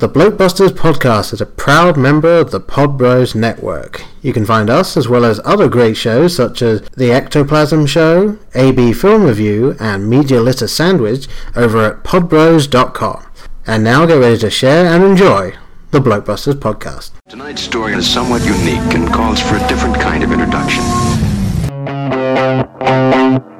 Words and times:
The 0.00 0.08
Blokebusters 0.08 0.70
podcast 0.70 1.34
is 1.34 1.42
a 1.42 1.46
proud 1.46 1.98
member 1.98 2.38
of 2.38 2.52
the 2.52 2.58
Podbros 2.58 3.34
Network. 3.34 4.02
You 4.22 4.32
can 4.32 4.46
find 4.46 4.70
us, 4.70 4.96
as 4.96 5.08
well 5.10 5.26
as 5.26 5.42
other 5.44 5.68
great 5.68 5.94
shows 5.94 6.34
such 6.34 6.62
as 6.62 6.80
The 6.96 7.12
Ectoplasm 7.12 7.84
Show, 7.84 8.38
AB 8.54 8.94
Film 8.94 9.24
Review, 9.24 9.76
and 9.78 10.08
Media 10.08 10.40
Litter 10.40 10.68
Sandwich, 10.68 11.28
over 11.54 11.84
at 11.84 12.02
podbros.com. 12.02 13.26
And 13.66 13.84
now 13.84 14.06
get 14.06 14.14
ready 14.14 14.38
to 14.38 14.48
share 14.48 14.86
and 14.86 15.04
enjoy 15.04 15.52
the 15.90 15.98
Blokebusters 15.98 16.54
podcast. 16.54 17.10
Tonight's 17.28 17.60
story 17.60 17.92
is 17.92 18.08
somewhat 18.08 18.42
unique 18.46 18.94
and 18.94 19.06
calls 19.12 19.42
for 19.42 19.56
a 19.56 19.68
different 19.68 19.96
kind 19.96 20.24
of 20.24 20.32
introduction. 20.32 20.82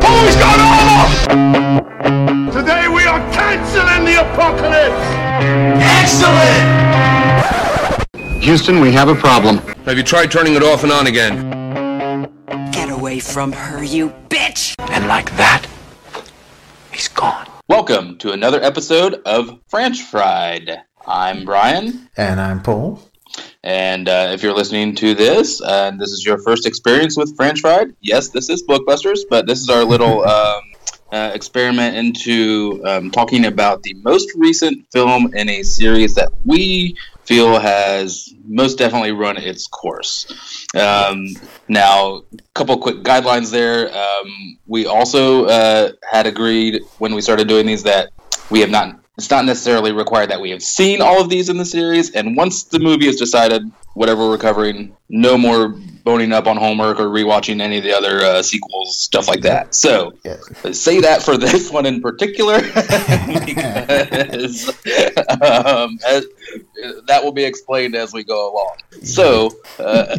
Who's 0.00 0.36
gone 0.36 0.60
off? 0.62 1.28
Today 2.54 2.88
we 2.88 3.04
are 3.04 3.20
canceling 3.30 4.06
the 4.06 4.22
apocalypse! 4.22 5.19
Excellent! 5.42 6.68
Houston, 8.42 8.78
we 8.80 8.92
have 8.92 9.08
a 9.08 9.14
problem. 9.14 9.56
Have 9.86 9.96
you 9.96 10.02
tried 10.04 10.30
turning 10.30 10.54
it 10.54 10.62
off 10.62 10.82
and 10.82 10.92
on 10.92 11.06
again? 11.06 12.28
Get 12.72 12.90
away 12.90 13.20
from 13.20 13.50
her, 13.52 13.82
you 13.82 14.10
bitch! 14.28 14.74
And 14.90 15.08
like 15.08 15.34
that, 15.38 15.64
he's 16.92 17.08
gone. 17.08 17.46
Welcome 17.68 18.18
to 18.18 18.32
another 18.32 18.62
episode 18.62 19.22
of 19.24 19.58
French 19.68 20.02
Fried. 20.02 20.82
I'm 21.06 21.46
Brian, 21.46 22.10
And 22.18 22.38
I'm 22.38 22.60
Paul. 22.60 23.00
and 23.64 24.10
uh, 24.10 24.32
if 24.34 24.42
you're 24.42 24.52
listening 24.52 24.94
to 24.96 25.14
this 25.14 25.62
and 25.62 25.98
this 25.98 26.10
is 26.10 26.22
your 26.22 26.36
first 26.36 26.66
experience 26.66 27.16
with 27.16 27.34
French 27.34 27.60
Fried, 27.60 27.94
yes, 28.02 28.28
this 28.28 28.50
is 28.50 28.62
Blokebusters, 28.68 29.20
but 29.30 29.46
this 29.46 29.60
is 29.62 29.70
our 29.70 29.84
little 29.84 30.22
um, 30.28 30.60
uh, 31.12 31.32
experiment 31.34 31.96
into 31.96 32.82
um, 32.86 33.10
talking 33.10 33.46
about 33.46 33.82
the 33.82 33.94
most 34.02 34.30
recent 34.36 34.86
film 34.92 35.34
in 35.34 35.48
a 35.48 35.62
series 35.62 36.14
that 36.14 36.30
we 36.44 36.96
feel 37.24 37.58
has 37.58 38.32
most 38.46 38.78
definitely 38.78 39.12
run 39.12 39.36
its 39.36 39.66
course. 39.66 40.26
Um, 40.74 41.28
now, 41.68 42.16
a 42.16 42.22
couple 42.54 42.76
quick 42.78 42.98
guidelines 43.04 43.50
there. 43.50 43.94
Um, 43.96 44.58
we 44.66 44.86
also 44.86 45.46
uh, 45.46 45.92
had 46.08 46.26
agreed 46.26 46.82
when 46.98 47.14
we 47.14 47.20
started 47.20 47.48
doing 47.48 47.66
these 47.66 47.84
that 47.84 48.10
we 48.50 48.60
have 48.60 48.70
not. 48.70 48.98
It's 49.16 49.30
not 49.30 49.44
necessarily 49.44 49.92
required 49.92 50.30
that 50.30 50.40
we 50.40 50.50
have 50.50 50.62
seen 50.62 51.02
all 51.02 51.20
of 51.20 51.28
these 51.28 51.48
in 51.50 51.58
the 51.58 51.64
series, 51.64 52.10
and 52.12 52.36
once 52.36 52.64
the 52.64 52.78
movie 52.78 53.06
is 53.06 53.16
decided, 53.16 53.62
whatever 53.94 54.28
we're 54.28 54.38
covering, 54.38 54.96
no 55.08 55.36
more 55.36 55.78
boning 56.04 56.32
up 56.32 56.46
on 56.46 56.56
homework 56.56 56.98
or 56.98 57.06
rewatching 57.06 57.60
any 57.60 57.78
of 57.78 57.84
the 57.84 57.92
other 57.96 58.20
uh, 58.20 58.42
sequels, 58.42 58.96
stuff 58.96 59.28
like 59.28 59.40
that. 59.42 59.74
So, 59.74 60.12
Yes. 60.24 60.78
say 60.78 61.00
that 61.00 61.22
for 61.22 61.36
this 61.46 61.70
one 61.70 61.86
in 61.86 62.00
particular, 62.00 62.60
because 63.44 64.68
um, 65.40 65.98
as, 66.06 66.26
that 67.06 67.20
will 67.22 67.32
be 67.32 67.44
explained 67.44 67.94
as 67.94 68.12
we 68.12 68.24
go 68.24 68.52
along. 68.52 68.76
So, 69.02 69.50
uh, 69.78 70.16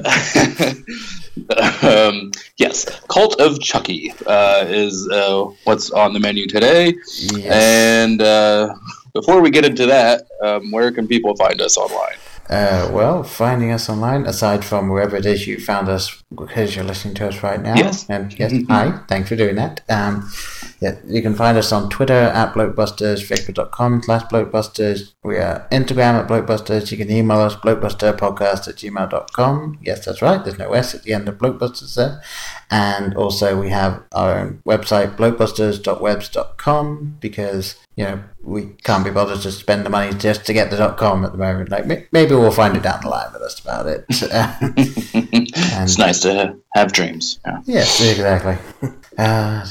um, 1.82 2.32
yes, 2.58 2.86
Cult 3.08 3.40
of 3.40 3.60
Chucky 3.60 4.14
uh, 4.26 4.66
is 4.68 5.08
uh, 5.10 5.45
what's 5.64 5.92
on 5.92 6.14
the 6.14 6.20
menu 6.20 6.48
today. 6.48 6.94
Yes. 7.18 7.52
And 7.52 8.22
uh, 8.22 8.73
before 9.14 9.42
we 9.42 9.50
get 9.50 9.66
into 9.66 9.86
that, 9.88 10.28
um, 10.42 10.72
where 10.72 10.92
can 10.92 11.08
people 11.08 11.36
find 11.36 11.62
us 11.62 11.78
online? 11.78 12.18
Uh, 12.52 12.92
well, 12.92 13.24
finding 13.24 13.72
us 13.72 13.90
online, 13.90 14.26
aside 14.26 14.66
from 14.66 14.90
wherever 14.90 15.16
it 15.16 15.26
is 15.26 15.48
you 15.48 15.58
found 15.58 15.88
us 15.88 16.22
because 16.36 16.76
you're 16.76 16.84
listening 16.84 17.14
to 17.14 17.26
us 17.26 17.42
right 17.42 17.62
now. 17.62 17.76
Yes. 17.76 18.10
And 18.10 18.38
yes, 18.38 18.52
hi, 18.68 19.00
thanks 19.08 19.30
for 19.30 19.38
doing 19.38 19.56
that. 19.56 19.80
Um, 19.88 20.30
yeah, 20.82 20.96
you 21.06 21.22
can 21.22 21.36
find 21.36 21.60
us 21.60 21.72
on 21.72 21.92
Twitter 21.92 22.14
at 22.14 22.56
Blokebusters, 22.56 23.24
Facebook.com 23.24 24.02
slash 24.02 24.24
Blokebusters. 24.24 25.14
We 25.23 25.38
are 25.38 25.68
Instagram 25.72 26.20
at 26.20 26.28
Blokebusters. 26.28 26.92
You 26.92 26.98
can 26.98 27.12
email 27.12 27.38
us, 27.38 27.56
blokebusterpodcast 27.56 28.68
at 28.68 28.78
gmail.com. 28.78 29.78
Yes, 29.84 30.06
that's 30.06 30.23
right. 30.23 30.44
There's 30.44 30.58
no 30.58 30.73
S 30.73 30.96
at 30.96 31.04
the 31.04 31.14
end 31.14 31.30
of 31.30 31.38
Blokebusters 31.38 31.94
there. 31.94 32.23
And 32.72 33.16
also 33.16 33.62
we 33.62 33.70
have 33.70 34.02
our 34.11 34.39
own 34.39 34.64
website, 34.66 35.16
blokebusters.webs.com, 35.17 37.17
because, 37.20 37.76
you 37.95 38.05
know, 38.05 38.23
we 38.42 38.70
can't 38.84 39.05
be 39.05 39.11
bothered 39.11 39.42
to 39.42 39.52
spend 39.52 39.86
the 39.86 39.92
money 39.92 40.17
just 40.17 40.48
to 40.48 40.54
get 40.54 40.72
the 40.72 40.78
dot 40.78 40.98
.com 40.98 41.23
at 41.23 41.32
the 41.32 41.38
moment. 41.38 41.70
Like, 41.70 41.86
maybe 42.11 42.34
we'll 42.34 42.50
find 42.50 42.76
it 42.76 42.82
down 42.82 43.02
the 43.02 43.10
line, 43.10 43.30
but 43.32 43.38
that's 43.38 43.60
about 43.60 43.86
it. 43.86 44.04
it's 44.10 46.00
nice 46.00 46.22
to 46.22 46.58
have 46.73 46.92
dreams. 46.92 47.39
Yeah. 47.45 47.61
Yes, 47.66 48.02
exactly. 48.02 48.58
Uh, 49.17 49.66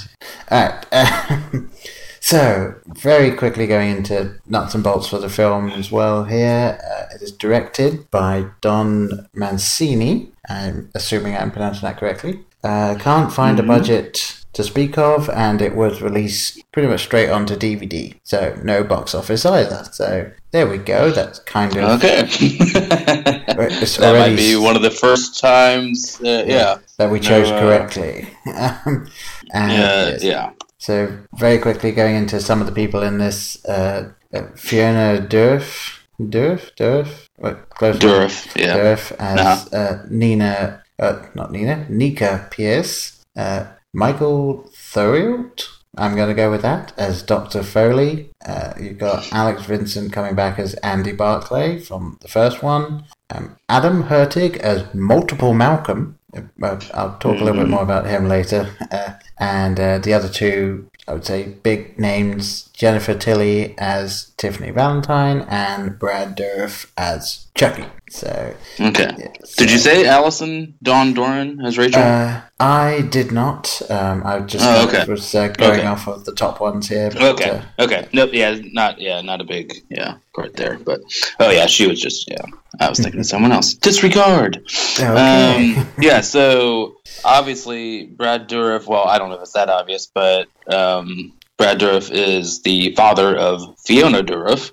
all 0.51 0.69
right. 0.69 1.65
so, 2.21 2.75
very 2.87 3.33
quickly 3.33 3.67
going 3.67 3.97
into 3.97 4.39
nuts 4.47 4.75
and 4.75 4.85
bolts 4.85 5.09
for 5.09 5.19
the 5.19 5.29
film 5.29 5.71
as 5.71 5.91
well 5.91 6.25
here. 6.25 6.79
Uh, 6.83 7.15
it 7.15 7.23
is 7.23 7.33
directed 7.33 8.11
by 8.11 8.47
Don 8.61 9.29
Mancini. 9.35 10.31
I'm 10.49 10.91
assuming 10.95 11.37
I'm 11.37 11.51
pronouncing 11.51 11.83
that 11.83 11.99
correctly. 11.99 12.41
Uh, 12.63 12.97
can't 12.99 13.33
find 13.33 13.59
a 13.59 13.63
budget 13.63 14.37
to 14.53 14.65
speak 14.65 14.99
of, 14.99 15.31
and 15.31 15.63
it 15.63 15.75
was 15.77 16.03
released 16.03 16.61
pretty 16.73 16.89
much 16.89 17.03
straight 17.03 17.31
onto 17.31 17.57
DVD. 17.57 18.19
So, 18.25 18.59
no 18.63 18.83
box 18.85 19.15
office 19.15 19.47
either. 19.47 19.85
So, 19.93 20.31
there 20.51 20.67
we 20.67 20.79
go. 20.79 21.11
That's 21.11 21.39
kind 21.41 21.77
of. 21.77 22.03
Okay. 22.03 22.29
That 23.61 24.17
might 24.19 24.37
be 24.37 24.57
one 24.57 24.75
of 24.75 24.83
the 24.83 24.91
first 24.91 25.39
times. 25.39 26.19
Uh, 26.25 26.45
yeah. 26.47 26.79
That 26.97 27.11
we 27.11 27.21
chose 27.21 27.51
No, 27.51 27.57
uh, 27.57 27.61
correctly. 27.61 28.29
Um, 28.47 29.11
and 29.53 29.73
Yeah. 29.73 30.19
Yeah. 30.21 30.51
So 30.79 31.19
very 31.35 31.59
quickly 31.59 31.93
going 31.93 32.17
into 32.17 32.41
some 32.41 32.61
of 32.61 32.67
the 32.67 32.73
people 32.73 33.03
in 33.03 33.19
this, 33.19 33.63
uh, 33.67 34.13
uh, 34.33 34.43
Fiona 34.57 35.21
Durf, 35.21 35.99
Durf, 36.19 36.75
Durf, 36.77 37.27
what, 37.37 37.69
close 37.71 37.99
Durf, 37.99 38.57
yeah. 38.57 38.77
Durf 38.77 39.13
as 39.19 39.73
uh, 39.75 40.07
Nina, 40.09 40.80
uh, 41.01 41.27
not 41.35 41.51
Nina, 41.51 41.87
Nika 41.89 42.49
Pierce, 42.51 43.25
uh, 43.37 43.67
Michael 43.93 44.71
Therriault. 44.73 45.67
I'm 45.97 46.15
going 46.15 46.29
to 46.29 46.35
go 46.35 46.51
with 46.51 46.63
that 46.63 46.93
as 46.97 47.23
Dr. 47.23 47.63
Foley. 47.63 48.31
Uh, 48.47 48.73
you've 48.81 48.99
got 48.99 49.33
Alex 49.33 49.65
Vincent 49.65 50.13
coming 50.13 50.37
back 50.37 50.59
as 50.59 50.75
Andy 50.75 51.13
Barclay 51.13 51.81
from 51.81 52.17
the 52.21 52.29
first 52.29 52.63
one. 52.63 53.05
Um, 53.31 53.57
Adam 53.69 54.05
Hurtig 54.05 54.57
as 54.59 54.95
multiple 54.95 55.53
Malcolm. 55.53 56.19
Uh, 56.35 56.81
I'll 56.95 57.19
talk 57.19 57.41
a 57.41 57.45
little 57.45 57.61
bit 57.61 57.69
more 57.69 57.83
about 57.83 58.07
him 58.07 58.29
later. 58.29 58.71
Uh, 58.93 59.15
and 59.39 59.81
uh, 59.81 59.99
the 59.99 60.15
other 60.15 60.29
two, 60.29 60.89
I 61.09 61.15
would 61.15 61.25
say, 61.25 61.49
big 61.63 61.99
names 61.99 62.70
Jennifer 62.81 63.13
Tilly 63.15 63.75
as 63.77 64.33
Tiffany 64.39 64.71
Valentine 64.71 65.43
and 65.51 65.99
Brad 65.99 66.35
Dourif 66.35 66.87
as 66.97 67.47
Chucky. 67.55 67.85
So, 68.09 68.55
Okay. 68.81 69.11
yeah, 69.19 69.29
Did 69.59 69.71
you 69.71 69.77
say 69.77 70.07
Allison 70.07 70.73
Dawn 70.83 71.13
Doran 71.13 71.61
as 71.63 71.77
Rachel? 71.77 72.01
Uh, 72.03 72.41
I 72.59 73.03
did 73.11 73.33
not. 73.33 73.83
Um, 73.91 74.23
I 74.25 74.41
just 74.41 74.65
Oh, 74.65 74.89
okay. 74.89 75.05
was 75.05 75.35
uh, 75.35 75.49
going 75.49 75.81
Okay. 75.81 75.87
off 75.87 76.09
of 76.09 76.25
the 76.25 76.33
top 76.33 76.59
ones 76.63 76.89
here. 76.89 77.11
but, 77.11 77.21
okay. 77.35 77.51
uh, 77.51 77.63
Okay. 77.85 78.09
Nope. 78.15 78.31
Yeah. 78.33 78.57
Not. 78.73 78.99
Yeah. 78.99 79.21
Not 79.21 79.43
a 79.43 79.45
big. 79.45 79.75
Yeah. 79.91 80.15
Part 80.35 80.57
there. 80.57 80.79
But. 80.79 81.01
Oh 81.39 81.51
yeah. 81.51 81.67
She 81.67 81.87
was 81.87 82.01
just. 82.01 82.31
Yeah. 82.31 82.41
I 82.81 82.89
was 82.89 82.99
thinking 82.99 83.21
of 83.21 83.27
someone 83.35 83.53
else. 83.53 83.75
Disregard. 83.75 84.63
okay. 84.99 85.75
Um, 85.77 85.87
yeah, 86.01 86.23
so 86.23 86.97
obviously 87.27 88.07
Brad 88.07 88.49
Dourif. 88.49 88.87
Well, 88.87 89.05
I 89.05 89.19
don't 89.19 89.29
know 89.29 89.37
if 89.37 89.43
it's 89.43 89.53
that 89.53 89.69
obvious, 89.69 90.07
but 90.07 90.49
um, 90.67 91.35
Brad 91.61 91.79
Dourif 91.79 92.11
is 92.11 92.63
the 92.63 92.95
father 92.95 93.37
of 93.37 93.79
Fiona 93.81 94.23
Dourif. 94.23 94.73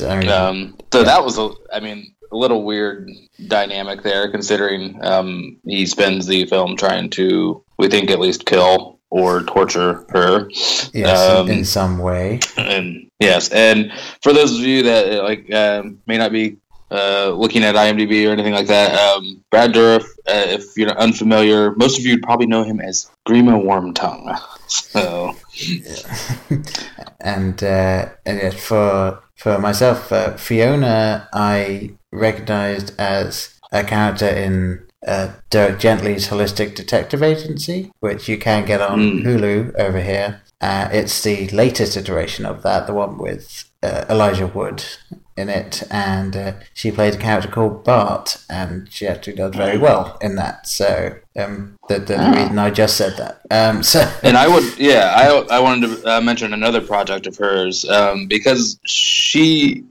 yes. 0.00 0.28
Um, 0.30 0.78
so 0.92 1.02
that 1.02 1.24
was 1.24 1.36
a, 1.36 1.50
I 1.72 1.80
mean, 1.80 2.14
a 2.30 2.36
little 2.36 2.62
weird 2.62 3.10
dynamic 3.48 4.04
there, 4.04 4.30
considering 4.30 5.04
um, 5.04 5.58
he 5.64 5.84
spends 5.86 6.28
the 6.28 6.46
film 6.46 6.76
trying 6.76 7.10
to, 7.10 7.64
we 7.76 7.88
think, 7.88 8.08
at 8.08 8.20
least 8.20 8.46
kill 8.46 9.00
or 9.10 9.42
torture 9.42 10.06
her. 10.10 10.48
yes, 10.94 11.28
um, 11.28 11.50
in, 11.50 11.64
some 11.64 11.98
way. 11.98 12.38
And 12.56 13.10
yes, 13.18 13.48
and 13.48 13.92
for 14.22 14.32
those 14.32 14.56
of 14.56 14.60
you 14.60 14.84
that 14.84 15.12
uh, 15.12 15.24
like 15.24 15.52
um, 15.52 16.00
may 16.06 16.18
not 16.18 16.30
be 16.30 16.56
uh, 16.92 17.30
looking 17.30 17.64
at 17.64 17.74
IMDb 17.74 18.28
or 18.28 18.30
anything 18.30 18.54
like 18.54 18.68
that, 18.68 18.94
um, 18.94 19.42
Brad 19.50 19.72
Dourif, 19.72 20.04
uh, 20.28 20.46
if 20.54 20.66
you're 20.76 20.96
unfamiliar, 20.96 21.74
most 21.74 21.98
of 21.98 22.06
you 22.06 22.12
would 22.12 22.22
probably 22.22 22.46
know 22.46 22.62
him 22.62 22.80
as 22.80 23.10
Grima 23.26 23.60
Wormtongue. 23.60 24.40
So 24.70 25.34
and 27.20 27.62
uh, 27.62 28.08
and 28.24 28.54
for 28.54 29.22
for 29.36 29.58
myself, 29.58 30.12
uh, 30.12 30.36
Fiona, 30.36 31.28
I 31.32 31.92
recognised 32.12 32.92
as 32.98 33.54
a 33.72 33.84
character 33.84 34.28
in 34.28 34.86
uh, 35.06 35.32
Dirk 35.48 35.80
Gently's 35.80 36.28
Holistic 36.28 36.74
Detective 36.74 37.22
Agency, 37.22 37.90
which 38.00 38.28
you 38.28 38.38
can 38.38 38.64
get 38.64 38.80
on 38.80 39.00
Mm. 39.00 39.22
Hulu 39.22 39.74
over 39.76 40.00
here. 40.00 40.42
Uh, 40.60 40.88
it's 40.92 41.22
the 41.22 41.48
latest 41.48 41.96
iteration 41.96 42.44
of 42.44 42.62
that, 42.62 42.86
the 42.86 42.92
one 42.92 43.16
with 43.16 43.64
uh, 43.82 44.04
Elijah 44.10 44.46
Wood 44.46 44.84
in 45.36 45.48
it, 45.48 45.82
and 45.90 46.36
uh, 46.36 46.52
she 46.74 46.90
played 46.90 47.14
a 47.14 47.18
character 47.18 47.48
called 47.50 47.82
Bart, 47.84 48.36
and 48.50 48.92
she 48.92 49.06
actually 49.06 49.36
does 49.36 49.54
very 49.54 49.78
well 49.78 50.18
in 50.20 50.36
that. 50.36 50.66
So 50.66 51.14
um, 51.36 51.76
the, 51.88 51.98
the 51.98 52.16
Ah. 52.18 52.32
reason 52.32 52.58
I 52.58 52.70
just 52.70 52.96
said 52.96 53.16
that. 53.16 53.40
Um, 53.50 53.82
so 53.82 54.00
and 54.22 54.36
I 54.36 54.48
would, 54.48 54.78
yeah, 54.78 55.14
I, 55.16 55.56
I 55.56 55.60
wanted 55.60 56.02
to 56.02 56.16
uh, 56.16 56.20
mention 56.20 56.52
another 56.52 56.80
project 56.82 57.26
of 57.26 57.36
hers 57.38 57.88
um, 57.88 58.26
because 58.26 58.78
she 58.84 59.84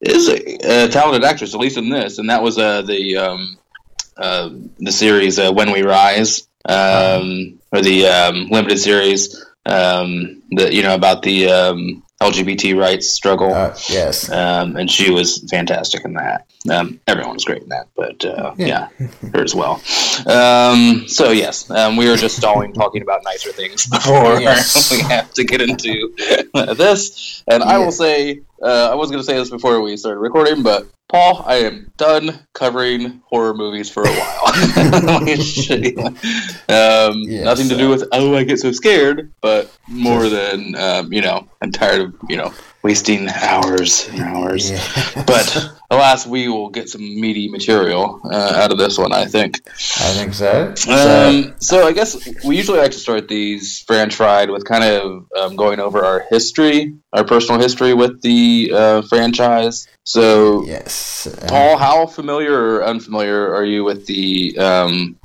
is 0.00 0.28
a, 0.28 0.84
a 0.84 0.88
talented 0.88 1.24
actress, 1.24 1.54
at 1.54 1.60
least 1.60 1.76
in 1.76 1.88
this, 1.90 2.18
and 2.18 2.30
that 2.30 2.40
was 2.42 2.56
uh, 2.56 2.82
the 2.82 3.16
um, 3.16 3.58
uh, 4.16 4.50
the 4.78 4.92
series 4.92 5.38
uh, 5.40 5.52
When 5.52 5.72
We 5.72 5.82
Rise, 5.82 6.46
um, 6.66 7.58
or 7.72 7.80
the 7.82 8.06
um, 8.06 8.48
limited 8.48 8.78
series, 8.78 9.44
um, 9.66 10.40
that 10.52 10.72
you 10.72 10.82
know 10.82 10.94
about 10.94 11.22
the 11.22 11.48
um, 11.50 12.04
LGBT 12.20 12.76
rights 12.76 13.12
struggle. 13.12 13.54
Uh, 13.54 13.76
yes. 13.88 14.30
Um, 14.30 14.76
and 14.76 14.90
she 14.90 15.10
was 15.10 15.38
fantastic 15.48 16.04
in 16.04 16.14
that. 16.14 16.46
Um, 16.68 17.00
everyone 17.06 17.34
was 17.34 17.44
great 17.44 17.62
in 17.62 17.68
that, 17.68 17.88
but 17.96 18.24
uh, 18.24 18.54
yeah. 18.56 18.88
her 19.32 19.42
as 19.42 19.54
well. 19.54 19.80
Um, 20.26 21.04
so 21.06 21.30
yes, 21.30 21.70
um, 21.70 21.96
we 21.96 22.08
were 22.08 22.16
just 22.16 22.36
stalling 22.36 22.72
talking 22.72 23.02
about 23.02 23.22
nicer 23.24 23.52
things 23.52 23.86
before 23.90 24.40
Yes. 24.40 24.90
we 24.92 25.00
have 25.02 25.32
to 25.34 25.44
get 25.44 25.60
into 25.60 26.12
this. 26.76 27.44
And 27.46 27.62
I 27.62 27.78
will 27.78 27.92
say, 27.92 28.40
uh, 28.62 28.90
I 28.90 28.94
was 28.94 29.10
going 29.10 29.20
to 29.20 29.24
say 29.24 29.36
this 29.36 29.50
before 29.50 29.80
we 29.80 29.96
started 29.96 30.20
recording, 30.20 30.62
but 30.62 30.86
Paul, 31.08 31.42
I 31.46 31.56
am 31.56 31.90
done 31.96 32.46
covering 32.52 33.22
horror 33.24 33.54
movies 33.54 33.88
for 33.90 34.02
a 34.02 34.10
while. 34.10 34.46
um, 36.68 37.22
nothing 37.22 37.68
to 37.68 37.76
do 37.76 37.88
with 37.88 38.06
oh, 38.12 38.34
I 38.34 38.44
get 38.44 38.58
so 38.58 38.72
scared, 38.72 39.32
but 39.40 39.74
more 39.88 40.28
than 40.28 40.74
um, 40.74 41.10
you 41.12 41.22
know, 41.22 41.48
I'm 41.62 41.72
tired 41.72 42.00
of 42.02 42.14
you 42.28 42.36
know 42.36 42.52
wasting 42.82 43.28
hours 43.28 44.06
and 44.08 44.20
hours. 44.20 44.70
Yeah. 44.70 45.24
But 45.26 45.70
alas, 45.90 46.26
we 46.26 46.48
will 46.48 46.68
get 46.68 46.88
some 46.88 47.02
meaty 47.02 47.48
material 47.48 48.20
uh, 48.30 48.52
out 48.56 48.70
of 48.70 48.78
this 48.78 48.98
one, 48.98 49.12
I 49.12 49.24
think. 49.24 49.60
I 49.66 50.12
think 50.12 50.34
so. 50.34 50.74
So, 50.74 51.28
Um, 51.28 51.54
so 51.60 51.86
I 51.86 51.92
guess 51.92 52.16
we 52.44 52.56
usually 52.56 52.78
like 52.78 52.92
to 52.92 52.98
start 52.98 53.28
these 53.28 53.80
French 53.86 54.14
fried 54.14 54.50
with 54.50 54.64
kind 54.64 54.84
of 54.84 55.26
um, 55.36 55.56
going 55.56 55.80
over 55.80 56.04
our 56.04 56.26
history, 56.30 56.94
our 57.12 57.24
personal 57.24 57.60
history 57.60 57.94
with 57.94 58.20
the 58.22 58.70
uh, 58.74 59.02
franchise. 59.02 59.88
So, 60.04 60.64
yes. 60.66 61.26
uh, 61.26 61.46
Paul, 61.48 61.78
how 61.78 62.06
familiar 62.06 62.54
or 62.54 62.84
unfamiliar 62.84 63.54
are 63.54 63.64
you 63.64 63.84
with 63.84 64.06
the 64.06 64.58
um, 64.58 65.16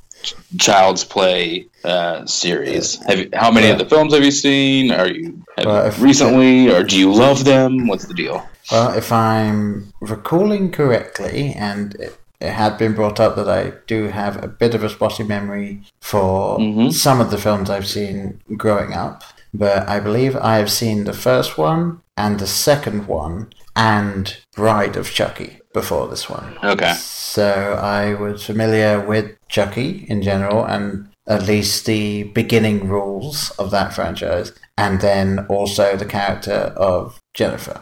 Child's 0.57 1.03
Play 1.03 1.67
uh, 1.83 2.25
series? 2.25 3.03
Have 3.05 3.19
you, 3.19 3.29
how 3.33 3.51
many 3.51 3.69
of 3.69 3.79
the 3.79 3.85
films 3.85 4.13
have 4.13 4.23
you 4.23 4.31
seen? 4.31 4.91
Are 4.91 5.07
you 5.07 5.43
have 5.57 5.65
Well, 5.65 5.85
you 5.85 6.03
recently, 6.03 6.71
or 6.71 6.83
do 6.83 6.97
you 6.97 7.13
love 7.13 7.43
them? 7.43 7.87
What's 7.87 8.05
the 8.05 8.13
deal? 8.13 8.47
Well, 8.71 8.97
if 8.97 9.11
I'm 9.11 9.93
recalling 10.01 10.71
correctly, 10.71 11.53
and 11.57 11.95
it, 11.95 12.17
it 12.39 12.51
had 12.51 12.77
been 12.77 12.93
brought 12.93 13.19
up 13.19 13.35
that 13.35 13.49
I 13.49 13.73
do 13.87 14.07
have 14.07 14.43
a 14.43 14.47
bit 14.47 14.73
of 14.75 14.83
a 14.83 14.89
spotty 14.89 15.23
memory 15.23 15.81
for 16.01 16.57
Mhm. 16.59 16.91
some 16.93 17.19
of 17.21 17.31
the 17.31 17.37
films 17.37 17.69
I've 17.69 17.87
seen 17.87 18.39
growing 18.57 18.93
up, 18.93 19.23
but 19.53 19.87
I 19.87 19.99
believe 19.99 20.35
I 20.37 20.57
have 20.57 20.71
seen 20.71 21.03
the 21.03 21.13
first 21.13 21.57
one 21.57 22.01
and 22.17 22.39
the 22.39 22.47
second 22.47 23.07
one 23.07 23.47
and 23.75 24.35
Bride 24.55 24.95
of 24.97 25.11
Chucky 25.11 25.59
before 25.73 26.07
this 26.07 26.29
one. 26.29 26.55
Okay. 26.63 26.93
So 26.99 27.79
I 27.81 28.13
was 28.13 28.43
familiar 28.45 28.99
with 28.99 29.31
Chucky 29.49 30.05
in 30.07 30.21
general 30.21 30.63
and 30.63 31.07
at 31.25 31.47
least 31.47 31.85
the 31.85 32.23
beginning 32.23 32.87
rules 32.89 33.51
of 33.57 33.71
that 33.71 33.93
franchise, 33.93 34.51
and 34.77 34.99
then 34.99 35.45
also 35.47 35.95
the 35.95 36.05
character 36.05 36.73
of 36.75 37.19
Jennifer. 37.33 37.79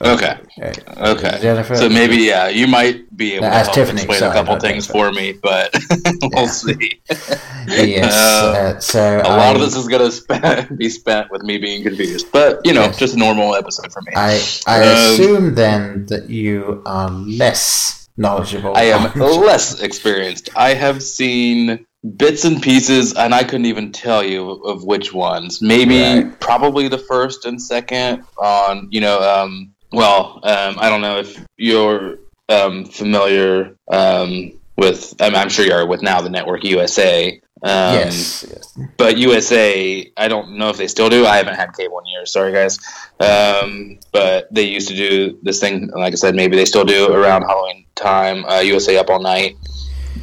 Okay. 0.00 0.38
Okay. 0.98 1.38
Jennifer. 1.40 1.76
So 1.76 1.88
maybe 1.88 2.16
yeah, 2.18 2.48
you 2.48 2.66
might 2.66 3.14
be 3.16 3.34
able 3.34 3.46
No, 3.46 3.50
to 3.50 3.58
help 3.58 3.74
Tiffany, 3.74 3.98
explain 4.02 4.18
sorry, 4.20 4.30
a 4.30 4.34
couple 4.34 4.58
things 4.60 4.86
for 4.86 5.10
me, 5.12 5.32
but 5.42 5.74
we'll 6.22 6.44
Yeah. 6.44 6.46
see. 6.46 7.00
Yes. 7.68 8.14
Uh, 8.14 8.46
uh, 8.76 8.80
so 8.80 9.20
a 9.24 9.28
lot 9.36 9.54
of 9.54 9.60
this 9.60 9.76
is 9.76 9.86
gonna 9.88 10.10
spend, 10.10 10.78
be 10.82 10.88
spent 10.88 11.30
with 11.30 11.42
me 11.42 11.58
being 11.58 11.82
confused, 11.82 12.26
but 12.32 12.60
you 12.64 12.72
know, 12.72 12.82
Yes. 12.82 12.98
just 12.98 13.14
a 13.14 13.18
normal 13.18 13.54
episode 13.54 13.92
for 13.92 14.00
me. 14.02 14.12
I 14.16 14.40
I 14.66 14.78
Um, 14.80 14.92
assume 14.94 15.54
then 15.54 16.06
that 16.06 16.30
you 16.30 16.82
are 16.86 17.10
less 17.10 18.08
knowledgeable. 18.16 18.72
I 18.76 18.84
am 18.84 19.12
less 19.18 19.80
experienced. 19.80 20.48
I 20.56 20.74
have 20.74 21.02
seen 21.02 21.84
bits 22.16 22.44
and 22.44 22.62
pieces, 22.62 23.14
and 23.14 23.34
I 23.34 23.44
couldn't 23.44 23.66
even 23.66 23.92
tell 23.92 24.24
you 24.24 24.50
of 24.64 24.84
which 24.84 25.12
ones. 25.12 25.60
Maybe, 25.60 26.00
Right. 26.02 26.40
probably 26.40 26.88
the 26.88 26.98
first 26.98 27.44
and 27.44 27.60
second. 27.60 28.24
On 28.38 28.88
you 28.90 29.00
know, 29.00 29.20
um, 29.20 29.72
well, 29.92 30.40
um, 30.44 30.76
I 30.78 30.88
don't 30.88 31.00
know 31.00 31.18
if 31.18 31.38
you're 31.56 32.18
um, 32.48 32.84
familiar 32.84 33.76
um, 33.90 34.52
with. 34.76 35.14
I'm, 35.20 35.34
I'm 35.34 35.48
sure 35.48 35.64
you 35.64 35.72
are 35.72 35.86
with 35.86 36.02
now 36.02 36.20
the 36.20 36.30
network 36.30 36.64
USA. 36.64 37.40
Um, 37.60 37.94
yes. 37.94 38.46
yes. 38.48 38.78
but 38.98 39.18
USA, 39.18 40.08
I 40.16 40.28
don't 40.28 40.56
know 40.56 40.68
if 40.68 40.76
they 40.76 40.86
still 40.86 41.08
do. 41.10 41.26
I 41.26 41.36
haven't 41.36 41.56
had 41.56 41.76
cable 41.76 41.98
in 41.98 42.06
years. 42.06 42.32
Sorry, 42.32 42.52
guys. 42.52 42.78
Um, 43.18 43.98
but 44.12 44.46
they 44.54 44.62
used 44.62 44.86
to 44.88 44.94
do 44.94 45.38
this 45.42 45.58
thing. 45.58 45.88
Like 45.88 46.12
I 46.12 46.16
said, 46.16 46.36
maybe 46.36 46.56
they 46.56 46.64
still 46.64 46.84
do 46.84 47.12
around 47.12 47.42
Halloween 47.42 47.84
time. 47.96 48.44
Uh, 48.44 48.60
USA 48.60 48.96
Up 48.98 49.10
All 49.10 49.20
Night, 49.20 49.56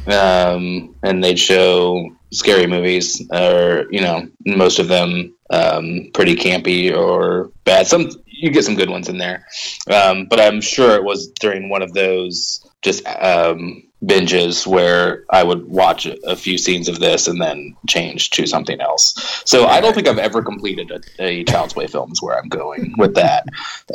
um, 0.06 0.94
and 1.02 1.22
they'd 1.22 1.38
show 1.38 2.10
scary 2.32 2.66
movies, 2.66 3.22
or 3.30 3.86
you 3.90 4.00
know, 4.00 4.28
most 4.44 4.78
of 4.78 4.88
them 4.88 5.34
um, 5.50 6.10
pretty 6.14 6.36
campy 6.36 6.94
or 6.94 7.50
bad. 7.64 7.86
Some 7.86 8.10
you 8.26 8.50
get 8.50 8.64
some 8.64 8.76
good 8.76 8.90
ones 8.90 9.08
in 9.08 9.18
there, 9.18 9.46
um, 9.90 10.26
but 10.26 10.40
I'm 10.40 10.60
sure 10.60 10.94
it 10.94 11.04
was 11.04 11.28
during 11.40 11.68
one 11.68 11.82
of 11.82 11.92
those 11.92 12.66
just 12.82 13.06
um, 13.06 13.82
binges 14.04 14.66
where 14.66 15.24
I 15.30 15.42
would 15.42 15.66
watch 15.66 16.06
a 16.06 16.36
few 16.36 16.58
scenes 16.58 16.88
of 16.88 17.00
this 17.00 17.28
and 17.28 17.40
then 17.40 17.76
change 17.88 18.30
to 18.30 18.46
something 18.46 18.80
else. 18.80 19.42
So 19.44 19.66
I 19.66 19.80
don't 19.80 19.94
think 19.94 20.06
I've 20.06 20.18
ever 20.18 20.42
completed 20.42 20.90
a, 20.90 21.22
a 21.22 21.44
Child's 21.44 21.72
Play 21.72 21.86
film. 21.86 22.12
Is 22.12 22.22
where 22.22 22.38
I'm 22.38 22.48
going 22.48 22.94
with 22.98 23.14
that. 23.14 23.44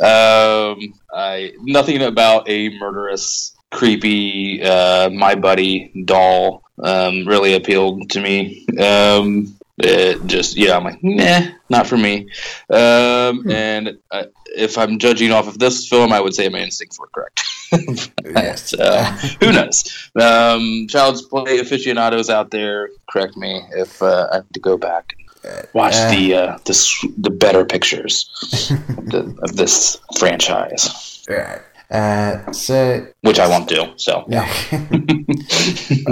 Um, 0.00 0.94
I 1.14 1.52
nothing 1.62 2.02
about 2.02 2.48
a 2.48 2.70
murderous, 2.78 3.56
creepy, 3.72 4.62
uh, 4.62 5.10
my 5.10 5.34
buddy 5.34 5.90
doll 6.04 6.62
um, 6.82 7.26
really 7.26 7.54
appealed 7.54 8.10
to 8.10 8.20
me. 8.20 8.64
Um, 8.78 9.54
it 9.78 10.24
just 10.26 10.56
yeah, 10.56 10.76
I'm 10.76 10.84
like 10.84 11.02
nah, 11.02 11.40
not 11.70 11.86
for 11.86 11.96
me. 11.96 12.28
Um, 12.70 13.50
and 13.50 13.98
uh, 14.10 14.24
if 14.54 14.76
I'm 14.76 14.98
judging 14.98 15.32
off 15.32 15.48
of 15.48 15.58
this 15.58 15.88
film, 15.88 16.12
I 16.12 16.20
would 16.20 16.34
say 16.34 16.48
my 16.48 16.58
instincts 16.60 16.98
were 17.00 17.08
correct. 17.08 17.42
Yes. 18.22 18.74
uh, 18.74 19.04
who 19.40 19.50
knows? 19.50 20.10
Um, 20.14 20.86
Child's 20.90 21.22
Play 21.22 21.58
aficionados 21.58 22.28
out 22.28 22.50
there, 22.50 22.90
correct 23.10 23.34
me 23.38 23.62
if 23.74 24.02
uh, 24.02 24.28
I 24.30 24.36
have 24.36 24.48
to 24.52 24.60
go 24.60 24.76
back 24.76 25.14
and 25.42 25.66
watch 25.72 25.94
Uh, 25.94 26.10
the 26.10 26.34
uh, 26.34 26.58
the 26.66 26.74
the 27.18 27.30
better 27.30 27.64
pictures 27.64 28.28
of, 28.98 29.06
the, 29.06 29.38
of 29.42 29.56
this 29.56 29.96
franchise, 30.18 31.24
Right. 31.28 31.62
Uh, 31.92 32.50
so 32.52 33.06
which 33.20 33.38
I 33.38 33.46
won't 33.46 33.68
do. 33.68 33.92
So 33.96 34.24
yeah. 34.26 34.46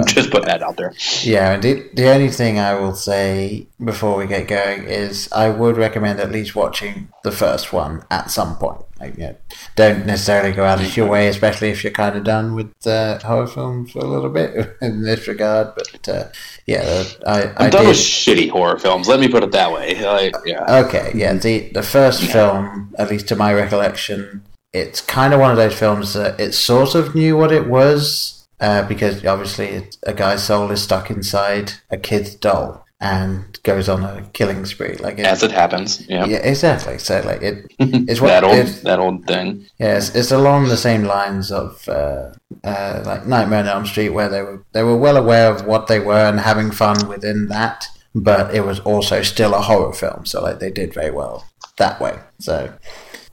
just 0.05 0.29
put 0.29 0.45
that 0.45 0.61
out 0.61 0.77
there. 0.77 0.93
Yeah, 1.23 1.53
and 1.53 1.63
the, 1.63 1.89
the 1.95 2.07
only 2.13 2.29
thing 2.29 2.59
I 2.59 2.75
will 2.75 2.93
say 2.93 3.65
before 3.83 4.15
we 4.15 4.27
get 4.27 4.47
going 4.47 4.83
is 4.83 5.27
I 5.31 5.49
would 5.49 5.77
recommend 5.77 6.19
at 6.19 6.31
least 6.31 6.55
watching 6.55 7.09
the 7.23 7.31
first 7.31 7.73
one 7.73 8.05
at 8.11 8.29
some 8.29 8.57
point. 8.57 8.83
Like, 8.99 9.17
you 9.17 9.23
know, 9.23 9.35
don't 9.75 10.05
necessarily 10.05 10.51
go 10.51 10.63
out 10.63 10.79
of 10.79 10.95
your 10.95 11.07
way, 11.07 11.27
especially 11.27 11.69
if 11.69 11.83
you're 11.83 11.91
kind 11.91 12.15
of 12.15 12.23
done 12.23 12.53
with 12.53 12.85
uh, 12.85 13.17
horror 13.17 13.47
films 13.47 13.91
for 13.91 13.99
a 13.99 14.05
little 14.05 14.29
bit 14.29 14.77
in 14.83 15.01
this 15.01 15.27
regard. 15.27 15.73
But 15.73 16.07
uh, 16.07 16.27
yeah, 16.67 17.05
I, 17.25 17.45
I'm 17.57 17.71
done 17.71 17.85
did. 17.85 17.87
with 17.87 17.97
shitty 17.97 18.51
horror 18.51 18.77
films. 18.77 19.07
Let 19.07 19.19
me 19.19 19.27
put 19.27 19.43
it 19.43 19.51
that 19.53 19.71
way. 19.71 19.99
Like, 20.05 20.35
yeah. 20.45 20.83
Okay, 20.85 21.11
yeah, 21.15 21.33
the 21.33 21.71
the 21.73 21.81
first 21.81 22.21
film, 22.21 22.93
at 22.99 23.09
least 23.09 23.27
to 23.29 23.35
my 23.35 23.51
recollection, 23.51 24.43
it's 24.73 25.01
kind 25.01 25.33
of 25.33 25.39
one 25.39 25.51
of 25.51 25.57
those 25.57 25.77
films 25.77 26.13
that 26.13 26.39
it 26.39 26.53
sort 26.53 26.95
of 26.95 27.13
knew 27.15 27.35
what 27.37 27.51
it 27.51 27.67
was 27.67 28.47
uh, 28.59 28.87
because 28.87 29.25
obviously 29.25 29.87
a 30.03 30.13
guy's 30.13 30.43
soul 30.43 30.71
is 30.71 30.81
stuck 30.81 31.09
inside 31.09 31.73
a 31.89 31.97
kid's 31.97 32.35
doll 32.35 32.85
and 32.99 33.59
goes 33.63 33.89
on 33.89 34.03
a 34.03 34.21
killing 34.33 34.63
spree. 34.65 34.93
Like 34.97 35.17
it, 35.17 35.25
As 35.25 35.41
it 35.41 35.51
happens, 35.51 36.07
yeah. 36.07 36.25
yeah, 36.25 36.37
exactly. 36.37 36.99
So 36.99 37.19
like 37.25 37.41
it, 37.41 37.65
it's 37.79 38.21
what 38.21 38.27
that 38.27 38.43
old 38.43 38.55
it- 38.55 38.83
that 38.83 38.99
old 38.99 39.25
thing. 39.25 39.65
yeah, 39.79 39.97
it's, 39.97 40.13
it's 40.15 40.31
along 40.31 40.67
the 40.67 40.77
same 40.77 41.03
lines 41.03 41.51
of 41.51 41.87
uh, 41.89 42.29
uh, 42.63 43.03
like 43.05 43.25
Nightmare 43.25 43.59
on 43.61 43.67
Elm 43.67 43.85
Street, 43.87 44.09
where 44.09 44.29
they 44.29 44.43
were 44.43 44.63
they 44.73 44.83
were 44.83 44.95
well 44.95 45.17
aware 45.17 45.51
of 45.51 45.65
what 45.65 45.87
they 45.87 45.99
were 45.99 46.13
and 46.29 46.39
having 46.39 46.69
fun 46.69 47.07
within 47.07 47.47
that, 47.47 47.87
but 48.13 48.53
it 48.53 48.61
was 48.65 48.79
also 48.81 49.23
still 49.23 49.55
a 49.55 49.61
horror 49.61 49.93
film. 49.93 50.27
So 50.27 50.41
like 50.43 50.59
they 50.59 50.69
did 50.71 50.93
very 50.93 51.11
well 51.11 51.47
that 51.77 51.99
way. 51.99 52.19
So 52.37 52.71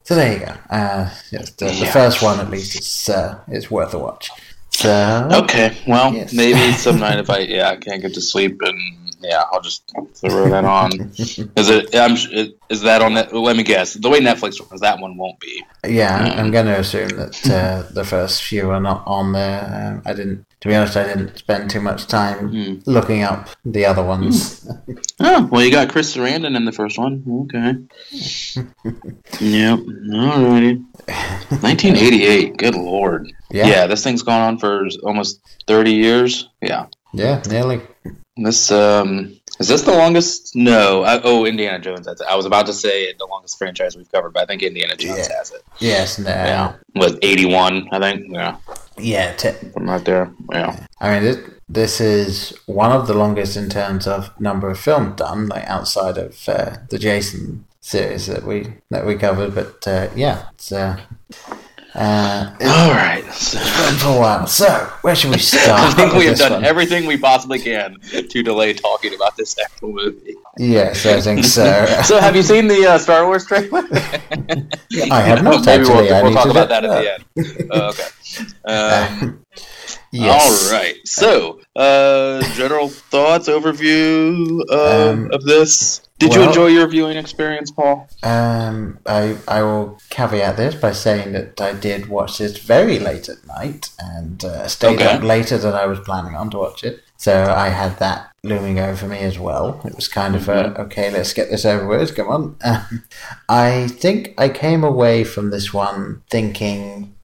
so 0.08 0.14
there 0.14 0.32
you 0.32 0.46
go. 0.46 0.54
Uh, 0.70 1.10
yes, 1.30 1.50
the, 1.50 1.66
the 1.66 1.90
first 1.92 2.22
one 2.22 2.40
at 2.40 2.48
least 2.48 2.78
is 2.80 3.10
uh, 3.14 3.38
is 3.48 3.70
worth 3.70 3.92
a 3.92 3.98
watch. 3.98 4.30
So 4.70 5.28
Okay, 5.42 5.76
well, 5.86 6.14
Yes. 6.14 6.32
maybe 6.32 6.72
some 6.72 6.98
night 6.98 7.18
if 7.18 7.28
I 7.28 7.40
yeah 7.40 7.68
I 7.68 7.76
can't 7.76 8.00
get 8.00 8.14
to 8.14 8.22
sleep 8.22 8.58
and 8.62 8.78
yeah 9.20 9.42
I'll 9.52 9.60
just 9.60 9.82
throw 10.14 10.48
that 10.48 10.64
on. 10.64 10.92
Is 11.18 11.68
it? 11.68 11.94
I'm, 11.94 12.14
is 12.70 12.80
that 12.82 13.02
on? 13.02 13.12
Let 13.44 13.56
me 13.56 13.64
guess. 13.64 13.92
The 13.94 14.08
way 14.08 14.20
Netflix 14.20 14.58
runs, 14.60 14.80
that 14.80 14.98
one 14.98 15.18
won't 15.18 15.40
be. 15.40 15.62
Yeah, 15.86 16.16
I'm 16.38 16.50
going 16.52 16.66
to 16.66 16.78
assume 16.78 17.08
that 17.10 17.50
uh, 17.50 17.92
the 17.92 18.04
first 18.04 18.42
few 18.44 18.70
are 18.70 18.80
not 18.80 19.02
on 19.06 19.32
there. 19.32 19.60
Um, 19.96 20.02
I 20.06 20.14
didn't 20.14 20.46
to 20.60 20.68
be 20.68 20.74
honest, 20.74 20.96
I 20.96 21.04
didn't 21.04 21.36
spend 21.38 21.70
too 21.70 21.80
much 21.80 22.06
time 22.06 22.48
Hmm. 22.48 22.74
looking 22.90 23.22
up 23.22 23.48
the 23.64 23.86
other 23.86 24.02
ones. 24.04 24.68
Oh, 25.20 25.48
well, 25.50 25.62
you 25.62 25.70
got 25.70 25.88
Chris 25.90 26.14
Sarandon 26.16 26.56
in 26.56 26.64
the 26.64 26.72
first 26.72 26.98
one. 26.98 27.22
Okay. 27.44 27.74
yep. 29.40 29.78
Alrighty. 29.78 30.84
1988. 31.62 32.56
Good 32.56 32.74
lord. 32.74 33.32
Yeah. 33.50 33.66
Yeah. 33.66 33.86
this 33.86 34.02
thing's 34.04 34.22
gone 34.22 34.40
on 34.40 34.58
for 34.58 34.86
almost 35.02 35.40
30 35.66 35.92
years. 35.92 36.48
Yeah. 36.60 36.86
Yeah, 37.12 37.42
nearly. 37.48 37.80
This 38.36 38.70
um 38.70 39.37
is 39.58 39.68
this 39.68 39.82
the 39.82 39.92
longest? 39.92 40.54
No. 40.54 41.02
I, 41.04 41.20
oh, 41.22 41.44
Indiana 41.44 41.78
Jones. 41.78 42.06
I 42.08 42.34
was 42.36 42.46
about 42.46 42.66
to 42.66 42.72
say 42.72 43.12
the 43.18 43.26
longest 43.26 43.58
franchise 43.58 43.96
we've 43.96 44.10
covered, 44.10 44.32
but 44.32 44.42
I 44.42 44.46
think 44.46 44.62
Indiana 44.62 44.96
Jones 44.96 45.18
Yeah. 45.18 45.36
has 45.38 45.50
it. 45.52 45.62
Yes, 45.78 46.18
no. 46.18 46.30
Yeah. 46.30 46.72
With 46.94 47.18
81, 47.22 47.88
I 47.92 47.98
think. 47.98 48.26
Yeah. 48.32 48.56
Yeah, 48.98 49.32
te- 49.34 49.52
From 49.72 49.88
right 49.88 50.04
there. 50.04 50.32
Yeah. 50.52 50.86
I 51.00 51.10
mean, 51.12 51.22
this, 51.22 51.38
this 51.68 52.00
is 52.00 52.58
one 52.66 52.92
of 52.92 53.06
the 53.06 53.14
longest 53.14 53.56
in 53.56 53.68
terms 53.68 54.06
of 54.06 54.38
number 54.40 54.70
of 54.70 54.78
film 54.78 55.14
done, 55.16 55.46
like 55.48 55.64
outside 55.66 56.18
of 56.18 56.48
uh, 56.48 56.76
the 56.90 56.98
Jason 56.98 57.64
series 57.80 58.26
that 58.26 58.44
we 58.44 58.66
that 58.90 59.06
we 59.06 59.14
covered. 59.14 59.54
But 59.54 59.86
uh, 59.86 60.08
yeah, 60.16 60.48
it's 60.54 60.72
uh, 60.72 60.98
uh, 61.98 62.56
All 62.60 62.90
right. 62.92 63.24
So, 63.32 63.58
for 63.58 64.16
a 64.16 64.18
while. 64.20 64.46
So 64.46 64.68
where 65.02 65.14
should 65.14 65.30
we 65.32 65.38
start? 65.52 65.80
I 65.80 65.90
think 65.92 66.12
we 66.14 66.26
have 66.26 66.38
done 66.38 66.52
one? 66.52 66.64
everything 66.64 67.06
we 67.06 67.16
possibly 67.16 67.58
can 67.58 67.98
to 68.00 68.42
delay 68.42 68.72
talking 68.72 69.14
about 69.14 69.36
this 69.36 69.56
actual 69.58 69.92
movie. 69.92 70.34
Yes, 70.58 71.04
I 71.06 71.20
think 71.20 71.44
so. 71.44 71.86
So, 72.04 72.18
have 72.18 72.36
you 72.36 72.42
seen 72.42 72.68
the 72.68 72.86
uh, 72.86 72.98
Star 72.98 73.26
Wars 73.26 73.44
trailer? 73.46 73.82
I 75.10 75.20
have 75.20 75.42
not 75.42 75.66
Maybe 75.66 75.82
actually. 75.82 76.10
we'll, 76.10 76.22
we'll 76.24 76.32
talk 76.32 76.50
about 76.50 76.68
do 76.68 76.68
that 76.68 76.84
at 76.84 77.26
the 77.36 77.44
end. 77.44 77.68
Oh, 77.72 77.88
okay. 77.90 79.22
Um, 79.22 79.44
Yes. 80.10 80.66
All 80.72 80.78
right. 80.78 80.94
So, 81.04 81.60
uh, 81.76 82.42
general 82.54 82.88
thoughts, 82.88 83.48
overview 83.48 84.62
of, 84.70 85.08
Um, 85.18 85.30
of 85.32 85.44
this. 85.44 86.00
Did 86.18 86.34
you 86.34 86.42
enjoy 86.42 86.66
your 86.68 86.88
viewing 86.88 87.16
experience, 87.16 87.70
Paul? 87.70 88.08
Um, 88.24 88.98
I 89.06 89.36
I 89.46 89.62
will 89.62 89.98
caveat 90.10 90.56
this 90.56 90.74
by 90.74 90.90
saying 90.92 91.32
that 91.32 91.60
I 91.60 91.72
did 91.74 92.08
watch 92.08 92.38
this 92.38 92.58
very 92.58 92.98
late 92.98 93.28
at 93.28 93.46
night 93.46 93.90
and 94.00 94.44
uh, 94.44 94.66
stayed 94.66 94.96
Okay. 94.96 95.04
up 95.12 95.22
later 95.22 95.58
than 95.58 95.74
I 95.74 95.86
was 95.86 96.00
planning 96.00 96.34
on 96.34 96.50
to 96.50 96.58
watch 96.58 96.82
it. 96.82 97.02
So 97.18 97.44
I 97.44 97.68
had 97.68 97.98
that 97.98 98.30
looming 98.42 98.80
over 98.80 99.06
me 99.06 99.18
as 99.18 99.38
well. 99.38 99.80
It 99.84 99.94
was 99.94 100.08
kind 100.08 100.34
of 100.34 100.48
a 100.48 100.80
okay, 100.80 101.10
let's 101.10 101.32
get 101.32 101.50
this 101.50 101.64
over 101.64 101.86
with. 101.86 102.16
Come 102.16 102.28
on. 102.28 102.56
Um, 102.64 103.04
I 103.48 103.86
think 103.88 104.34
I 104.38 104.48
came 104.48 104.82
away 104.82 105.22
from 105.22 105.50
this 105.50 105.72
one 105.72 106.22
thinking 106.30 107.14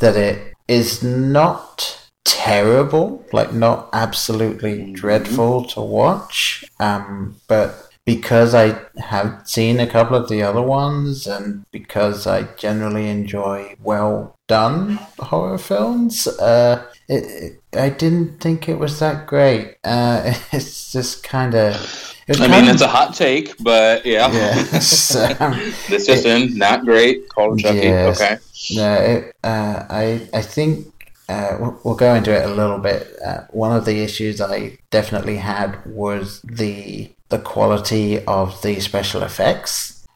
that 0.00 0.16
it 0.16 0.54
is 0.68 1.02
not 1.02 1.98
terrible, 2.24 3.24
like 3.32 3.52
not 3.52 3.88
absolutely 3.92 4.92
dreadful 4.92 5.64
to 5.66 5.80
watch. 5.80 6.64
Um, 6.80 7.36
but 7.48 7.92
because 8.04 8.54
I 8.54 8.80
have 8.98 9.42
seen 9.44 9.78
a 9.78 9.86
couple 9.86 10.16
of 10.16 10.28
the 10.28 10.42
other 10.42 10.62
ones, 10.62 11.26
and 11.26 11.64
because 11.70 12.26
I 12.26 12.44
generally 12.56 13.08
enjoy 13.08 13.76
well 13.82 14.36
done 14.48 14.98
horror 15.18 15.58
films, 15.58 16.26
uh, 16.26 16.84
it, 17.08 17.24
it, 17.72 17.78
I 17.78 17.90
didn't 17.90 18.40
think 18.40 18.68
it 18.68 18.78
was 18.78 18.98
that 18.98 19.26
great. 19.26 19.76
Uh, 19.84 20.34
it's 20.52 20.92
just 20.92 21.22
kind 21.22 21.54
of. 21.54 22.08
I 22.40 22.48
mean, 22.48 22.70
it's 22.70 22.82
a 22.82 22.88
hot 22.88 23.14
take, 23.14 23.56
but 23.58 24.06
yeah. 24.06 24.30
Yes. 24.32 25.14
um, 25.40 25.58
this 25.88 26.06
just 26.06 26.24
in, 26.24 26.56
not 26.56 26.84
great. 26.84 27.28
Call 27.28 27.56
Chucky. 27.56 27.78
Yes. 27.78 28.20
Okay. 28.20 28.38
No, 28.70 28.94
it, 28.94 29.36
uh, 29.42 29.84
I 29.90 30.28
I 30.32 30.40
think 30.40 30.91
uh, 31.32 31.50
we'll- 31.60 31.78
we'll 31.84 31.94
go 32.06 32.14
into 32.18 32.32
it 32.38 32.44
a 32.50 32.54
little 32.60 32.78
bit. 32.90 33.02
Uh, 33.28 33.40
one 33.64 33.72
of 33.78 33.84
the 33.84 33.96
issues 34.06 34.40
I 34.40 34.78
definitely 34.90 35.38
had 35.52 35.70
was 35.86 36.40
the 36.62 37.10
the 37.34 37.38
quality 37.54 38.08
of 38.26 38.60
the 38.64 38.74
special 38.80 39.22
effects 39.30 39.72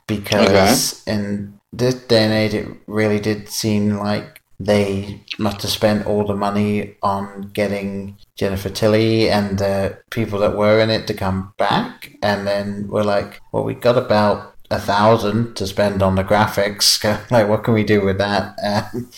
because 0.06 1.02
in 1.06 1.24
this 1.72 1.94
day 1.94 2.24
and 2.24 2.32
age, 2.42 2.54
it 2.60 2.68
really 2.86 3.20
did 3.28 3.48
seem 3.48 3.82
like 4.08 4.42
they 4.60 5.20
must 5.38 5.60
have 5.62 5.70
spent 5.70 6.06
all 6.06 6.24
the 6.26 6.34
money 6.48 6.94
on 7.02 7.50
getting 7.52 8.16
Jennifer 8.40 8.70
Tilly 8.70 9.30
and 9.30 9.58
the 9.58 9.98
people 10.10 10.38
that 10.40 10.56
were 10.56 10.78
in 10.80 10.90
it 10.90 11.06
to 11.06 11.14
come 11.14 11.52
back, 11.58 12.12
and 12.22 12.46
then 12.46 12.86
we're 12.88 13.02
like, 13.16 13.40
well, 13.52 13.64
we 13.64 13.74
got 13.74 13.98
about 13.98 14.54
a 14.70 14.78
thousand 14.80 15.54
to 15.56 15.66
spend 15.66 16.02
on 16.02 16.14
the 16.16 16.24
graphics. 16.24 16.86
like, 17.30 17.48
what 17.48 17.64
can 17.64 17.74
we 17.74 17.84
do 17.84 18.00
with 18.04 18.18
that? 18.18 18.44
Um, 18.64 19.08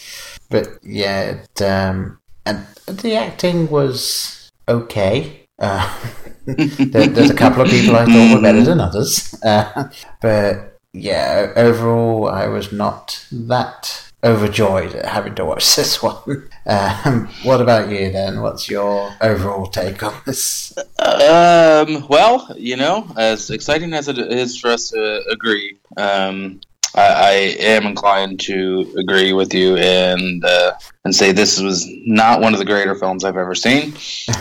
but 0.48 0.78
yeah, 0.82 1.22
it, 1.22 1.62
um, 1.62 2.18
and 2.46 2.66
the 2.86 3.16
acting 3.16 3.68
was 3.68 4.50
okay. 4.68 5.44
Uh, 5.58 5.98
there, 6.46 7.06
there's 7.06 7.30
a 7.30 7.34
couple 7.34 7.62
of 7.62 7.68
people 7.68 7.96
I 7.96 8.04
thought 8.04 8.34
were 8.34 8.42
better 8.42 8.62
than 8.62 8.80
others, 8.80 9.34
uh, 9.42 9.90
but 10.20 10.78
yeah, 10.92 11.52
overall, 11.56 12.28
I 12.28 12.46
was 12.46 12.72
not 12.72 13.26
that 13.30 14.08
overjoyed 14.24 14.94
at 14.94 15.06
having 15.06 15.34
to 15.36 15.44
watch 15.44 15.64
this 15.76 16.02
one. 16.02 16.48
Um, 16.66 17.28
what 17.42 17.60
about 17.60 17.90
you 17.90 18.10
then? 18.10 18.40
What's 18.40 18.68
your 18.68 19.14
overall 19.20 19.66
take 19.66 20.02
on 20.02 20.14
this? 20.26 20.76
Um, 20.98 22.06
well, 22.08 22.54
you 22.56 22.76
know, 22.76 23.10
as 23.16 23.50
exciting 23.50 23.92
as 23.92 24.08
it 24.08 24.18
is 24.18 24.58
for 24.58 24.70
us 24.70 24.90
to 24.90 25.22
agree, 25.30 25.76
um, 25.96 26.60
I, 26.94 27.02
I 27.02 27.32
am 27.60 27.86
inclined 27.86 28.40
to 28.40 28.94
agree 28.98 29.32
with 29.32 29.52
you 29.54 29.76
and 29.76 30.44
uh, 30.44 30.72
and 31.04 31.14
say 31.14 31.32
this 31.32 31.60
was 31.60 31.86
not 32.06 32.40
one 32.40 32.52
of 32.54 32.58
the 32.58 32.64
greater 32.64 32.94
films 32.94 33.24
I've 33.24 33.36
ever 33.36 33.54
seen. 33.54 33.92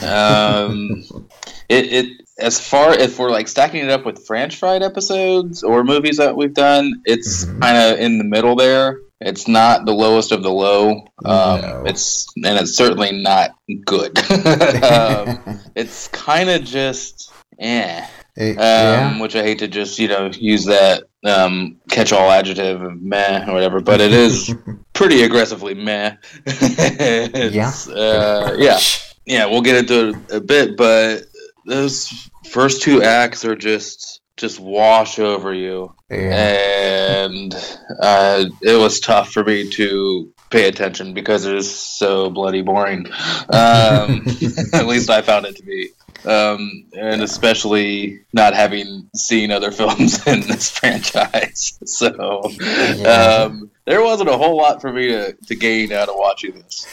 Um, 0.04 1.04
it, 1.70 1.86
it 1.94 2.22
as 2.40 2.60
far 2.60 2.94
if 2.94 3.18
we're 3.20 3.32
like 3.32 3.48
stacking 3.48 3.84
it 3.84 3.90
up 3.90 4.06
with 4.06 4.26
French 4.26 4.56
fried 4.58 4.84
episodes 4.84 5.64
or 5.64 5.84
movies 5.84 6.18
that 6.18 6.36
we've 6.36 6.54
done, 6.54 7.02
it's 7.06 7.46
Mhm. 7.46 7.62
kind 7.62 7.78
of 7.78 8.00
in 8.00 8.18
the 8.20 8.24
middle 8.24 8.56
there. 8.56 9.00
It's 9.20 9.48
not 9.48 9.86
the 9.88 9.94
lowest 9.94 10.32
of 10.32 10.44
the 10.44 10.52
low. 10.52 10.92
Um, 11.26 11.62
No. 11.62 11.84
It's 11.88 12.28
and 12.36 12.60
it's 12.60 12.76
certainly 12.78 13.12
not 13.24 13.56
good. 13.86 14.18
um, 14.84 15.60
it's 15.76 16.08
kind 16.10 16.50
of 16.52 16.64
just 16.64 17.32
eh, 17.60 18.06
It- 18.38 18.52
um, 18.58 18.58
yeah. 18.60 19.20
which 19.22 19.36
I 19.36 19.42
hate 19.44 19.60
to 19.60 19.68
just 19.68 19.98
you 20.00 20.08
know 20.08 20.28
use 20.28 20.66
that 20.66 21.04
um, 21.26 21.78
catch-all 21.90 22.30
adjective 22.32 22.82
of 22.82 23.02
meh 23.02 23.50
or 23.50 23.54
whatever, 23.54 23.82
but 23.82 24.00
it 24.00 24.14
is 24.14 24.54
pretty 24.94 25.24
aggressively 25.24 25.74
meh. 25.74 26.16
Yeah. 26.48 27.72
Uh, 27.90 28.56
yeah, 28.58 28.80
yeah. 29.26 29.46
We'll 29.46 29.62
get 29.62 29.76
into 29.78 30.10
it 30.10 30.36
a 30.36 30.40
bit, 30.42 30.78
but 30.78 31.24
those 31.66 32.30
first 32.52 32.82
two 32.84 33.02
acts 33.04 33.44
are 33.46 33.56
just 33.56 34.22
just 34.38 34.60
wash 34.60 35.18
over 35.18 35.52
you, 35.54 35.94
Yeah. 36.12 37.26
and 37.26 37.54
uh, 38.00 38.46
it 38.62 38.78
was 38.80 39.00
tough 39.00 39.32
for 39.32 39.44
me 39.44 39.68
to 39.72 40.32
pay 40.52 40.68
attention 40.68 41.14
because 41.16 41.46
it 41.46 41.56
is 41.56 41.74
so 41.76 42.30
bloody 42.30 42.62
boring. 42.62 43.08
Um, 43.50 44.26
at 44.74 44.86
least 44.88 45.10
I 45.10 45.22
found 45.22 45.46
it 45.46 45.56
to 45.56 45.64
be. 45.64 45.90
Um, 46.26 46.86
and 46.98 47.22
especially 47.22 48.20
not 48.34 48.54
having 48.54 49.10
seen 49.16 49.52
other 49.52 49.72
films 49.80 50.26
in 50.28 50.42
this 50.42 50.70
franchise. 50.72 51.78
So 51.86 52.50
Yeah. 52.98 53.46
um, 53.48 53.70
there 53.86 54.02
wasn't 54.02 54.30
a 54.30 54.38
whole 54.38 54.58
lot 54.58 54.82
for 54.82 54.92
me 54.92 55.08
to, 55.10 55.34
to 55.34 55.56
gain 55.56 55.92
out 55.92 56.10
of 56.10 56.16
watching 56.18 56.54
this. 56.54 56.86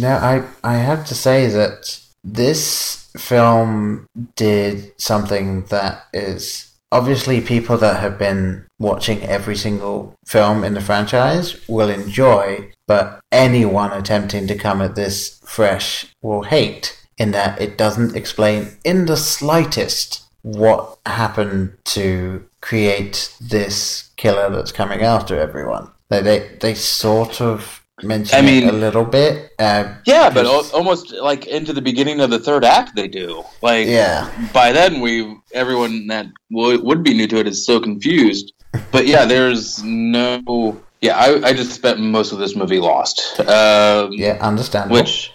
No, 0.00 0.08
I 0.16 0.42
I 0.62 0.74
have 0.76 1.06
to 1.06 1.14
say 1.14 1.46
that 1.46 1.98
this 2.22 3.10
film 3.16 4.06
did 4.36 4.92
something 5.00 5.64
that 5.66 6.04
is 6.12 6.70
obviously 6.90 7.40
people 7.40 7.76
that 7.78 8.00
have 8.00 8.18
been 8.18 8.66
watching 8.78 9.22
every 9.22 9.56
single 9.56 10.14
film 10.26 10.62
in 10.64 10.74
the 10.74 10.80
franchise 10.80 11.56
will 11.68 11.88
enjoy, 11.90 12.70
but 12.86 13.20
anyone 13.32 13.92
attempting 13.92 14.46
to 14.46 14.54
come 14.56 14.80
at 14.82 14.94
this 14.94 15.40
fresh 15.44 16.06
will 16.22 16.42
hate 16.42 16.98
in 17.18 17.30
that 17.32 17.60
it 17.60 17.78
doesn't 17.78 18.16
explain 18.16 18.68
in 18.84 19.06
the 19.06 19.16
slightest 19.16 20.22
what 20.42 20.98
happened 21.06 21.76
to 21.84 22.44
create 22.60 23.32
this 23.40 24.10
killer 24.16 24.50
that's 24.50 24.72
coming 24.72 25.02
after 25.02 25.38
everyone. 25.40 25.90
They 26.10 26.20
they, 26.22 26.50
they 26.60 26.74
sort 26.74 27.40
of 27.40 27.80
mention 28.02 28.38
I 28.38 28.42
mean- 28.42 28.68
it 28.68 28.74
a 28.74 28.76
little 28.76 29.04
bit. 29.04 29.52
Uh, 29.58 29.94
Yeah, 30.06 30.28
but 30.30 30.44
al- 30.46 30.68
almost 30.74 31.12
like 31.12 31.46
into 31.46 31.72
the 31.72 31.80
beginning 31.80 32.20
of 32.20 32.30
the 32.30 32.38
third 32.38 32.64
act, 32.64 32.94
they 32.96 33.08
do. 33.08 33.44
Like, 33.62 33.86
yeah, 33.86 34.28
by 34.52 34.72
then, 34.72 35.00
we 35.00 35.36
everyone 35.52 36.06
that 36.08 36.26
w- 36.50 36.82
would 36.84 37.02
be 37.02 37.14
new 37.14 37.26
to 37.28 37.38
it 37.38 37.46
is 37.46 37.64
so 37.64 37.80
confused. 37.80 38.52
But 38.90 39.06
yeah, 39.06 39.24
there's 39.24 39.82
no. 39.84 40.80
Yeah, 41.00 41.16
I, 41.16 41.48
I 41.48 41.52
just 41.52 41.72
spent 41.72 42.00
most 42.00 42.32
of 42.32 42.38
this 42.38 42.56
movie 42.56 42.80
lost. 42.80 43.38
Um, 43.40 44.12
yeah, 44.12 44.38
understandable. 44.40 44.96
which 44.96 45.30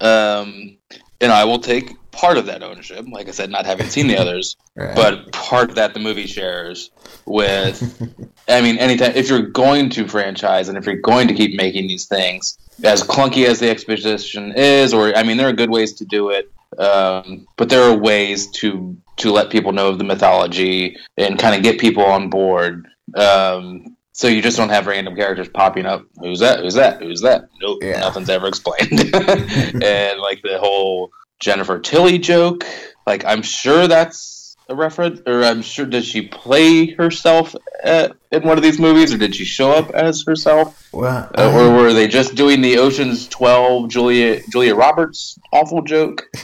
um 0.00 0.76
and 1.20 1.32
i 1.32 1.44
will 1.44 1.58
take 1.58 1.96
part 2.12 2.36
of 2.36 2.46
that 2.46 2.62
ownership. 2.64 3.06
Like 3.08 3.28
I 3.28 3.30
said, 3.30 3.50
not 3.50 3.64
having 3.66 3.86
seen 3.86 4.08
the 4.08 4.16
others, 4.22 4.56
Right. 4.74 4.94
but 4.96 5.30
part 5.32 5.70
of 5.70 5.76
that 5.76 5.94
the 5.94 6.00
movie 6.00 6.26
shares 6.26 6.90
with. 7.24 7.80
I 8.48 8.60
mean, 8.60 8.78
anytime 8.78 9.12
if 9.14 9.28
you're 9.28 9.42
going 9.42 9.90
to 9.90 10.08
franchise 10.08 10.68
and 10.68 10.76
if 10.76 10.86
you're 10.86 10.96
going 10.96 11.28
to 11.28 11.34
keep 11.34 11.54
making 11.56 11.86
these 11.86 12.06
things, 12.06 12.58
as 12.82 13.02
clunky 13.04 13.46
as 13.46 13.60
the 13.60 13.70
exposition 13.70 14.52
is, 14.56 14.92
or 14.92 15.16
I 15.16 15.22
mean, 15.22 15.36
there 15.36 15.48
are 15.48 15.52
good 15.52 15.70
ways 15.70 15.92
to 15.94 16.04
do 16.04 16.30
it. 16.30 16.50
Um, 16.78 17.46
but 17.56 17.68
there 17.68 17.82
are 17.82 17.96
ways 17.96 18.50
to 18.58 18.96
to 19.18 19.30
let 19.30 19.50
people 19.50 19.70
know 19.72 19.88
of 19.88 19.98
the 19.98 20.04
mythology 20.04 20.96
and 21.16 21.38
kind 21.38 21.54
of 21.54 21.62
get 21.62 21.78
people 21.78 22.04
on 22.04 22.28
board. 22.28 22.86
Um, 23.14 23.96
so 24.20 24.28
you 24.28 24.42
just 24.42 24.58
don't 24.58 24.68
have 24.68 24.86
random 24.86 25.16
characters 25.16 25.48
popping 25.48 25.86
up. 25.86 26.04
Who's 26.18 26.40
that? 26.40 26.60
Who's 26.60 26.74
that? 26.74 27.00
Who's 27.00 27.22
that? 27.22 27.48
Nope, 27.62 27.78
Yeah. 27.82 28.00
nothing's 28.00 28.28
ever 28.28 28.48
explained. 28.48 28.92
and 29.82 30.20
like 30.20 30.42
the 30.42 30.58
whole 30.60 31.10
Jennifer 31.40 31.78
Tilly 31.78 32.18
joke, 32.18 32.64
like 33.06 33.24
I'm 33.24 33.40
sure 33.40 33.88
that's 33.88 34.54
a 34.68 34.74
reference, 34.74 35.22
or 35.26 35.42
I'm 35.42 35.62
sure 35.62 35.86
does 35.86 36.04
she 36.04 36.28
play 36.28 36.90
herself 36.92 37.56
at, 37.82 38.12
in 38.30 38.42
one 38.42 38.58
of 38.58 38.62
these 38.62 38.78
movies, 38.78 39.12
or 39.14 39.16
did 39.16 39.34
she 39.34 39.44
show 39.46 39.72
up 39.72 39.90
as 39.94 40.22
herself, 40.26 40.86
well, 40.92 41.30
uh, 41.38 41.50
or 41.54 41.70
were 41.74 41.92
they 41.94 42.06
just 42.06 42.34
doing 42.34 42.60
the 42.60 42.76
Ocean's 42.76 43.26
Twelve 43.26 43.88
Julia 43.88 44.42
Julia 44.52 44.74
Roberts 44.74 45.38
awful 45.52 45.80
joke? 45.82 46.26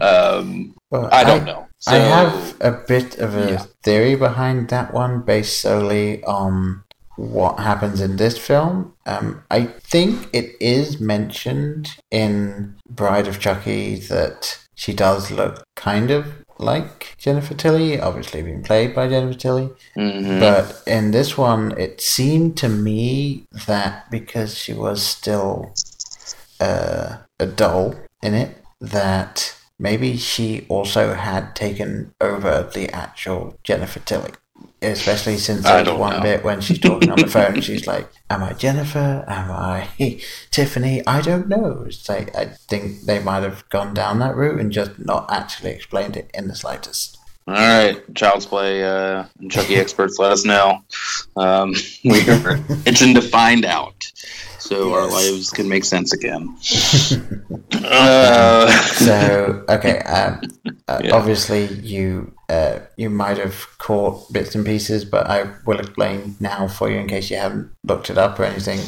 Um, 0.00 0.74
well, 0.90 1.08
I 1.12 1.24
don't 1.24 1.44
know. 1.44 1.66
So, 1.78 1.92
I 1.92 1.96
have 1.96 2.56
a 2.60 2.70
bit 2.72 3.18
of 3.18 3.36
a 3.36 3.50
Yeah. 3.52 3.64
theory 3.82 4.14
behind 4.14 4.68
that 4.68 4.94
one 4.94 5.20
based 5.22 5.60
solely 5.60 6.22
on 6.24 6.84
what 7.20 7.58
happens 7.60 8.00
in 8.00 8.16
this 8.16 8.38
film. 8.38 8.94
Um, 9.06 9.42
I 9.50 9.66
think 9.66 10.28
it 10.32 10.56
is 10.60 11.00
mentioned 11.00 11.90
in 12.10 12.76
Bride 12.88 13.28
of 13.28 13.38
Chucky 13.40 13.96
that 13.96 14.58
she 14.74 14.94
does 14.94 15.30
look 15.30 15.62
kind 15.76 16.10
of 16.10 16.44
like 16.58 17.14
Jennifer 17.18 17.54
Tilly, 17.54 18.00
obviously 18.00 18.42
being 18.42 18.62
played 18.62 18.94
by 18.94 19.08
Jennifer 19.08 19.38
Tilly. 19.38 19.70
mhm. 19.96 20.40
But 20.40 20.82
in 20.86 21.10
this 21.10 21.36
one, 21.36 21.72
it 21.78 22.00
seemed 22.00 22.56
to 22.58 22.68
me 22.68 23.46
that 23.66 24.10
because 24.10 24.56
she 24.56 24.72
was 24.72 25.02
still 25.02 25.74
uh, 26.58 27.18
a 27.38 27.46
doll 27.46 27.94
in 28.22 28.34
it, 28.34 28.56
that 28.80 29.54
maybe 29.78 30.16
she 30.16 30.66
also 30.68 31.14
had 31.14 31.54
taken 31.56 32.12
over 32.20 32.68
the 32.74 32.88
actual 32.90 33.58
Jennifer 33.64 34.00
Tilly. 34.00 34.32
Especially 34.82 35.36
since 35.36 35.62
there's 35.62 35.88
one 35.90 36.16
know. 36.16 36.22
bit 36.22 36.42
when 36.42 36.62
she's 36.62 36.78
talking 36.78 37.10
on 37.10 37.18
the 37.18 37.26
phone, 37.36 37.60
she's 37.60 37.86
like, 37.86 38.08
"Am 38.30 38.42
I 38.42 38.54
Jennifer? 38.54 39.24
Am 39.28 39.50
I 39.50 39.88
Tiffany? 40.50 41.06
I 41.06 41.20
don't 41.20 41.48
know." 41.48 41.84
It's 41.86 42.08
like 42.08 42.34
I 42.34 42.46
think 42.46 43.02
they 43.02 43.18
might 43.18 43.42
have 43.42 43.68
gone 43.68 43.92
down 43.92 44.20
that 44.20 44.34
route 44.36 44.58
and 44.58 44.72
just 44.72 44.98
not 44.98 45.30
actually 45.30 45.72
explained 45.72 46.16
it 46.16 46.30
in 46.32 46.48
the 46.48 46.54
slightest. 46.54 47.18
All 47.46 47.56
right, 47.56 48.14
Child's 48.14 48.46
Play 48.46 48.84
uh, 48.84 49.24
and 49.40 49.50
Chucky 49.50 49.74
experts, 49.74 50.18
let 50.18 50.30
us 50.30 50.44
know. 50.44 50.84
Um, 51.36 51.74
we're 52.04 52.62
itching 52.86 53.14
to 53.14 53.22
find 53.22 53.64
out, 53.64 54.12
so 54.70 54.94
our 54.94 55.08
lives 55.08 55.50
can 55.50 55.68
make 55.68 55.84
sense 55.84 56.12
again. 56.12 56.54
uh, 57.84 58.70
So 58.94 59.64
okay, 59.68 59.98
um, 60.00 60.40
uh, 60.86 61.00
Yeah. 61.02 61.16
obviously 61.16 61.66
you 61.82 62.32
uh, 62.48 62.78
you 62.96 63.10
might 63.10 63.38
have 63.38 63.66
caught 63.78 64.32
bits 64.32 64.54
and 64.54 64.64
pieces, 64.64 65.04
but 65.04 65.26
I 65.26 65.50
will 65.66 65.80
explain 65.80 66.36
now 66.40 66.68
for 66.68 66.88
you 66.90 66.98
in 66.98 67.06
case 67.08 67.30
you 67.30 67.36
haven't 67.36 67.70
looked 67.84 68.10
it 68.10 68.18
up 68.18 68.38
or 68.38 68.44
anything. 68.44 68.80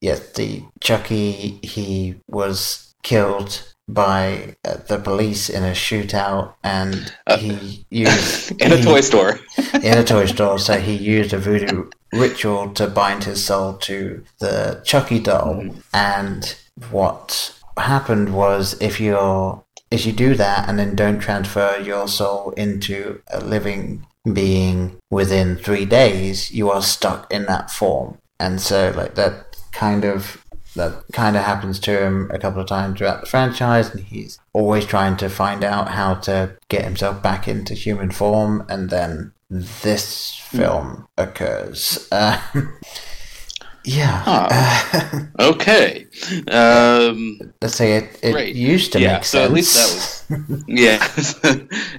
Yes, 0.00 0.20
the 0.32 0.62
Chucky 0.80 1.58
he 1.62 2.16
was 2.28 2.94
killed 3.02 3.71
by 3.92 4.56
uh, 4.64 4.76
the 4.88 4.98
police 4.98 5.50
in 5.50 5.62
a 5.64 5.72
shootout, 5.72 6.54
and 6.64 7.12
he 7.38 7.84
used 7.90 8.52
in 8.60 8.72
a 8.72 8.76
he- 8.76 8.84
toy 8.84 9.00
store. 9.00 9.38
in 9.74 9.98
a 9.98 10.04
toy 10.04 10.26
store. 10.26 10.58
So 10.58 10.78
he 10.78 10.94
used 10.94 11.32
a 11.32 11.38
voodoo 11.38 11.90
ritual 12.12 12.72
to 12.74 12.86
bind 12.86 13.24
his 13.24 13.44
soul 13.44 13.74
to 13.74 14.24
the 14.38 14.80
Chucky 14.84 15.20
doll. 15.20 15.66
And 15.92 16.56
what 16.90 17.54
happened 17.76 18.34
was, 18.34 18.80
if 18.80 19.00
you're 19.00 19.62
if 19.90 20.06
you 20.06 20.12
do 20.12 20.34
that 20.34 20.68
and 20.68 20.78
then 20.78 20.96
don't 20.96 21.20
transfer 21.20 21.78
your 21.78 22.08
soul 22.08 22.52
into 22.52 23.20
a 23.30 23.40
living 23.40 24.06
being 24.32 24.98
within 25.10 25.56
three 25.56 25.84
days, 25.84 26.50
you 26.50 26.70
are 26.70 26.82
stuck 26.82 27.30
in 27.30 27.44
that 27.46 27.70
form. 27.70 28.18
And 28.40 28.60
so, 28.60 28.92
like 28.96 29.14
that 29.16 29.56
kind 29.72 30.04
of 30.04 30.41
that 30.76 31.04
kind 31.12 31.36
of 31.36 31.42
happens 31.44 31.78
to 31.80 32.02
him 32.04 32.30
a 32.32 32.38
couple 32.38 32.60
of 32.60 32.66
times 32.68 32.98
throughout 32.98 33.20
the 33.20 33.26
franchise, 33.26 33.90
and 33.90 34.04
he's 34.04 34.38
always 34.52 34.86
trying 34.86 35.16
to 35.18 35.28
find 35.28 35.62
out 35.64 35.88
how 35.88 36.14
to 36.14 36.56
get 36.68 36.84
himself 36.84 37.22
back 37.22 37.46
into 37.48 37.74
human 37.74 38.10
form, 38.10 38.64
and 38.68 38.90
then 38.90 39.32
this 39.50 40.34
film 40.50 41.06
occurs. 41.18 42.08
Um, 42.10 42.78
yeah, 43.84 44.22
Huh. 44.24 45.20
Okay. 45.40 46.06
Um, 46.50 47.38
let's 47.60 47.74
say 47.74 47.96
it, 47.96 48.18
it 48.22 48.32
Great. 48.32 48.54
used 48.54 48.92
to 48.92 49.00
yeah. 49.00 49.14
make 49.14 49.24
So 49.24 49.38
sense. 49.38 49.46
at 49.48 49.52
least 49.52 50.28
that 50.28 50.48
was. 50.48 50.64
Yeah. 50.68 51.08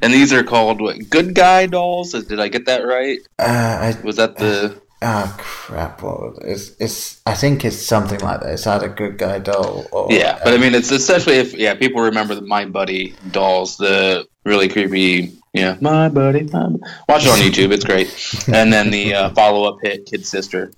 and 0.01 0.13
these 0.13 0.33
are 0.33 0.43
called 0.43 0.81
what? 0.81 0.97
Good 1.09 1.35
guy 1.35 1.65
dolls. 1.67 2.13
Did 2.13 2.39
I 2.39 2.47
get 2.47 2.65
that 2.65 2.79
right? 2.81 3.19
Uh, 3.37 3.93
I, 3.93 3.97
Was 4.03 4.15
that 4.15 4.37
the? 4.37 4.81
Oh 5.03 5.35
crap! 5.37 6.01
What 6.01 6.19
was 6.19 6.37
it? 6.39 6.49
It's, 6.49 6.71
it's. 6.79 7.21
I 7.25 7.35
think 7.35 7.65
it's 7.65 7.77
something 7.77 8.19
like 8.19 8.41
that. 8.41 8.53
It's 8.53 8.67
either 8.67 8.89
good 8.89 9.17
guy 9.17 9.39
doll 9.39 9.85
or 9.91 10.07
Yeah, 10.09 10.39
but 10.43 10.53
I 10.53 10.57
mean, 10.57 10.73
it's 10.73 10.91
essentially 10.91 11.37
if 11.37 11.53
yeah, 11.53 11.75
people 11.75 12.01
remember 12.01 12.35
the 12.35 12.41
My 12.41 12.65
Buddy 12.65 13.15
dolls, 13.31 13.77
the 13.77 14.27
really 14.45 14.69
creepy, 14.69 15.33
yeah, 15.53 15.77
My 15.81 16.09
Buddy. 16.09 16.43
My 16.43 16.69
Bu-" 16.69 16.79
Watch 17.07 17.25
it 17.25 17.29
on 17.29 17.39
YouTube; 17.39 17.71
it's 17.71 17.85
great. 17.85 18.09
And 18.53 18.73
then 18.73 18.91
the 18.91 19.13
uh, 19.13 19.29
follow-up 19.31 19.77
hit, 19.81 20.05
Kid 20.05 20.25
Sister. 20.25 20.71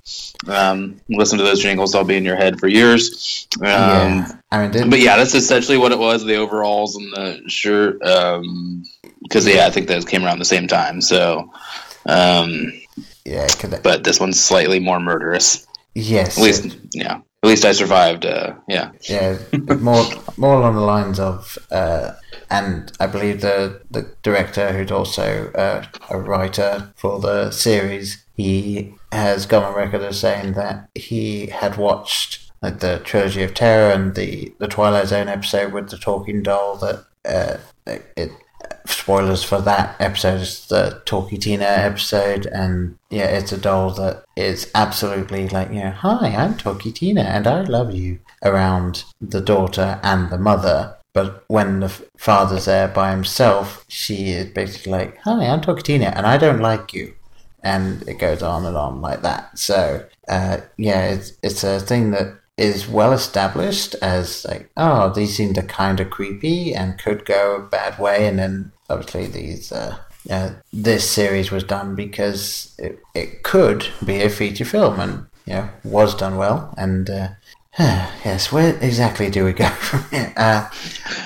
Um, 0.47 0.99
listen 1.09 1.38
to 1.38 1.43
those 1.43 1.61
jingles; 1.61 1.91
they'll 1.91 2.03
be 2.03 2.17
in 2.17 2.25
your 2.25 2.35
head 2.35 2.59
for 2.59 2.67
years. 2.67 3.47
Um, 3.61 3.67
yeah. 3.67 4.31
I 4.51 4.61
mean, 4.61 4.71
did, 4.71 4.89
But 4.89 4.99
yeah, 4.99 5.17
that's 5.17 5.33
essentially 5.33 5.77
what 5.77 5.91
it 5.91 5.99
was: 5.99 6.23
the 6.23 6.35
overalls 6.35 6.95
and 6.95 7.13
the 7.13 7.41
shirt. 7.47 7.99
Because 7.99 9.47
yeah, 9.47 9.65
I 9.65 9.69
think 9.69 9.88
those 9.88 10.05
came 10.05 10.25
around 10.25 10.39
the 10.39 10.45
same 10.45 10.67
time. 10.67 11.01
So, 11.01 11.51
um, 12.05 12.71
yeah, 13.25 13.47
could, 13.47 13.79
but 13.83 14.03
this 14.03 14.19
one's 14.19 14.43
slightly 14.43 14.79
more 14.79 14.99
murderous. 14.99 15.65
yes, 15.93 16.38
At 16.38 16.43
least, 16.43 16.77
yeah. 16.93 17.21
At 17.43 17.49
least 17.49 17.65
I 17.65 17.73
survived. 17.73 18.25
Uh, 18.25 18.55
yeah. 18.67 18.91
yeah, 19.09 19.38
more 19.79 20.05
more 20.38 20.55
along 20.55 20.75
the 20.75 20.81
lines 20.81 21.19
of, 21.19 21.57
uh, 21.71 22.13
and 22.49 22.91
I 22.99 23.07
believe 23.07 23.41
the 23.41 23.81
the 23.91 24.09
director, 24.23 24.71
who's 24.71 24.91
also 24.91 25.51
uh, 25.53 25.85
a 26.09 26.19
writer 26.19 26.91
for 26.95 27.19
the 27.19 27.51
series, 27.51 28.25
he 28.35 28.95
has 29.11 29.45
gone 29.45 29.63
on 29.63 29.75
record 29.75 30.01
as 30.01 30.19
saying 30.19 30.53
that 30.53 30.89
he 30.95 31.47
had 31.47 31.77
watched 31.77 32.51
like 32.61 32.79
the 32.79 32.99
trilogy 33.03 33.43
of 33.43 33.53
terror 33.53 33.91
and 33.91 34.15
the 34.15 34.53
the 34.57 34.67
Twilight 34.67 35.07
Zone 35.07 35.27
episode 35.27 35.71
with 35.71 35.89
the 35.89 35.97
talking 35.97 36.41
doll. 36.41 36.77
That 36.77 37.05
uh, 37.25 37.57
it, 37.85 38.05
it 38.15 38.31
spoilers 38.85 39.43
for 39.43 39.61
that 39.61 39.95
episode 39.99 40.41
is 40.41 40.67
the 40.67 41.01
Talkie 41.05 41.37
Tina 41.37 41.65
episode, 41.65 42.45
and 42.47 42.97
yeah, 43.09 43.25
it's 43.25 43.51
a 43.51 43.57
doll 43.57 43.91
that 43.91 44.23
is 44.35 44.71
absolutely 44.75 45.47
like, 45.49 45.69
you 45.69 45.83
know, 45.83 45.91
hi, 45.91 46.29
I'm 46.29 46.57
Talkie 46.57 46.91
Tina, 46.91 47.21
and 47.21 47.47
I 47.47 47.61
love 47.61 47.93
you 47.93 48.19
around 48.43 49.03
the 49.21 49.41
daughter 49.41 49.99
and 50.03 50.29
the 50.29 50.37
mother. 50.37 50.97
But 51.13 51.45
when 51.47 51.79
the 51.79 51.89
father's 52.17 52.65
there 52.65 52.89
by 52.89 53.11
himself, 53.11 53.85
she 53.87 54.31
is 54.31 54.47
basically 54.53 54.91
like, 54.91 55.17
hi, 55.19 55.45
I'm 55.45 55.61
Talkie 55.61 55.83
Tina, 55.83 56.07
and 56.07 56.25
I 56.25 56.37
don't 56.37 56.59
like 56.59 56.93
you. 56.93 57.13
And 57.63 58.07
it 58.07 58.19
goes 58.19 58.43
on 58.43 58.65
and 58.65 58.77
on 58.77 59.01
like 59.01 59.21
that. 59.23 59.57
So, 59.57 60.05
uh, 60.27 60.57
yeah, 60.77 61.05
it's, 61.05 61.33
it's 61.41 61.63
a 61.63 61.79
thing 61.79 62.11
that 62.11 62.37
is 62.57 62.87
well 62.87 63.11
established 63.11 63.95
as 63.95 64.45
like, 64.45 64.69
oh, 64.77 65.09
these 65.09 65.35
seem 65.35 65.53
to 65.53 65.61
kind 65.61 65.99
of 65.99 66.09
creepy 66.09 66.73
and 66.73 66.97
could 66.97 67.25
go 67.25 67.55
a 67.55 67.61
bad 67.61 67.99
way, 67.99 68.27
and 68.27 68.39
then 68.39 68.71
obviously 68.89 69.27
these 69.27 69.71
uh, 69.71 69.97
uh, 70.29 70.51
this 70.73 71.09
series 71.09 71.51
was 71.51 71.63
done 71.63 71.95
because 71.95 72.73
it, 72.79 72.99
it 73.13 73.43
could 73.43 73.87
be 74.03 74.21
a 74.21 74.29
feature 74.29 74.65
film 74.65 74.99
and 74.99 75.25
you 75.45 75.53
know 75.53 75.69
was 75.83 76.15
done 76.15 76.35
well 76.35 76.73
and 76.77 77.09
uh, 77.09 77.29
yes 77.79 78.51
where 78.51 78.75
exactly 78.81 79.29
do 79.29 79.45
we 79.45 79.53
go 79.53 79.67
from 79.69 80.03
here 80.09 80.33
uh, 80.37 80.67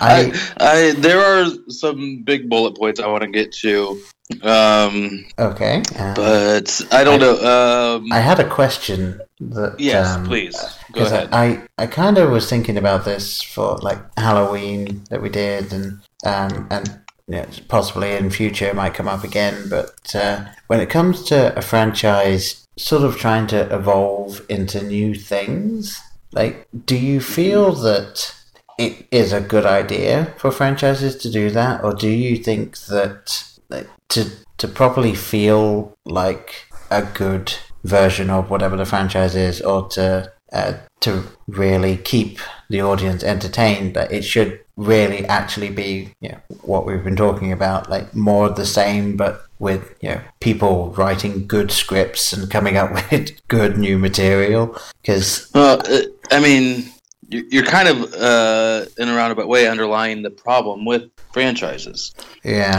I, 0.01 0.33
I, 0.59 0.89
I 0.89 0.91
there 0.93 1.19
are 1.21 1.49
some 1.69 2.23
big 2.23 2.49
bullet 2.49 2.75
points 2.75 2.99
I 2.99 3.07
want 3.07 3.23
to 3.23 3.29
get 3.29 3.53
to, 3.53 4.01
um, 4.41 5.25
okay 5.37 5.81
uh, 5.97 6.13
but 6.15 6.81
I 6.91 7.03
don't 7.03 7.19
know. 7.19 7.95
Um, 7.97 8.11
I 8.11 8.19
had 8.19 8.39
a 8.39 8.49
question 8.49 9.21
that 9.39 9.79
yes, 9.79 10.07
um, 10.15 10.25
please 10.25 10.57
go 10.91 11.05
ahead. 11.05 11.29
I, 11.31 11.63
I 11.77 11.87
kind 11.87 12.17
of 12.17 12.29
was 12.31 12.49
thinking 12.49 12.77
about 12.77 13.05
this 13.05 13.41
for 13.41 13.77
like 13.77 13.99
Halloween 14.17 15.03
that 15.09 15.21
we 15.21 15.29
did, 15.29 15.71
and 15.71 15.99
um, 16.25 16.67
and 16.69 16.99
you 17.27 17.35
know, 17.35 17.45
possibly 17.67 18.13
in 18.13 18.29
future 18.29 18.67
it 18.67 18.75
might 18.75 18.93
come 18.93 19.07
up 19.07 19.23
again. 19.23 19.69
But 19.69 20.15
uh, 20.15 20.45
when 20.67 20.79
it 20.79 20.89
comes 20.89 21.23
to 21.25 21.57
a 21.57 21.61
franchise 21.61 22.67
sort 22.77 23.03
of 23.03 23.17
trying 23.17 23.47
to 23.47 23.73
evolve 23.73 24.45
into 24.49 24.83
new 24.83 25.15
things, 25.15 26.01
like, 26.31 26.67
do 26.85 26.97
you 26.97 27.21
feel 27.21 27.73
that 27.73 28.35
it 28.77 29.07
is 29.11 29.33
a 29.33 29.41
good 29.41 29.65
idea 29.65 30.33
for 30.37 30.51
franchises 30.51 31.15
to 31.17 31.29
do 31.29 31.49
that, 31.51 31.83
or 31.83 31.93
do 31.93 32.09
you 32.09 32.37
think 32.37 32.77
that 32.87 33.43
like, 33.69 33.87
to 34.09 34.29
to 34.57 34.67
properly 34.67 35.15
feel 35.15 35.97
like 36.05 36.67
a 36.91 37.03
good 37.03 37.53
version 37.83 38.29
of 38.29 38.49
whatever 38.49 38.75
the 38.75 38.85
franchise 38.85 39.35
is, 39.35 39.61
or 39.61 39.87
to 39.89 40.31
uh, 40.51 40.73
to 41.01 41.23
really 41.47 41.97
keep 41.97 42.39
the 42.69 42.81
audience 42.81 43.23
entertained, 43.23 43.93
that 43.95 44.11
it 44.11 44.23
should 44.23 44.59
really 44.75 45.25
actually 45.25 45.69
be 45.69 46.13
you 46.21 46.29
know, 46.29 46.39
what 46.61 46.85
we've 46.85 47.03
been 47.03 47.15
talking 47.15 47.51
about, 47.51 47.89
like 47.89 48.15
more 48.15 48.47
of 48.47 48.55
the 48.55 48.65
same, 48.65 49.17
but 49.17 49.45
with 49.59 49.93
you 50.01 50.09
know 50.09 50.21
people 50.39 50.91
writing 50.91 51.45
good 51.45 51.69
scripts 51.71 52.31
and 52.33 52.49
coming 52.49 52.77
up 52.77 52.91
with 53.11 53.31
good 53.47 53.77
new 53.77 53.97
material. 53.97 54.75
Because 55.01 55.49
Well, 55.53 55.81
uh, 55.85 56.01
I 56.31 56.39
mean, 56.39 56.89
you're 57.31 57.63
kind 57.65 57.87
of 57.87 58.13
uh, 58.13 58.85
in 58.97 59.07
a 59.07 59.15
roundabout 59.15 59.47
way 59.47 59.67
underlying 59.67 60.21
the 60.23 60.29
problem 60.31 60.85
with 60.85 61.09
franchises 61.31 62.13
yeah, 62.43 62.75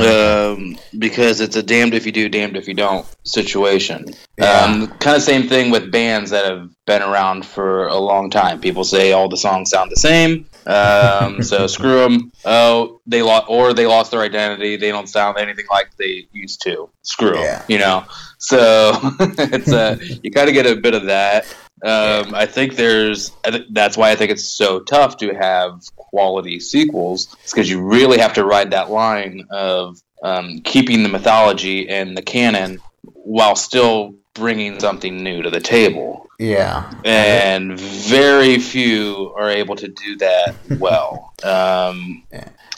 um, 0.56 0.76
because 0.98 1.40
it's 1.40 1.54
a 1.56 1.62
damned 1.62 1.94
if 1.94 2.04
you 2.04 2.12
do, 2.12 2.28
damned 2.28 2.56
if 2.56 2.66
you 2.66 2.74
don't 2.74 3.06
situation. 3.24 4.06
Yeah. 4.38 4.62
Um, 4.64 4.88
kind 4.98 5.16
of 5.16 5.22
same 5.22 5.48
thing 5.48 5.70
with 5.70 5.92
bands 5.92 6.30
that 6.30 6.44
have 6.46 6.70
been 6.86 7.02
around 7.02 7.46
for 7.46 7.86
a 7.86 7.96
long 7.96 8.30
time. 8.30 8.60
People 8.60 8.82
say 8.84 9.12
all 9.12 9.28
the 9.28 9.36
songs 9.36 9.70
sound 9.70 9.90
the 9.92 9.96
same, 9.96 10.46
um, 10.66 11.42
so 11.42 11.66
screw 11.76 12.00
them. 12.00 12.32
Oh, 12.44 13.00
they 13.06 13.22
lost 13.22 13.46
or 13.48 13.72
they 13.74 13.86
lost 13.86 14.10
their 14.10 14.22
identity. 14.22 14.76
They 14.76 14.90
don't 14.90 15.08
sound 15.08 15.38
anything 15.38 15.66
like 15.70 15.96
they 15.96 16.26
used 16.32 16.62
to. 16.62 16.88
Screw 17.02 17.36
'em, 17.36 17.42
Yeah. 17.42 17.62
you 17.68 17.78
know. 17.78 18.04
So 18.38 18.92
it's 19.20 19.70
a 19.70 19.98
you 20.22 20.30
kind 20.30 20.48
of 20.48 20.54
get 20.54 20.66
a 20.66 20.76
bit 20.76 20.94
of 20.94 21.04
that. 21.04 21.46
Um, 21.82 22.34
I 22.34 22.46
think 22.46 22.76
there's. 22.76 23.32
That's 23.70 23.96
why 23.96 24.10
I 24.10 24.16
think 24.16 24.30
it's 24.30 24.48
so 24.48 24.80
tough 24.80 25.18
to 25.18 25.34
have 25.34 25.80
quality 25.96 26.60
sequels. 26.60 27.34
It's 27.42 27.52
because 27.52 27.70
you 27.70 27.80
really 27.80 28.18
have 28.18 28.34
to 28.34 28.44
ride 28.44 28.72
that 28.72 28.90
line 28.90 29.46
of 29.50 30.00
um, 30.22 30.60
keeping 30.62 31.02
the 31.02 31.08
mythology 31.08 31.88
and 31.88 32.16
the 32.16 32.22
canon 32.22 32.80
while 33.02 33.56
still 33.56 34.14
bringing 34.34 34.78
something 34.80 35.22
new 35.22 35.42
to 35.42 35.50
the 35.50 35.60
table. 35.60 36.28
yeah, 36.38 36.90
And 37.04 37.78
very 37.78 38.58
few 38.58 39.34
are 39.36 39.50
able 39.50 39.76
to 39.76 39.88
do 39.88 40.16
that 40.18 40.54
well. 40.78 41.32
Um, 41.42 42.24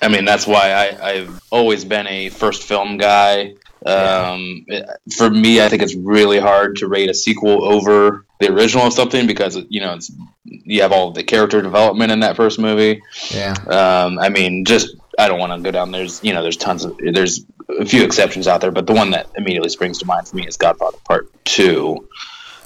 I 0.01 0.09
mean, 0.09 0.25
that's 0.25 0.47
why 0.47 0.73
I, 0.73 1.11
I've 1.11 1.41
always 1.51 1.85
been 1.85 2.09
a 2.09 2.29
first 2.31 2.65
film 2.65 2.97
guy. 2.97 3.55
Um, 3.87 4.65
it- 4.69 4.89
for 5.17 5.29
me, 5.31 5.61
I 5.61 5.69
think 5.69 5.83
it's 5.83 5.95
really 5.95 6.39
hard 6.39 6.77
to 6.77 6.89
rate 6.89 7.11
a 7.11 7.15
sequel 7.15 7.65
over 7.65 8.25
the 8.41 8.53
original 8.53 8.87
of 8.87 8.93
something 8.93 9.27
because 9.27 9.59
you 9.69 9.81
know 9.81 9.95
it's 9.95 10.11
you 10.45 10.83
have 10.83 10.93
all 10.93 11.11
the 11.13 11.23
character 11.23 11.63
development 11.63 12.11
in 12.13 12.21
that 12.21 12.37
first 12.37 12.59
movie. 12.59 13.03
yeah, 13.31 13.55
Um, 13.69 14.19
I 14.19 14.29
mean, 14.29 14.65
just 14.65 14.95
I 15.19 15.29
don't 15.29 15.39
want 15.39 15.53
to 15.53 15.61
go 15.61 15.71
down. 15.71 15.91
There's 15.93 16.23
you 16.25 16.33
know 16.33 16.43
there's 16.43 16.57
tons 16.57 16.85
of 16.85 16.97
there's 16.99 17.45
a 17.81 17.85
few 17.85 18.03
exceptions 18.05 18.47
out 18.49 18.61
there, 18.61 18.71
but 18.71 18.87
the 18.87 18.93
one 18.93 19.11
that 19.13 19.27
immediately 19.37 19.69
springs 19.71 19.99
to 19.99 20.07
mind 20.07 20.29
for 20.29 20.37
me 20.37 20.47
is 20.47 20.57
Godfather 20.57 20.99
Part 21.05 21.31
Two. 21.45 22.09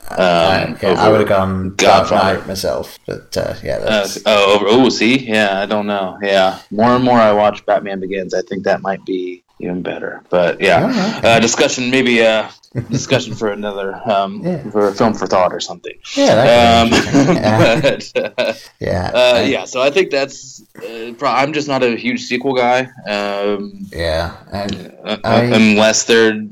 Um, 0.09 0.19
I, 0.21 0.77
yeah, 0.83 0.89
I 0.93 1.09
would 1.09 1.19
have 1.21 1.29
gone 1.29 1.75
Godfather. 1.75 2.47
Myself, 2.47 2.97
but 3.07 3.37
uh, 3.37 3.55
yeah, 3.65 3.79
uh, 3.79 4.09
oh, 4.27 4.55
over, 4.55 4.65
oh, 4.69 4.89
see, 4.89 5.19
yeah, 5.19 5.61
I 5.61 5.67
don't 5.67 5.87
know. 5.89 6.17
Yeah, 6.23 6.61
more 6.71 6.91
and 6.91 7.05
more 7.05 7.19
I 7.19 7.33
watch 7.33 7.67
Batman 7.67 7.99
Begins. 7.99 8.33
I 8.33 8.43
think 8.43 8.65
that 8.65 8.83
might 8.83 9.05
be 9.05 9.43
even 9.61 9.83
better. 9.83 10.23
But 10.31 10.61
yeah, 10.61 10.87
okay. 11.19 11.29
uh, 11.37 11.41
discussion 11.41 11.91
maybe 11.91 12.23
uh, 12.23 12.51
discussion 12.91 13.35
for 13.35 13.51
another 13.53 13.95
um, 14.11 14.43
Yeah. 14.45 14.63
for 14.71 14.89
a 14.89 14.93
film 14.95 15.15
for 15.15 15.27
thought 15.27 15.53
or 15.53 15.61
something. 15.61 15.95
yeah, 16.15 16.83
Um, 16.83 16.91
yeah, 17.37 17.81
but, 17.81 18.13
uh, 18.39 18.53
yeah, 18.81 19.11
uh, 19.15 19.43
yeah, 19.47 19.65
so 19.65 19.81
I 19.83 19.91
think 19.91 20.11
that's. 20.11 20.63
Uh, 20.77 21.13
pro- 21.19 21.31
I'm 21.31 21.53
just 21.53 21.69
not 21.69 21.83
a 21.83 21.97
huge 21.97 22.23
sequel 22.23 22.55
guy, 22.55 22.89
um, 23.09 23.73
yeah, 23.93 24.37
and 24.53 24.93
uh, 25.05 25.17
I- 25.25 25.45
unless 25.45 26.05
they're 26.05 26.47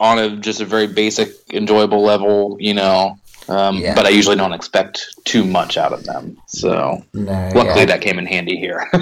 on 0.00 0.18
a 0.18 0.36
just 0.36 0.60
a 0.60 0.64
very 0.64 0.86
basic, 0.86 1.28
enjoyable 1.52 2.02
level, 2.02 2.56
you 2.60 2.74
know. 2.74 3.18
Um, 3.48 3.76
Yeah. 3.78 3.94
But 3.94 4.06
I 4.06 4.10
usually 4.10 4.36
don't 4.36 4.52
expect 4.52 5.14
too 5.24 5.44
much 5.44 5.76
out 5.76 5.92
of 5.92 6.04
them. 6.04 6.36
So 6.46 7.02
no, 7.14 7.50
luckily, 7.54 7.80
yeah. 7.80 7.86
that 7.86 8.00
came 8.00 8.18
in 8.18 8.26
handy 8.26 8.56
here. 8.56 8.86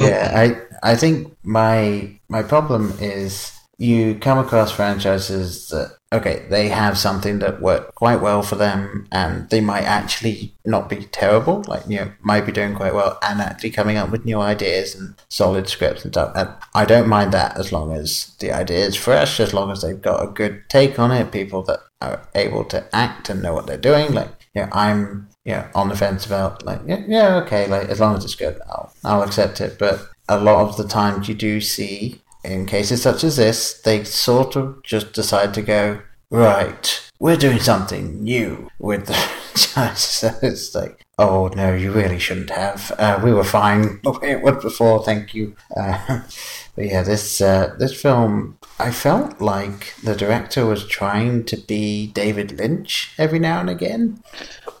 yeah, 0.00 0.32
I 0.34 0.56
I 0.82 0.96
think 0.96 1.36
my 1.42 2.18
my 2.28 2.42
problem 2.42 2.94
is 3.00 3.52
you 3.78 4.14
come 4.16 4.38
across 4.38 4.70
franchises 4.70 5.68
that 5.68 5.96
okay, 6.12 6.44
they 6.50 6.68
have 6.68 6.98
something 6.98 7.38
that 7.38 7.62
worked 7.62 7.94
quite 7.94 8.20
well 8.20 8.42
for 8.42 8.56
them, 8.56 9.06
and 9.12 9.48
they 9.50 9.60
might 9.60 9.84
actually 9.84 10.52
not 10.64 10.88
be 10.88 11.04
terrible. 11.06 11.62
Like 11.66 11.86
you 11.88 11.96
know, 11.96 12.12
might 12.20 12.46
be 12.46 12.52
doing 12.52 12.74
quite 12.74 12.94
well, 12.94 13.18
and 13.22 13.40
actually 13.40 13.70
coming 13.70 13.96
up 13.96 14.10
with 14.10 14.24
new 14.24 14.40
ideas 14.40 14.94
and 14.94 15.14
solid 15.28 15.68
scripts 15.68 16.04
and 16.04 16.12
stuff. 16.12 16.32
And 16.34 16.50
I 16.74 16.84
don't 16.84 17.08
mind 17.08 17.32
that 17.32 17.56
as 17.56 17.72
long 17.72 17.92
as 17.92 18.34
the 18.40 18.52
idea 18.52 18.84
is 18.84 18.96
fresh, 18.96 19.40
as 19.40 19.54
long 19.54 19.70
as 19.70 19.82
they've 19.82 20.00
got 20.00 20.22
a 20.22 20.32
good 20.32 20.62
take 20.68 20.98
on 20.98 21.10
it. 21.10 21.32
People 21.32 21.62
that 21.62 21.80
are 22.00 22.26
able 22.34 22.64
to 22.64 22.84
act 22.94 23.28
and 23.28 23.42
know 23.42 23.54
what 23.54 23.66
they're 23.66 23.78
doing. 23.78 24.12
Like 24.12 24.30
yeah, 24.54 24.68
I'm 24.72 25.28
yeah 25.44 25.70
on 25.74 25.88
the 25.88 25.96
fence 25.96 26.26
about 26.26 26.64
like 26.64 26.80
yeah, 26.86 27.02
yeah 27.06 27.36
okay 27.36 27.66
like 27.66 27.88
as 27.88 27.98
long 27.98 28.16
as 28.16 28.24
it's 28.24 28.34
good 28.34 28.60
I'll 28.68 28.92
I'll 29.04 29.22
accept 29.22 29.60
it. 29.60 29.78
But 29.78 30.08
a 30.28 30.38
lot 30.38 30.68
of 30.68 30.76
the 30.76 30.86
times 30.88 31.28
you 31.28 31.34
do 31.34 31.60
see 31.60 32.20
in 32.44 32.66
cases 32.66 33.02
such 33.02 33.24
as 33.24 33.36
this 33.36 33.80
they 33.82 34.04
sort 34.04 34.56
of 34.56 34.82
just 34.82 35.12
decide 35.12 35.52
to 35.54 35.62
go 35.62 36.00
right 36.30 37.10
we're 37.18 37.36
doing 37.36 37.58
something 37.58 38.22
new 38.22 38.70
with 38.78 39.06
the 39.06 39.30
it's 40.42 40.74
like 40.74 41.04
oh 41.20 41.48
no 41.54 41.74
you 41.74 41.92
really 41.92 42.18
shouldn't 42.18 42.50
have 42.50 42.92
uh, 42.98 43.20
we 43.22 43.32
were 43.32 43.44
fine 43.44 44.00
the 44.04 44.12
way 44.12 44.32
it 44.32 44.42
was 44.42 44.62
before 44.62 45.04
thank 45.04 45.34
you. 45.34 45.54
Uh, 45.76 46.22
but 46.74 46.84
yeah 46.84 47.02
this 47.02 47.40
uh, 47.40 47.74
this 47.78 48.00
film 48.00 48.58
I 48.80 48.90
felt 48.92 49.42
like 49.42 49.94
the 50.02 50.16
director 50.16 50.64
was 50.64 50.86
trying 50.86 51.44
to 51.44 51.58
be 51.58 52.06
David 52.06 52.52
Lynch 52.52 53.12
every 53.18 53.38
now 53.38 53.60
and 53.60 53.68
again. 53.68 54.22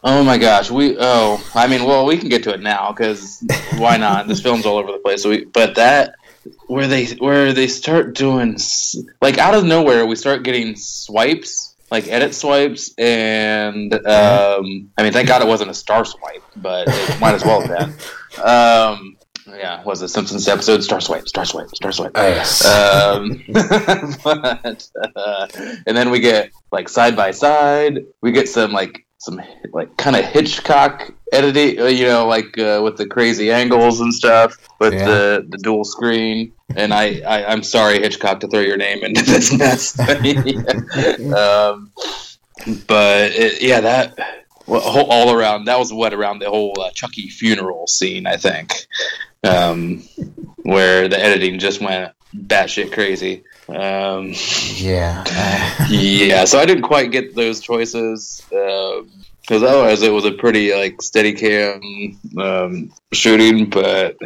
Oh 0.02 0.24
my 0.24 0.38
gosh, 0.38 0.70
we 0.70 0.96
oh, 0.98 1.38
I 1.54 1.66
mean, 1.66 1.84
well, 1.84 2.06
we 2.06 2.16
can 2.16 2.30
get 2.30 2.42
to 2.44 2.54
it 2.54 2.62
now 2.62 2.92
because 2.92 3.44
why 3.76 3.98
not? 3.98 4.26
this 4.26 4.40
film's 4.44 4.64
all 4.64 4.78
over 4.78 4.90
the 4.90 4.98
place. 4.98 5.22
So 5.22 5.28
we, 5.28 5.44
but 5.44 5.74
that 5.74 6.14
where 6.66 6.86
they 6.86 7.06
where 7.16 7.52
they 7.52 7.66
start 7.66 8.14
doing 8.14 8.56
like 9.20 9.36
out 9.36 9.54
of 9.54 9.64
nowhere, 9.64 10.06
we 10.06 10.16
start 10.16 10.44
getting 10.44 10.76
swipes, 10.76 11.69
like 11.90 12.08
edit 12.08 12.34
swipes, 12.34 12.94
and 12.98 13.92
um, 13.94 14.90
I 14.96 15.02
mean, 15.02 15.12
thank 15.12 15.28
God 15.28 15.42
it 15.42 15.48
wasn't 15.48 15.70
a 15.70 15.74
star 15.74 16.04
swipe, 16.04 16.42
but 16.56 16.88
it 16.88 17.20
might 17.20 17.34
as 17.34 17.44
well 17.44 17.60
have 17.60 17.68
been. 17.68 18.44
Um, 18.44 19.16
yeah, 19.48 19.82
was 19.82 20.00
the 20.00 20.08
Simpsons 20.08 20.46
episode 20.46 20.84
star 20.84 21.00
swipe, 21.00 21.26
star 21.28 21.44
swipe, 21.44 21.68
star 21.74 21.92
swipe. 21.92 22.12
Oh, 22.14 22.28
yes. 22.28 22.64
Um, 22.64 23.42
but, 24.24 24.88
uh, 25.16 25.48
and 25.86 25.96
then 25.96 26.10
we 26.10 26.20
get 26.20 26.50
like 26.70 26.88
side 26.88 27.16
by 27.16 27.30
side. 27.32 28.04
We 28.22 28.32
get 28.32 28.48
some 28.48 28.72
like 28.72 29.04
some 29.20 29.40
like 29.72 29.94
kind 29.98 30.16
of 30.16 30.24
Hitchcock 30.24 31.12
editing, 31.32 31.78
uh, 31.78 31.84
you 31.84 32.04
know, 32.06 32.26
like 32.26 32.56
uh, 32.58 32.80
with 32.82 32.96
the 32.96 33.06
crazy 33.06 33.52
angles 33.52 34.00
and 34.00 34.12
stuff 34.12 34.56
with 34.80 34.94
Yeah. 34.94 35.04
the 35.04 35.46
the 35.48 35.58
dual 35.58 35.84
screen. 35.84 36.52
And 36.74 36.92
I, 36.94 37.20
I 37.20 37.44
I'm 37.44 37.62
sorry 37.62 38.00
Hitchcock 38.00 38.40
to 38.40 38.48
throw 38.48 38.60
your 38.60 38.78
name 38.78 39.04
into 39.04 39.22
this 39.26 39.52
mess. 39.56 39.98
um, 41.34 41.92
but 42.86 43.30
it, 43.32 43.62
yeah, 43.62 43.80
that 43.80 44.18
well, 44.66 44.80
all 44.82 45.34
around 45.34 45.66
that 45.66 45.78
was 45.78 45.92
what 45.92 46.14
around 46.14 46.38
the 46.38 46.48
whole 46.48 46.74
uh, 46.80 46.90
Chucky 46.90 47.28
funeral 47.28 47.86
scene, 47.86 48.26
I 48.26 48.36
think, 48.36 48.86
um, 49.44 50.02
where 50.62 51.08
the 51.08 51.22
editing 51.22 51.58
just 51.58 51.80
went 51.80 52.12
batshit 52.34 52.92
crazy. 52.92 53.44
Um, 53.70 54.34
Yeah. 54.76 55.24
Uh, 55.26 55.86
yeah, 55.90 56.44
so 56.44 56.58
I 56.58 56.66
didn't 56.66 56.82
quite 56.82 57.10
get 57.10 57.34
those 57.34 57.60
choices 57.60 58.42
because 58.48 59.62
otherwise 59.62 60.02
it 60.02 60.12
was 60.12 60.24
a 60.24 60.32
pretty 60.32 60.74
like 60.74 61.00
steady 61.02 61.32
cam 61.32 62.18
um, 62.38 62.92
shooting, 63.12 63.70
but 63.70 64.16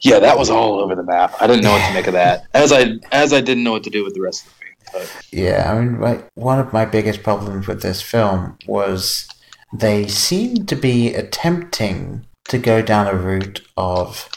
yeah, 0.00 0.18
that 0.18 0.38
was 0.38 0.50
all 0.50 0.80
over 0.80 0.94
the 0.94 1.02
map. 1.02 1.34
I 1.40 1.46
didn't 1.46 1.62
know 1.62 1.72
what 1.72 1.86
to 1.88 1.94
make 1.94 2.06
of 2.06 2.14
that, 2.14 2.44
as 2.54 2.72
I 2.72 2.94
as 3.12 3.32
I 3.32 3.40
didn't 3.40 3.64
know 3.64 3.72
what 3.72 3.84
to 3.84 3.90
do 3.90 4.04
with 4.04 4.14
the 4.14 4.20
rest 4.20 4.46
of 4.46 4.52
the 4.52 4.64
movie. 4.64 4.76
But 4.92 5.26
yeah, 5.30 5.72
I 5.72 5.80
mean, 5.80 6.00
like, 6.00 6.26
one 6.34 6.58
of 6.58 6.72
my 6.72 6.84
biggest 6.84 7.22
problems 7.22 7.66
with 7.66 7.82
this 7.82 8.00
film 8.02 8.56
was 8.66 9.28
they 9.72 10.06
seemed 10.06 10.68
to 10.68 10.76
be 10.76 11.14
attempting 11.14 12.26
to 12.48 12.58
go 12.58 12.82
down 12.82 13.06
a 13.06 13.14
route 13.14 13.60
of 13.76 14.28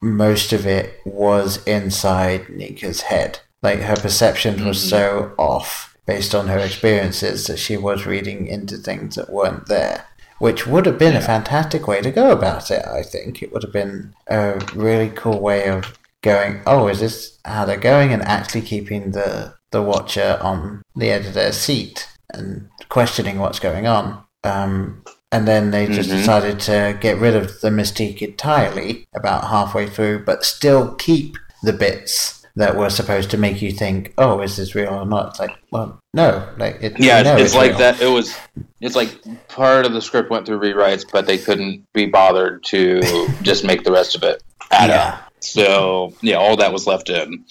most 0.00 0.52
of 0.52 0.66
it 0.66 1.00
was 1.04 1.64
inside 1.64 2.48
Nika's 2.48 3.02
head. 3.02 3.40
Like, 3.62 3.80
her 3.80 3.96
perception 3.96 4.64
was 4.64 4.82
so 4.82 5.34
off 5.36 5.96
based 6.06 6.34
on 6.34 6.48
her 6.48 6.58
experiences 6.58 7.46
that 7.46 7.58
she 7.58 7.76
was 7.76 8.06
reading 8.06 8.46
into 8.46 8.76
things 8.76 9.16
that 9.16 9.30
weren't 9.30 9.66
there. 9.66 10.06
Which 10.38 10.66
would 10.66 10.86
have 10.86 10.98
been 10.98 11.16
a 11.16 11.20
fantastic 11.20 11.86
way 11.86 12.00
to 12.00 12.10
go 12.10 12.30
about 12.30 12.70
it, 12.70 12.84
I 12.86 13.02
think. 13.02 13.42
It 13.42 13.52
would 13.52 13.62
have 13.62 13.74
been 13.74 14.14
a 14.26 14.58
really 14.74 15.10
cool 15.10 15.38
way 15.38 15.68
of 15.68 15.98
going, 16.22 16.62
oh, 16.66 16.88
is 16.88 17.00
this 17.00 17.38
how 17.44 17.66
they're 17.66 17.76
going? 17.76 18.12
And 18.12 18.22
actually 18.22 18.62
keeping 18.62 19.10
the, 19.10 19.54
the 19.70 19.82
watcher 19.82 20.38
on 20.40 20.82
the 20.96 21.10
edge 21.10 21.26
of 21.26 21.34
their 21.34 21.52
seat 21.52 22.08
and 22.32 22.70
questioning 22.88 23.38
what's 23.38 23.58
going 23.58 23.86
on. 23.86 24.24
Um, 24.42 25.04
and 25.32 25.46
then 25.46 25.70
they 25.70 25.86
just 25.86 26.10
Mhm. 26.10 26.16
decided 26.18 26.60
to 26.60 26.96
get 27.00 27.18
rid 27.18 27.36
of 27.36 27.60
the 27.60 27.70
mystique 27.70 28.20
entirely 28.22 29.06
about 29.14 29.48
halfway 29.48 29.86
through, 29.88 30.24
but 30.24 30.44
still 30.44 30.94
keep 30.94 31.36
the 31.62 31.72
bits 31.72 32.42
that 32.56 32.76
were 32.76 32.90
supposed 32.90 33.30
to 33.30 33.36
make 33.38 33.62
you 33.62 33.70
think, 33.70 34.12
"Oh, 34.18 34.40
is 34.40 34.56
this 34.56 34.74
real 34.74 34.88
or 34.92 35.06
not?" 35.06 35.28
It's 35.28 35.38
like, 35.40 35.52
well, 35.70 36.00
no, 36.12 36.42
like 36.58 36.78
it, 36.82 36.94
Yeah, 36.98 37.22
know 37.22 37.36
it's, 37.36 37.54
like 37.54 37.70
real. 37.70 37.78
that. 37.78 38.00
It 38.00 38.08
was. 38.08 38.34
It's 38.80 38.96
like 38.96 39.10
part 39.48 39.86
of 39.86 39.92
the 39.92 40.02
script 40.02 40.30
went 40.30 40.46
through 40.46 40.58
rewrites, 40.58 41.04
but 41.10 41.26
they 41.26 41.38
couldn't 41.38 41.84
be 41.94 42.06
bothered 42.06 42.64
to 42.64 43.00
just 43.42 43.64
make 43.64 43.84
the 43.84 43.92
rest 43.92 44.16
of 44.16 44.22
it 44.24 44.42
add 44.72 44.90
Yeah. 44.90 45.02
up. 45.14 45.32
So 45.42 46.12
yeah, 46.22 46.36
all 46.36 46.56
that 46.56 46.72
was 46.72 46.86
left 46.86 47.08
in, 47.08 47.44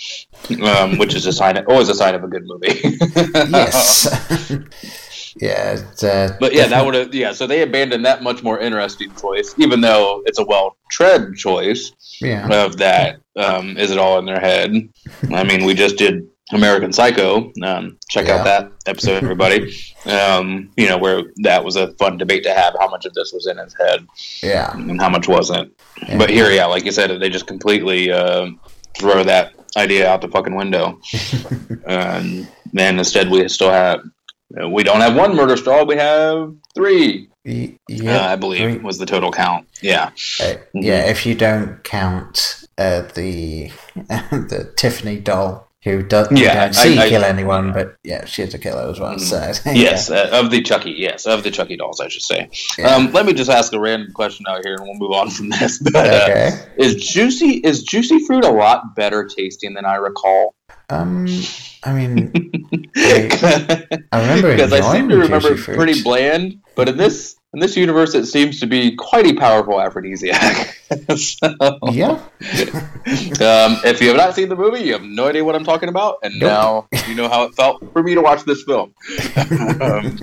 um, 0.63 0.97
which 0.99 1.15
is 1.15 1.25
a 1.25 1.31
sign. 1.33 1.57
Of, 1.57 1.67
always 1.67 1.89
a 1.89 1.95
sign 1.95 2.13
of 2.13 2.23
a 2.23 2.27
good 2.27 2.43
movie. 2.45 2.79
yes, 3.49 4.07
yeah, 5.39 5.71
it's, 5.73 6.03
uh, 6.03 6.35
But 6.39 6.53
yeah, 6.53 6.67
that 6.67 6.85
would 6.85 6.93
have 6.95 7.13
yeah. 7.15 7.31
So 7.33 7.47
they 7.47 7.61
abandoned 7.61 8.05
that 8.05 8.21
much 8.23 8.43
more 8.43 8.59
interesting 8.59 9.13
choice, 9.15 9.53
even 9.57 9.81
though 9.81 10.21
it's 10.25 10.39
a 10.39 10.45
well 10.45 10.77
tread 10.91 11.35
choice 11.35 11.91
yeah, 12.21 12.47
of 12.65 12.77
that. 12.77 13.21
Um, 13.35 13.77
is 13.77 13.91
it 13.91 13.97
all 13.97 14.19
in 14.19 14.25
their 14.25 14.39
head? 14.39 14.73
I 15.33 15.43
mean, 15.43 15.63
we 15.65 15.73
just 15.73 15.97
did 15.97 16.27
American 16.51 16.91
Psycho. 16.91 17.51
Um, 17.63 17.97
check 18.09 18.25
Yeah. 18.27 18.37
out 18.37 18.43
that 18.45 18.71
episode, 18.85 19.21
everybody. 19.23 19.73
um, 20.05 20.71
you 20.75 20.87
know, 20.89 20.97
where 20.97 21.21
that 21.43 21.63
was 21.63 21.75
a 21.75 21.93
fun 21.93 22.17
debate 22.17 22.43
to 22.43 22.53
have. 22.53 22.73
How 22.79 22.89
much 22.89 23.05
of 23.05 23.13
this 23.13 23.31
was 23.31 23.47
in 23.47 23.57
his 23.57 23.73
head 23.75 24.05
yeah, 24.41 24.73
and 24.73 24.99
how 24.99 25.09
much 25.09 25.27
wasn't. 25.27 25.71
Yeah. 26.07 26.17
But 26.17 26.29
here, 26.31 26.49
yeah, 26.51 26.65
like 26.65 26.83
you 26.85 26.91
said, 26.91 27.17
they 27.21 27.29
just 27.29 27.47
completely 27.47 28.11
uh, 28.11 28.47
throw 28.97 29.23
that 29.23 29.53
idea 29.77 30.09
out 30.09 30.21
the 30.21 30.27
fucking 30.27 30.55
window. 30.55 30.99
and 31.87 32.47
then 32.73 32.97
instead, 32.99 33.29
we 33.29 33.47
still 33.47 33.71
have. 33.71 34.01
Uh, 34.61 34.69
We 34.69 34.83
don't 34.83 35.01
have 35.01 35.15
one 35.15 35.35
murder 35.35 35.57
straw. 35.57 35.83
We 35.83 35.95
have 35.97 36.53
three. 36.75 37.29
Y- 37.45 37.75
uh, 37.75 37.77
yeah. 37.93 38.31
I 38.31 38.35
believe 38.35 38.59
three. 38.61 38.77
was 38.83 38.97
the 38.97 39.05
total 39.05 39.31
count. 39.31 39.67
Yeah. 39.81 40.11
Uh, 40.41 40.53
yeah, 40.73 41.09
if 41.09 41.25
you 41.25 41.35
don't 41.35 41.83
count 41.83 42.65
uh, 42.77 43.01
the 43.15 43.71
the 43.95 44.71
Tiffany 44.75 45.19
doll 45.19 45.67
who 45.85 46.03
does 46.03 46.27
Yeah, 46.29 46.65
don't 46.65 46.73
see 46.73 46.99
I- 46.99 47.05
I- 47.05 47.09
kill 47.09 47.23
anyone, 47.23 47.71
but 47.71 47.95
yeah, 48.03 48.25
she's 48.25 48.53
a 48.53 48.59
killer 48.59 48.89
as 48.91 48.99
well. 48.99 49.17
So 49.17 49.37
Yes, 49.71 50.11
uh, 50.11 50.29
of 50.33 50.51
the 50.51 50.61
Chucky. 50.61 50.91
Yes, 50.91 51.25
of 51.25 51.43
the 51.43 51.51
Chucky 51.51 51.77
dolls, 51.77 52.01
I 52.01 52.09
should 52.09 52.21
say. 52.21 52.49
Yeah. 52.77 52.93
Um, 52.95 53.13
let 53.13 53.25
me 53.25 53.31
just 53.33 53.49
ask 53.49 53.71
a 53.71 53.79
random 53.79 54.11
question 54.11 54.45
out 54.49 54.59
here, 54.65 54.75
and 54.75 54.83
we'll 54.83 54.95
move 54.99 55.11
on 55.13 55.29
from 55.29 55.49
this. 55.59 55.79
But, 55.79 55.95
uh, 55.95 56.23
okay. 56.29 56.65
is 56.77 56.95
juicy 56.95 57.57
is 57.59 57.83
juicy 57.83 58.19
fruit 58.25 58.43
a 58.43 58.51
lot 58.51 58.93
better 58.95 59.23
tasting 59.25 59.73
than 59.73 59.85
I 59.85 59.95
recall? 59.95 60.53
Um, 60.89 61.27
I 61.83 61.93
mean, 61.93 62.58
I, 62.71 63.87
I 64.11 64.21
remember 64.21 64.51
because 64.51 64.73
I 64.73 64.81
seem 64.93 65.09
to 65.09 65.17
remember 65.17 65.55
pretty 65.55 66.01
bland, 66.03 66.61
but 66.75 66.89
in 66.89 66.97
this 66.97 67.39
in 67.53 67.59
this 67.59 67.75
universe, 67.75 68.13
it 68.13 68.27
seems 68.27 68.59
to 68.59 68.67
be 68.67 68.95
quite 68.95 69.25
a 69.25 69.33
powerful 69.33 69.81
aphrodisiac. 69.81 70.77
so, 71.17 71.79
Yeah, 71.91 72.11
um, 73.41 73.79
if 73.83 73.99
you 74.01 74.09
have 74.09 74.17
not 74.17 74.35
seen 74.35 74.49
the 74.49 74.55
movie, 74.55 74.81
you 74.81 74.93
have 74.93 75.01
no 75.01 75.27
idea 75.27 75.43
what 75.43 75.55
I'm 75.55 75.63
talking 75.63 75.89
about, 75.89 76.19
and 76.21 76.33
Nope. 76.39 76.49
now 76.91 76.99
you 77.07 77.15
know 77.15 77.27
how 77.27 77.43
it 77.45 77.55
felt 77.55 77.83
for 77.91 78.03
me 78.03 78.13
to 78.13 78.21
watch 78.21 78.43
this 78.43 78.63
film. 78.63 78.93
um, 79.81 80.17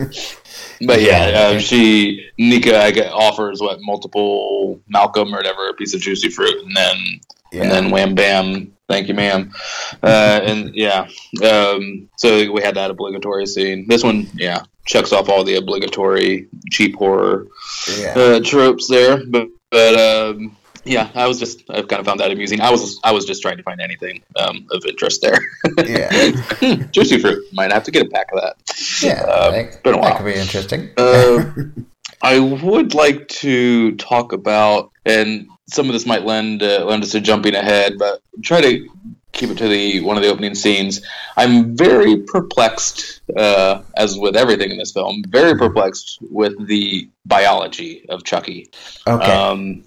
but 0.86 1.02
yeah, 1.02 1.32
uh, 1.34 1.58
she 1.58 2.30
Nika 2.38 2.80
I 2.80 2.92
get, 2.92 3.12
offers 3.12 3.60
what 3.60 3.78
multiple 3.80 4.80
Malcolm 4.88 5.34
or 5.34 5.38
whatever 5.38 5.68
a 5.68 5.74
piece 5.74 5.94
of 5.94 6.00
juicy 6.00 6.28
fruit, 6.28 6.64
and 6.64 6.76
then 6.76 7.20
yeah, 7.50 7.62
and 7.62 7.70
then 7.70 7.90
wham 7.90 8.14
bam, 8.14 8.75
thank 8.88 9.08
you, 9.08 9.14
ma'am, 9.14 9.52
uh, 10.02 10.40
and 10.42 10.74
yeah, 10.74 11.08
um, 11.44 12.08
so 12.16 12.50
we 12.50 12.62
had 12.62 12.74
that 12.76 12.90
obligatory 12.90 13.46
scene. 13.46 13.86
This 13.88 14.02
one, 14.02 14.26
yeah, 14.34 14.62
checks 14.84 15.12
off 15.12 15.28
all 15.28 15.44
the 15.44 15.56
obligatory 15.56 16.48
cheap 16.70 16.96
horror 16.96 17.46
yeah. 17.98 18.14
uh, 18.16 18.40
tropes 18.40 18.88
there, 18.88 19.24
but 19.26 19.48
but 19.70 19.94
um, 19.98 20.56
yeah, 20.84 21.10
I 21.14 21.26
was 21.26 21.38
just 21.38 21.68
I 21.68 21.82
kind 21.82 22.00
of 22.00 22.06
found 22.06 22.20
that 22.20 22.30
amusing. 22.30 22.60
I 22.60 22.70
was 22.70 23.00
I 23.02 23.12
was 23.12 23.24
just 23.24 23.42
trying 23.42 23.56
to 23.56 23.62
find 23.62 23.80
anything 23.80 24.22
um, 24.38 24.66
of 24.70 24.84
interest 24.86 25.20
there. 25.22 25.38
Yeah. 25.84 26.10
Juicy 26.92 27.18
fruit 27.18 27.44
might 27.52 27.72
have 27.72 27.82
to 27.84 27.90
get 27.90 28.06
a 28.06 28.08
pack 28.08 28.30
of 28.32 28.40
that. 28.40 28.56
Yeah, 29.02 29.20
Um, 29.22 29.52
that, 29.52 29.82
been 29.82 29.94
a 29.94 29.96
that 29.96 30.02
while. 30.02 30.16
could 30.16 30.26
be 30.26 30.34
interesting. 30.34 30.90
Uh, 30.96 31.52
I 32.22 32.38
would 32.38 32.94
like 32.94 33.28
to 33.28 33.94
talk 33.96 34.32
about, 34.32 34.90
and 35.04 35.48
some 35.68 35.86
of 35.86 35.92
this 35.92 36.06
might 36.06 36.24
lend 36.24 36.62
uh, 36.62 36.84
lend 36.84 37.02
us 37.02 37.10
to 37.12 37.20
jumping 37.20 37.54
ahead, 37.54 37.98
but 37.98 38.22
try 38.42 38.60
to 38.60 38.88
keep 39.32 39.50
it 39.50 39.58
to 39.58 39.68
the 39.68 40.00
one 40.00 40.16
of 40.16 40.22
the 40.22 40.28
opening 40.28 40.54
scenes. 40.54 41.04
I'm 41.36 41.76
very 41.76 42.18
perplexed, 42.18 43.20
uh, 43.36 43.82
as 43.96 44.18
with 44.18 44.36
everything 44.36 44.70
in 44.70 44.78
this 44.78 44.92
film, 44.92 45.22
very 45.28 45.56
perplexed 45.56 46.18
with 46.22 46.66
the 46.66 47.08
biology 47.26 48.06
of 48.08 48.24
Chucky. 48.24 48.70
okay. 49.06 49.32
Um, 49.32 49.84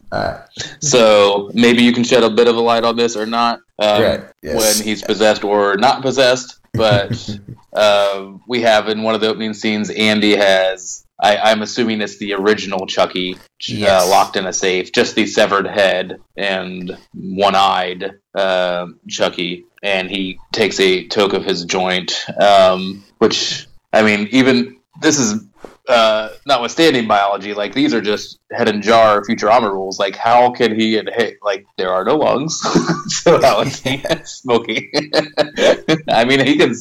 so 0.79 1.49
maybe 1.53 1.83
you 1.83 1.93
can 1.93 2.03
shed 2.03 2.23
a 2.23 2.29
bit 2.29 2.47
of 2.47 2.55
a 2.55 2.61
light 2.61 2.83
on 2.83 2.95
this 2.95 3.15
or 3.15 3.25
not 3.25 3.61
um, 3.79 4.01
Right, 4.01 4.23
yes. 4.41 4.55
when 4.55 4.85
he's 4.85 5.01
possessed 5.01 5.43
or 5.43 5.77
not 5.77 6.01
possessed. 6.01 6.59
But 6.73 7.39
uh, 7.73 8.33
we 8.47 8.61
have 8.61 8.89
in 8.89 9.01
one 9.03 9.15
of 9.15 9.21
the 9.21 9.27
opening 9.27 9.53
scenes, 9.53 9.89
Andy 9.89 10.35
has. 10.35 11.05
I, 11.21 11.37
I'm 11.37 11.61
assuming 11.61 12.01
it's 12.01 12.17
the 12.17 12.33
original 12.33 12.85
Chucky 12.87 13.35
Yes. 13.67 14.03
uh, 14.03 14.09
locked 14.09 14.37
in 14.37 14.45
a 14.45 14.53
safe, 14.53 14.91
just 14.93 15.15
the 15.15 15.25
severed 15.25 15.67
head 15.67 16.21
and 16.37 16.97
one-eyed 17.13 18.13
uh, 18.33 18.87
Chucky, 19.09 19.65
and 19.83 20.09
he 20.09 20.39
takes 20.53 20.79
a 20.79 21.07
toke 21.07 21.33
of 21.33 21.43
his 21.43 21.65
joint. 21.65 22.25
Um, 22.39 23.03
which 23.17 23.67
I 23.91 24.01
mean, 24.01 24.29
even 24.31 24.77
this 25.01 25.19
is 25.19 25.43
uh, 25.89 26.29
notwithstanding 26.45 27.07
biology, 27.07 27.53
like 27.53 27.73
these 27.73 27.93
are 27.93 28.01
just 28.01 28.38
head 28.51 28.67
and 28.67 28.81
jar 28.81 29.21
Futurama 29.21 29.71
rules. 29.71 29.99
Like, 29.99 30.15
how 30.15 30.51
can 30.51 30.77
he 30.77 30.97
inhale? 30.97 31.33
Like, 31.41 31.65
there 31.77 31.91
are 31.91 32.03
no 32.03 32.15
lungs, 32.15 32.59
so 33.23 33.41
how 33.41 33.61
is 33.61 33.79
he 33.81 34.03
smoking? 34.25 34.91
I 36.09 36.25
mean, 36.25 36.45
he 36.45 36.57
can. 36.57 36.75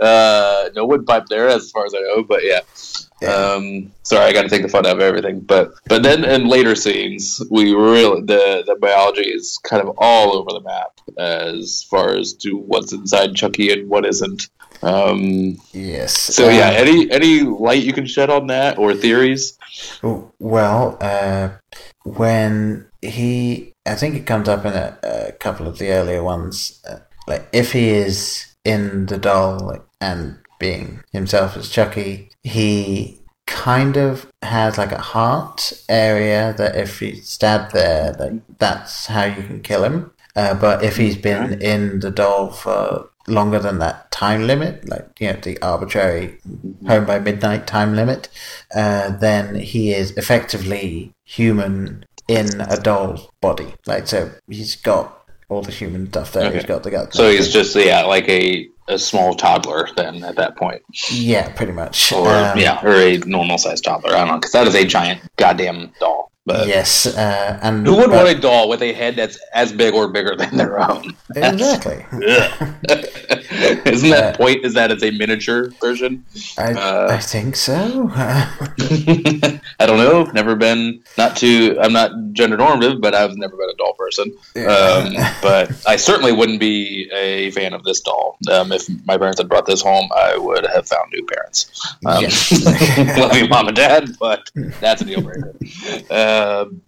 Uh, 0.00 0.70
no 0.74 0.86
windpipe 0.86 1.26
there, 1.26 1.48
as 1.48 1.70
far 1.70 1.86
as 1.86 1.94
I 1.94 2.00
know. 2.00 2.22
But 2.22 2.44
yeah. 2.44 2.60
Yeah. 3.22 3.30
Um, 3.30 3.92
sorry, 4.02 4.26
I 4.26 4.32
got 4.32 4.42
to 4.42 4.48
take 4.48 4.62
the 4.62 4.68
fun 4.68 4.86
out 4.86 4.96
of 4.96 5.02
everything. 5.02 5.40
But 5.40 5.72
but 5.86 6.02
then 6.02 6.24
in 6.24 6.48
later 6.48 6.74
scenes, 6.74 7.42
we 7.50 7.72
really 7.74 8.20
the 8.22 8.64
the 8.66 8.76
biology 8.80 9.22
is 9.22 9.58
kind 9.62 9.82
of 9.82 9.96
all 9.98 10.34
over 10.34 10.50
the 10.50 10.60
map 10.60 11.00
as 11.18 11.84
far 11.84 12.16
as 12.16 12.34
to 12.34 12.56
what's 12.56 12.92
inside 12.92 13.34
Chucky 13.34 13.72
and 13.72 13.88
what 13.88 14.04
isn't. 14.04 14.48
Um, 14.82 15.56
yes. 15.72 16.12
so 16.12 16.50
yeah, 16.50 16.68
um, 16.68 16.74
any 16.74 17.10
any 17.10 17.40
light 17.40 17.82
you 17.82 17.92
can 17.92 18.06
shed 18.06 18.28
on 18.28 18.48
that 18.48 18.78
or 18.78 18.92
theories? 18.94 19.58
Well, 20.38 20.98
uh, 21.04 21.58
when 22.04 22.86
he, 23.02 23.72
I 23.86 23.94
think 23.94 24.14
it 24.14 24.26
comes 24.26 24.48
up 24.48 24.64
in 24.64 24.72
a, 24.72 24.98
a 25.02 25.32
couple 25.32 25.66
of 25.66 25.78
the 25.78 25.90
earlier 25.90 26.22
ones. 26.22 26.82
Uh, 26.88 27.00
like 27.26 27.46
if 27.52 27.72
he 27.72 27.90
is 27.90 28.46
in 28.64 29.06
the 29.06 29.18
doll 29.18 29.60
like, 29.60 29.82
and 30.00 30.38
being 30.58 31.04
himself 31.12 31.56
as 31.56 31.68
Chucky, 31.68 32.30
he 32.42 33.20
kind 33.46 33.96
of 33.96 34.30
has 34.42 34.78
like 34.78 34.92
a 34.92 34.98
heart 34.98 35.72
area 35.88 36.54
that 36.56 36.76
if 36.76 37.02
you 37.02 37.16
stab 37.16 37.72
there, 37.72 38.12
that 38.12 38.58
that's 38.58 39.06
how 39.06 39.24
you 39.24 39.42
can 39.42 39.60
kill 39.60 39.84
him. 39.84 40.10
Uh, 40.36 40.54
but 40.54 40.82
if 40.82 40.96
he's 40.96 41.16
been 41.16 41.60
in 41.62 42.00
the 42.00 42.10
doll 42.10 42.50
for 42.50 43.10
longer 43.26 43.58
than 43.58 43.78
that 43.78 44.10
time 44.10 44.46
limit, 44.46 44.88
like 44.88 45.08
you 45.18 45.28
know 45.32 45.38
the 45.40 45.60
arbitrary 45.62 46.38
home 46.86 47.06
by 47.06 47.18
midnight 47.18 47.66
time 47.66 47.94
limit, 47.94 48.28
uh, 48.74 49.10
then 49.10 49.54
he 49.54 49.92
is 49.92 50.12
effectively 50.16 51.12
human 51.24 52.04
in 52.28 52.60
a 52.60 52.78
doll's 52.80 53.28
body. 53.40 53.74
Like 53.86 54.06
so, 54.06 54.30
he's 54.48 54.76
got 54.76 55.26
all 55.48 55.62
the 55.62 55.72
human 55.72 56.08
stuff 56.08 56.32
there. 56.32 56.46
Okay. 56.46 56.54
He's 56.56 56.64
got 56.64 56.82
the 56.82 56.90
gut. 56.90 57.14
So 57.14 57.30
he's 57.30 57.52
just 57.52 57.76
yeah, 57.76 58.02
like 58.02 58.28
a 58.28 58.68
a 58.88 58.98
small 58.98 59.34
toddler 59.34 59.88
then 59.96 60.22
at 60.24 60.36
that 60.36 60.56
point, 60.56 60.82
yeah, 61.10 61.48
pretty 61.50 61.72
much. 61.72 62.12
or 62.12 62.28
Um, 62.28 62.58
yeah, 62.58 62.84
or 62.84 62.94
a 62.94 63.18
normal 63.18 63.58
sized 63.58 63.84
toddler. 63.84 64.14
I 64.14 64.18
don't 64.18 64.28
know 64.28 64.34
because 64.36 64.52
that 64.52 64.66
is 64.66 64.74
a 64.74 64.84
giant 64.84 65.22
goddamn 65.36 65.92
doll. 66.00 66.30
But 66.46 66.68
Yes, 66.68 67.06
uh, 67.06 67.58
and 67.62 67.86
who 67.86 67.96
would 67.96 68.10
but- 68.10 68.24
want 68.24 68.28
a 68.28 68.38
doll 68.38 68.68
with 68.68 68.82
a 68.82 68.92
head 68.92 69.16
that's 69.16 69.38
as 69.54 69.72
big 69.72 69.94
or 69.94 70.08
bigger 70.08 70.36
than 70.36 70.56
their 70.58 70.78
own? 70.78 71.16
exactly? 71.34 72.04
Isn't 73.86 74.10
that 74.10 74.34
point? 74.36 74.62
Is 74.64 74.74
that 74.74 74.90
it's 74.90 75.02
a 75.02 75.10
miniature 75.10 75.70
version? 75.80 76.22
I, 76.58 76.72
Uh, 76.74 77.06
I 77.12 77.18
think 77.18 77.56
so. 77.56 78.10
I 78.14 79.86
don't 79.86 79.96
know. 79.98 80.24
Never 80.34 80.54
been. 80.54 81.02
Not 81.16 81.36
too. 81.36 81.78
I'm 81.80 81.92
not 81.94 82.10
gender 82.32 82.56
normative, 82.58 83.00
but 83.00 83.14
I've 83.14 83.36
never 83.36 83.56
been 83.56 83.70
a 83.70 83.74
doll 83.76 83.94
person. 83.94 84.26
Um, 84.56 85.14
but 85.42 85.70
I 85.86 85.96
certainly 85.96 86.32
wouldn't 86.32 86.60
be 86.60 87.08
a 87.14 87.50
fan 87.52 87.72
of 87.72 87.84
this 87.84 88.00
doll. 88.00 88.36
Um, 88.52 88.70
if 88.72 88.86
my 89.06 89.16
parents 89.16 89.40
had 89.40 89.48
brought 89.48 89.66
this 89.66 89.80
home, 89.80 90.10
I 90.14 90.36
would 90.36 90.66
have 90.66 90.86
found 90.86 91.10
new 91.12 91.24
parents. 91.24 91.94
Um, 92.04 92.22
Yes. 92.22 92.50
love 93.18 93.34
you, 93.36 93.48
mom 93.48 93.68
and 93.68 93.76
dad, 93.76 94.16
but 94.20 94.50
that's 94.80 95.00
a 95.02 95.04
deal 95.06 95.22
breaker. 95.22 95.54
Um, 96.34 96.82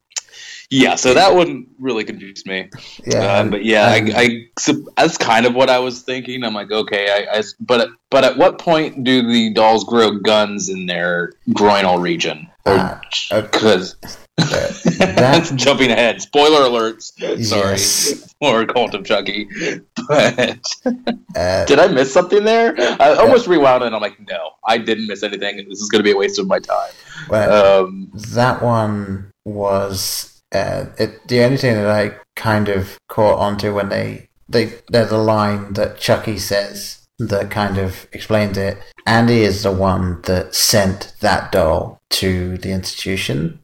yeah, 0.68 0.96
so 0.96 1.14
that 1.14 1.32
one 1.35 1.66
really 1.78 2.02
confused 2.02 2.44
me. 2.46 2.68
Yeah, 3.06 3.18
Uh, 3.20 3.44
but 3.44 3.64
yeah, 3.64 3.87
I, 3.87 4.11
I 4.16 4.28
so 4.59 4.72
that's 4.96 5.16
kind 5.16 5.46
of 5.46 5.54
what 5.54 5.70
I 5.70 5.78
was 5.78 6.02
thinking. 6.02 6.42
I'm 6.42 6.54
like, 6.54 6.72
okay, 6.72 7.09
I, 7.09 7.38
I 7.38 7.42
but 7.61 7.88
but 8.11 8.24
at 8.24 8.37
what 8.37 8.59
point 8.59 9.04
do 9.04 9.22
the 9.30 9.52
dolls 9.54 9.85
grow 9.85 10.18
guns 10.18 10.68
in 10.68 10.87
their 10.87 11.32
groinal 11.50 12.00
region? 12.00 12.48
Ah, 12.66 13.00
okay. 13.30 13.46
Because 13.52 13.94
that's 14.98 15.50
jumping 15.64 15.92
ahead. 15.92 16.20
Spoiler 16.20 16.62
alerts. 16.68 17.12
Sorry, 17.44 17.70
Yes. 17.70 18.35
or 18.40 18.66
Cult 18.66 18.92
of 18.94 19.04
Chucky. 19.04 19.48
But 20.09 20.61
uh, 21.37 21.64
did 21.64 21.78
I 21.78 21.87
miss 21.87 22.12
something 22.12 22.42
there? 22.44 22.74
I 23.00 23.14
almost 23.14 23.46
rewound 23.46 23.85
it. 23.85 23.87
and 23.87 23.94
I'm 23.94 24.02
like, 24.02 24.18
no, 24.28 24.50
I 24.66 24.78
didn't 24.78 25.06
miss 25.06 25.22
anything. 25.22 25.56
This 25.68 25.80
is 25.80 25.88
going 25.88 26.00
to 26.00 26.04
be 26.04 26.11
a 26.11 26.16
waste 26.16 26.40
of 26.40 26.48
my 26.48 26.59
time. 26.59 26.90
well, 27.28 27.85
Um, 27.85 28.11
that 28.35 28.61
one 28.62 29.32
was 29.46 30.42
uh, 30.52 30.87
it, 30.98 31.26
the 31.28 31.42
only 31.42 31.56
thing 31.56 31.74
that 31.76 31.88
I 31.90 32.16
kind 32.35 32.68
of 32.68 32.98
caught 33.09 33.38
onto 33.38 33.72
when 33.74 33.88
they 33.88 34.28
they 34.48 34.74
there's 34.88 35.11
a 35.11 35.18
line 35.18 35.72
that 35.74 35.98
Chucky 35.98 36.38
says 36.38 37.06
that 37.18 37.50
kind 37.50 37.78
of 37.78 38.06
explains 38.12 38.59
it. 38.59 38.78
Andy 39.06 39.40
is 39.40 39.62
the 39.62 39.72
one 39.72 40.20
that 40.22 40.54
sent 40.54 41.14
that 41.20 41.50
doll 41.52 42.00
to 42.11 42.59
the 42.59 42.72
institution, 42.72 43.61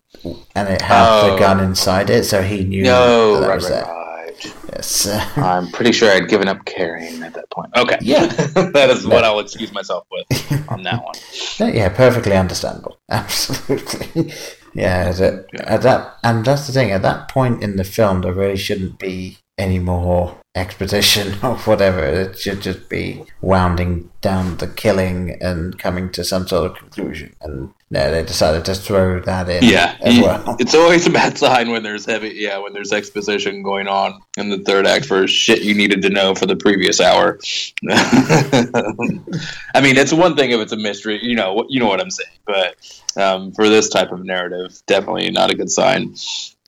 and 0.55 0.69
it 0.69 0.83
had 0.83 1.05
the 1.27 1.33
Oh. 1.35 1.39
gun 1.39 1.61
inside 1.61 2.09
it, 2.11 2.25
so 2.25 2.43
he 2.43 2.65
knew 2.65 2.85
no, 2.85 3.35
that, 3.35 3.41
that 3.41 3.49
right, 3.49 3.55
was 3.57 3.65
right, 3.65 3.85
there. 3.85 3.85
right. 3.85 4.55
Yes. 4.73 5.07
I'm 5.37 5.71
pretty 5.71 5.93
sure 5.93 6.11
I'd 6.11 6.29
given 6.29 6.49
up 6.49 6.65
carrying 6.65 7.23
at 7.23 7.35
that 7.35 7.51
point. 7.51 7.71
Okay. 7.77 7.99
Yeah. 8.01 8.27
that 8.27 8.89
is 8.91 9.07
what 9.07 9.25
I'll 9.25 9.39
excuse 9.41 9.73
myself 9.73 10.07
with 10.11 10.69
on 10.71 10.83
that 10.85 11.03
one. 11.05 11.15
Yeah, 11.75 11.89
perfectly 11.91 12.33
understandable. 12.35 12.97
Absolutely. 13.11 14.33
Yeah, 14.75 15.13
that, 15.13 15.47
at 15.61 15.83
that, 15.83 16.17
and 16.23 16.45
that's 16.45 16.67
the 16.67 16.73
thing. 16.73 16.91
At 16.91 17.03
that 17.03 17.29
point 17.29 17.63
in 17.63 17.77
the 17.77 17.85
film, 17.85 18.23
there 18.23 18.33
really 18.33 18.57
shouldn't 18.57 18.99
be 18.99 19.39
any 19.59 19.79
more 19.79 20.37
exposition 20.55 21.35
or 21.43 21.57
whatever. 21.59 22.05
It 22.05 22.39
should 22.39 22.61
just 22.61 22.89
be 22.89 23.23
wounding 23.41 24.11
down 24.21 24.57
the 24.59 24.67
killing 24.69 25.37
and 25.41 25.79
coming 25.79 26.11
to 26.13 26.25
some 26.25 26.47
sort 26.47 26.71
of 26.71 26.77
conclusion. 26.77 27.35
And 27.41 27.73
no, 27.91 28.11
they 28.11 28.23
decided 28.23 28.65
to 28.67 28.75
throw 28.75 29.21
that 29.21 29.49
in 29.49 29.65
Yeah. 29.65 29.97
as 30.01 30.19
well. 30.23 30.57
It's 30.59 30.75
always 30.75 31.07
a 31.07 31.11
bad 31.11 31.37
sign 31.39 31.71
when 31.71 31.83
there's 31.83 32.05
heavy, 32.07 32.31
yeah, 32.35 32.59
when 32.59 32.73
there's 32.73 32.93
exposition 32.93 33.63
going 33.63 33.89
on 33.89 34.21
in 34.37 34.49
the 34.51 34.59
third 34.59 34.87
act 34.87 35.07
for 35.07 35.27
shit 35.27 35.63
you 35.63 35.75
needed 35.75 36.03
to 36.03 36.11
know 36.11 36.35
for 36.35 36.47
the 36.47 36.57
previous 36.57 37.01
hour. 37.01 37.39
I 37.89 39.81
mean, 39.83 39.97
it's 39.97 40.13
one 40.13 40.37
thing 40.37 40.51
if 40.51 40.61
it's 40.61 40.73
a 40.73 40.77
mystery, 40.77 41.19
you 41.23 41.35
know, 41.35 41.55
what- 41.55 41.71
you 41.71 41.81
know 41.81 41.87
what 41.87 42.01
I'm 42.01 42.11
saying, 42.11 42.29
but 42.47 42.77
um, 43.17 43.53
for 43.53 43.69
this 43.69 43.89
type 43.89 44.13
of 44.13 44.25
narrative, 44.25 44.81
definitely 44.87 45.31
not 45.31 45.51
a 45.51 45.55
good 45.55 45.71
sign. 45.71 46.15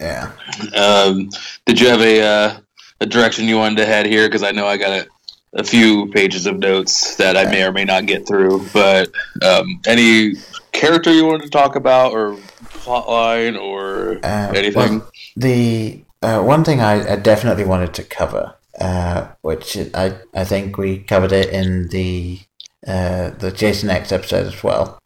Yeah. 0.01 0.31
Um, 0.75 1.31
did 1.67 1.81
you 1.81 1.89
have 1.89 2.01
a 2.01 2.21
uh, 2.23 2.59
a 3.05 3.07
direction 3.07 3.47
you 3.49 3.57
wanted 3.59 3.77
to 3.79 3.87
head 3.87 4.07
here? 4.07 4.27
Because 4.29 4.43
I 4.43 4.51
know 4.51 4.67
I 4.67 4.77
got 4.77 4.93
a, 5.01 5.07
a 5.55 5.65
few 5.65 6.11
pages 6.13 6.47
of 6.47 6.59
notes 6.59 7.17
that 7.17 7.37
I 7.37 7.45
may 7.45 7.63
or 7.63 7.73
may 7.73 7.85
not 7.85 8.07
get 8.07 8.27
through. 8.27 8.67
But 8.73 9.11
um, 9.43 9.81
any 9.87 10.33
character 10.73 11.13
you 11.13 11.25
wanted 11.27 11.45
to 11.45 11.51
talk 11.51 11.77
about, 11.77 12.13
or 12.13 12.37
plot 12.83 13.09
line, 13.09 13.57
or 13.57 14.19
Uh, 14.25 14.53
anything? 14.55 14.99
well, 15.01 15.11
the 15.37 16.05
uh, 16.23 16.41
one 16.43 16.65
thing 16.65 16.81
I, 16.81 17.13
I 17.13 17.17
definitely 17.17 17.65
wanted 17.65 17.93
to 17.95 18.03
cover, 18.03 18.55
uh, 18.81 19.29
which 19.43 19.77
I 19.95 20.15
I 20.35 20.45
think 20.45 20.77
we 20.79 20.99
covered 20.99 21.33
it 21.33 21.51
in 21.51 21.89
the 21.89 22.41
uh, 22.87 23.31
the 23.39 23.51
Jason 23.53 23.91
X 23.91 24.13
episode 24.13 24.47
as 24.47 24.63
well, 24.65 24.99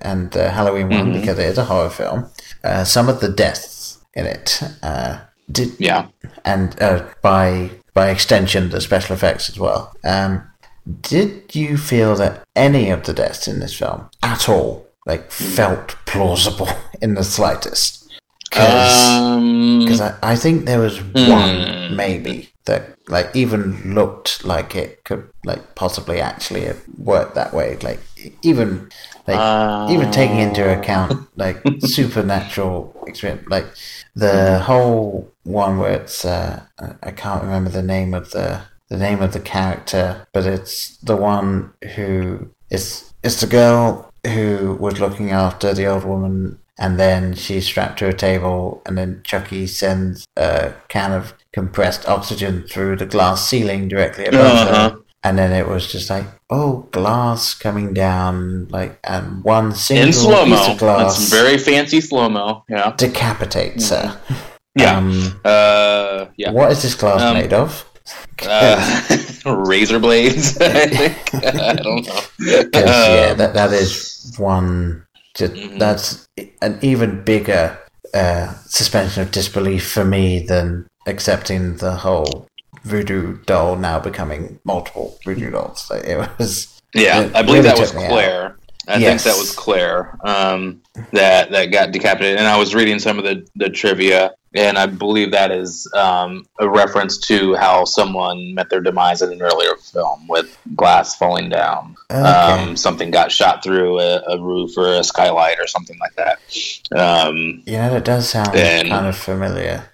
and 0.00 0.30
the 0.32 0.50
Halloween 0.50 0.88
one 0.88 1.06
Mhm. 1.12 1.20
because 1.20 1.38
it 1.38 1.46
is 1.46 1.58
a 1.58 1.64
horror 1.66 1.90
film. 1.90 2.30
Uh, 2.64 2.84
some 2.84 3.08
of 3.08 3.20
the 3.20 3.28
deaths 3.28 3.98
in 4.14 4.26
it 4.26 4.60
uh, 4.82 5.18
did, 5.50 5.72
yeah. 5.78 6.06
and 6.44 6.80
uh, 6.82 7.04
by 7.22 7.70
by 7.94 8.10
extension 8.10 8.70
the 8.70 8.80
special 8.80 9.14
effects 9.14 9.48
as 9.50 9.58
well. 9.58 9.92
Um, 10.04 10.42
did 11.02 11.54
you 11.54 11.76
feel 11.76 12.14
that 12.16 12.42
any 12.56 12.90
of 12.90 13.02
the 13.04 13.12
deaths 13.12 13.46
in 13.48 13.60
this 13.60 13.74
film 13.76 14.08
at 14.22 14.48
all 14.48 14.86
like 15.06 15.30
felt 15.30 15.96
plausible 16.06 16.68
in 17.02 17.14
the 17.14 17.24
slightest? 17.24 18.10
Because 18.50 20.00
Um, 20.00 20.16
I, 20.22 20.32
I 20.32 20.36
think 20.36 20.64
there 20.66 20.80
was 20.80 20.98
Hmm. 20.98 21.30
one 21.30 21.96
maybe 21.96 22.49
that 22.66 22.94
like 23.08 23.34
even 23.34 23.94
looked 23.94 24.44
like 24.44 24.74
it 24.76 25.02
could 25.04 25.28
like 25.44 25.74
possibly 25.74 26.20
actually 26.20 26.68
work 26.98 27.34
that 27.34 27.52
way. 27.54 27.76
Like 27.82 28.00
even 28.42 28.90
like 29.26 29.38
even 29.90 30.10
taking 30.10 30.38
into 30.40 30.62
account 30.78 31.28
like 31.36 31.62
supernatural 31.80 32.94
experience, 33.06 33.46
like 33.48 33.66
the 34.14 34.58
whole 34.60 35.30
one 35.44 35.78
where 35.78 35.92
it's 35.92 36.24
uh, 36.24 36.62
I- 36.78 36.94
I 37.02 37.10
can't 37.12 37.42
remember 37.42 37.70
the 37.70 37.82
name 37.82 38.14
of 38.14 38.30
the 38.32 38.62
the 38.88 38.96
name 38.96 39.22
of 39.22 39.32
the 39.32 39.40
character, 39.40 40.26
but 40.32 40.44
it's 40.46 40.96
the 40.98 41.16
one 41.16 41.72
who 41.94 42.50
is 42.70 43.12
it's 43.22 43.40
the 43.40 43.46
girl 43.46 44.12
who 44.26 44.76
was 44.80 45.00
looking 45.00 45.30
after 45.30 45.72
the 45.72 45.86
old 45.86 46.04
woman 46.04 46.58
and 46.78 46.98
then 46.98 47.34
she's 47.34 47.66
strapped 47.66 47.98
to 47.98 48.08
a 48.08 48.12
table 48.12 48.82
and 48.86 48.96
then 48.98 49.20
Chucky 49.24 49.66
sends 49.66 50.26
a 50.36 50.72
can 50.88 51.12
of 51.12 51.34
compressed 51.52 52.08
oxygen 52.08 52.64
through 52.68 52.96
the 52.96 53.06
glass 53.06 53.46
ceiling 53.48 53.88
directly 53.88 54.26
above 54.26 54.40
Uh-huh. 54.68 54.90
her. 54.90 54.96
And 55.22 55.36
then 55.36 55.52
it 55.52 55.68
was 55.68 55.90
just 55.92 56.08
like, 56.08 56.24
oh, 56.48 56.88
glass 56.92 57.52
coming 57.52 57.92
down, 57.92 58.68
like, 58.70 58.98
and 59.04 59.44
one 59.44 59.74
single 59.74 60.06
in 60.06 60.12
slow 60.14 60.44
piece 60.46 60.66
of 60.68 60.78
glass 60.78 61.18
That's 61.18 61.28
very 61.30 61.58
fancy 61.58 62.00
slow 62.00 62.30
mo. 62.30 62.64
Yeah. 62.70 62.94
decapitates 62.96 63.90
her. 63.90 64.18
Yeah. 64.76 64.96
Um, 64.96 65.40
Uh, 65.44 66.26
yeah. 66.36 66.52
What 66.52 66.72
is 66.72 66.80
this 66.82 66.94
glass 66.94 67.20
Um, 67.20 67.34
made 67.34 67.52
of? 67.52 67.84
Uh, 68.48 69.02
razor 69.44 69.98
blades. 69.98 70.56
I 70.58 70.86
think. 70.86 71.44
I 71.44 71.74
don't 71.74 72.06
know. 72.06 72.20
yeah, 72.72 73.30
Um, 73.32 73.38
that 73.38 73.52
that 73.54 73.72
is 73.72 74.32
one. 74.38 75.04
Just, 75.36 75.52
Mhm. 75.54 75.78
That's 75.78 76.26
an 76.62 76.78
even 76.82 77.22
bigger 77.24 77.78
uh, 78.14 78.54
suspension 78.66 79.22
of 79.22 79.30
disbelief 79.30 79.86
for 79.92 80.04
me 80.04 80.44
than 80.48 80.86
accepting 81.06 81.76
the 81.76 81.94
whole 81.96 82.46
voodoo 82.84 83.38
doll 83.46 83.76
now 83.76 83.98
becoming 83.98 84.58
multiple 84.64 85.18
voodoo 85.24 85.50
dolls. 85.50 85.88
Like, 85.90 86.04
it 86.04 86.16
was. 86.38 86.80
Yeah, 86.94 87.20
It 87.22 87.36
I 87.36 87.42
believe 87.42 87.64
really 87.64 87.68
that 87.74 87.78
was. 87.78 87.92
Claire. 87.92 88.56
I 88.88 88.96
Yes. 88.96 89.22
think 89.22 89.34
that 89.34 89.38
was 89.38 89.54
Claire 89.54 90.18
um, 90.24 90.80
that 91.12 91.50
that 91.52 91.66
got 91.66 91.92
decapitated. 91.92 92.38
And 92.38 92.48
I 92.48 92.56
was 92.56 92.74
reading 92.74 92.98
some 92.98 93.18
of 93.18 93.24
the, 93.24 93.46
the 93.54 93.68
trivia, 93.68 94.32
and 94.54 94.76
I 94.76 94.86
believe 94.86 95.30
that 95.30 95.52
is 95.52 95.88
um, 95.94 96.44
a 96.58 96.68
reference 96.68 97.18
to 97.28 97.54
how 97.54 97.84
someone 97.84 98.54
met 98.54 98.68
their 98.70 98.80
demise 98.80 99.22
in 99.22 99.30
an 99.30 99.40
earlier 99.42 99.76
film 99.76 100.26
with 100.28 100.58
glass 100.74 101.14
falling 101.14 101.50
down. 101.50 101.94
Okay. 102.10 102.20
Um, 102.20 102.76
something 102.76 103.12
got 103.12 103.30
shot 103.30 103.62
through 103.62 104.00
a, 104.00 104.22
a 104.26 104.40
roof 104.42 104.76
or 104.76 104.94
a 104.94 105.04
skylight 105.04 105.60
or 105.60 105.68
something 105.68 105.98
like 106.00 106.14
that. 106.16 106.38
Um, 106.98 107.62
know, 107.66 107.90
that 107.90 108.04
does 108.04 108.28
sound 108.30 108.56
and- 108.56 108.88
kind 108.88 109.06
of 109.06 109.16
familiar. 109.16 109.84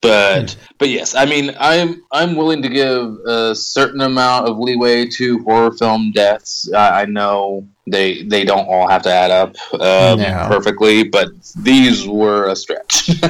But 0.00 0.56
but 0.78 0.88
yes, 0.88 1.14
I 1.14 1.24
mean 1.26 1.54
I'm 1.58 2.02
I'm 2.12 2.36
willing 2.36 2.62
to 2.62 2.68
give 2.68 3.16
a 3.26 3.54
certain 3.54 4.00
amount 4.00 4.48
of 4.48 4.58
leeway 4.58 5.06
to 5.06 5.38
horror 5.40 5.72
film 5.72 6.12
deaths. 6.12 6.70
I, 6.72 7.02
I 7.02 7.04
know 7.06 7.66
they 7.86 8.22
they 8.22 8.44
don't 8.44 8.66
all 8.66 8.88
have 8.88 9.02
to 9.02 9.12
add 9.12 9.30
up 9.30 9.54
um, 9.74 10.20
No. 10.20 10.46
perfectly, 10.48 11.04
but 11.04 11.28
these 11.56 12.06
were 12.06 12.48
a 12.48 12.56
stretch. 12.56 13.10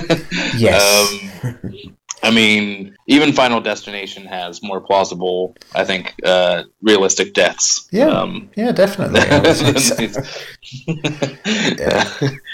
Yes. 0.56 1.10
Um, 1.42 1.96
I 2.22 2.30
mean, 2.30 2.94
even 3.06 3.32
Final 3.32 3.60
Destination 3.62 4.26
has 4.26 4.62
more 4.62 4.80
plausible, 4.80 5.56
I 5.74 5.84
think, 5.84 6.14
uh, 6.24 6.64
realistic 6.82 7.32
deaths. 7.34 7.88
Yeah. 7.92 8.08
Um, 8.08 8.50
Yeah, 8.56 8.72
definitely. 8.72 9.20
I 9.20 9.38
would 9.38 9.56
say 9.80 10.08
so. 10.08 10.22
yeah. 11.78 12.04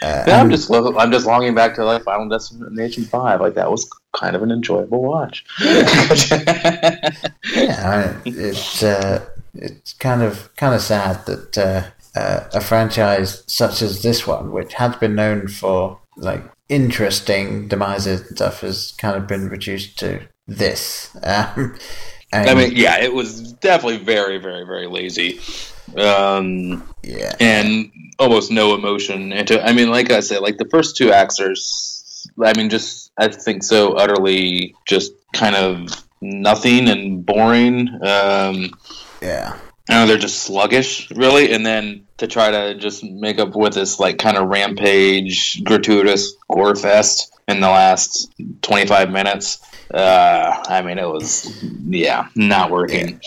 Uh, 0.03 0.25
Yeah, 0.29 0.41
I'm 0.41 0.51
just 0.51 0.71
lo- 0.71 0.97
I'm 0.97 1.11
just 1.11 1.27
longing 1.27 1.55
back 1.55 1.75
to 1.77 1.85
like 1.85 2.05
Final 2.05 2.29
Destination 2.29 3.05
Five. 3.05 3.41
Like 3.41 3.55
that 3.55 3.71
was 3.71 3.89
kind 4.13 4.37
of 4.37 4.43
an 4.43 4.51
enjoyable 4.53 5.03
watch. 5.03 5.45
yeah, 5.61 7.11
I- 7.55 8.15
it's 8.25 8.83
uh, 8.83 9.25
it's 9.55 9.93
kind 9.95 10.23
of 10.23 10.55
kind 10.57 10.75
of 10.75 10.81
sad 10.81 11.25
that 11.27 11.59
uh, 11.59 12.19
uh, 12.19 12.45
a 12.55 12.61
franchise 12.61 13.43
such 13.47 13.83
as 13.83 14.03
this 14.03 14.27
one, 14.27 14.53
which 14.53 14.75
has 14.75 14.97
been 14.97 15.15
known 15.15 15.49
for 15.49 15.99
like 16.17 16.43
interesting 16.69 17.69
demises 17.69 18.27
and 18.27 18.37
stuff, 18.37 18.61
has 18.61 18.93
kind 18.99 19.17
of 19.17 19.27
been 19.27 19.49
reduced 19.49 19.99
to 20.01 20.23
this. 20.47 21.17
Um, 21.23 21.77
I 22.33 22.55
mean, 22.55 22.73
yeah, 22.75 23.01
it 23.01 23.13
was 23.15 23.53
definitely 23.55 23.99
very, 23.99 24.39
very, 24.39 24.65
very 24.65 24.87
lazy, 24.87 25.41
um, 25.97 26.83
yeah, 27.03 27.35
and 27.41 27.91
almost 28.19 28.51
no 28.51 28.75
emotion 28.75 29.33
into. 29.33 29.65
I 29.65 29.73
mean, 29.73 29.91
like 29.91 30.11
I 30.11 30.21
said, 30.21 30.41
like 30.41 30.59
the 30.59 30.69
first 30.69 30.97
two 30.97 31.13
acts 31.13 31.41
are. 31.41 31.55
I 32.45 32.53
mean, 32.57 32.69
just 32.69 33.13
I 33.17 33.29
think 33.29 33.63
so 33.63 33.93
utterly 33.93 34.75
just 34.87 35.13
kind 35.33 35.55
of 35.55 36.05
nothing 36.21 36.89
and 36.89 37.25
boring. 37.25 37.89
Um, 38.03 38.71
yeah, 39.23 39.57
know 39.95 40.07
they're 40.07 40.19
just 40.19 40.43
sluggish, 40.43 41.11
really, 41.13 41.53
and 41.53 41.65
then 41.65 42.07
to 42.19 42.27
try 42.27 42.51
to 42.51 42.75
just 42.75 43.05
make 43.05 43.39
up 43.39 43.55
with 43.55 43.75
this 43.75 44.01
like 44.01 44.19
kind 44.19 44.37
of 44.37 44.49
rampage, 44.49 45.63
gratuitous 45.65 46.35
gore 46.51 46.75
fest. 46.75 47.33
in 47.49 47.61
the 47.61 47.69
last 47.69 48.35
25 48.63 49.11
minutes. 49.11 49.61
Uh, 49.95 50.65
I 50.67 50.83
mean, 50.83 50.99
it 50.99 51.09
was 51.09 51.63
yeah, 51.87 52.29
not 52.35 52.71
working. 52.71 53.21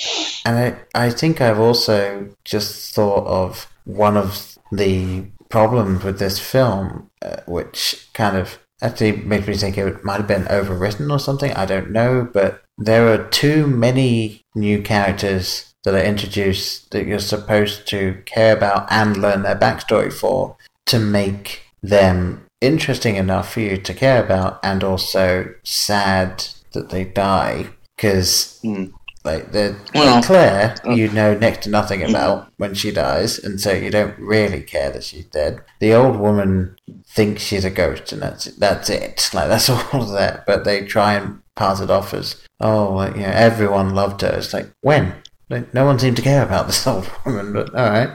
And 0.46 0.78
I, 0.94 1.06
I 1.08 1.10
think 1.10 1.40
I've 1.40 1.60
also 1.60 2.30
just 2.44 2.94
thought 2.94 3.26
of 3.26 3.68
one 3.86 4.18
of 4.18 4.58
the 4.72 5.26
problems 5.50 6.04
with 6.04 6.20
this 6.20 6.38
film, 6.40 7.10
uh, 7.22 7.38
which 7.48 8.10
kind 8.14 8.36
of 8.36 8.60
actually 8.82 9.14
made 9.14 9.48
me 9.48 9.56
think 9.56 9.78
it 9.78 10.04
might 10.04 10.18
have 10.18 10.28
been 10.28 10.44
overwritten 10.46 11.12
or 11.12 11.20
something. 11.20 11.52
I 11.54 11.66
don't 11.66 11.92
know, 11.92 12.30
but 12.32 12.64
there 12.78 13.12
are 13.14 13.30
too 13.30 13.68
many 13.68 14.42
new 14.56 14.82
characters 14.82 15.69
that 15.84 15.96
are 15.96 16.04
introduced 16.04 16.92
that 16.92 17.06
you're 17.06 17.20
supposed 17.20 17.88
to 17.88 18.22
care 18.26 18.56
about 18.56 18.92
and 18.92 19.18
learn 19.18 19.44
their 19.44 19.56
backstory 19.56 20.12
for 20.12 20.58
to 20.86 21.00
make 21.00 21.62
them 21.82 22.46
interesting 22.62 23.16
enough 23.16 23.54
for 23.54 23.62
you 23.62 23.78
to 23.78 23.94
care 23.94 24.24
about 24.24 24.60
and 24.64 24.84
also 24.84 25.54
sad 25.64 26.46
that 26.74 26.90
they 26.90 27.06
die. 27.06 27.70
Because 27.96 28.60
Mm. 28.64 28.92
like 29.26 29.52
the 29.52 29.76
Well, 29.94 30.24
Claire 30.24 30.76
uh, 30.86 30.92
you 30.92 31.10
know 31.10 31.38
next 31.38 31.64
to 31.64 31.70
nothing 31.70 32.00
mm. 32.00 32.10
about 32.10 32.48
when 32.58 32.74
she 32.74 32.92
dies 32.92 33.38
and 33.38 33.60
so 33.60 33.74
you 33.74 33.90
don't 33.92 34.18
really 34.18 34.62
care 34.62 34.90
that 34.92 35.04
she's 35.04 35.26
dead. 35.26 35.62
The 35.80 35.94
old 35.94 36.18
woman 36.18 36.76
thinks 37.06 37.44
she's 37.44 37.66
a 37.66 37.70
ghost 37.70 38.12
and 38.12 38.22
that's 38.22 38.46
that's 38.46 38.90
it. 38.90 39.30
Like 39.34 39.50
that's 39.50 39.70
all 39.70 40.04
of 40.04 40.12
that. 40.12 40.46
But 40.46 40.64
they 40.64 40.86
try 40.86 41.14
and 41.14 41.42
pass 41.56 41.82
it 41.82 41.90
off 41.90 42.14
as 42.14 42.42
oh 42.62 42.94
like, 42.94 43.16
you 43.16 43.24
know 43.24 43.32
everyone 43.34 43.96
loved 43.96 44.22
her. 44.22 44.36
It's 44.38 44.54
like 44.54 44.70
when 44.82 45.16
like, 45.50 45.74
no 45.74 45.86
one 45.86 45.98
seemed 46.00 46.16
to 46.18 46.22
care 46.22 46.44
about 46.44 46.68
this 46.68 46.86
old 46.92 47.10
woman 47.26 47.54
but 47.54 47.74
all 47.76 47.90
right 47.90 48.10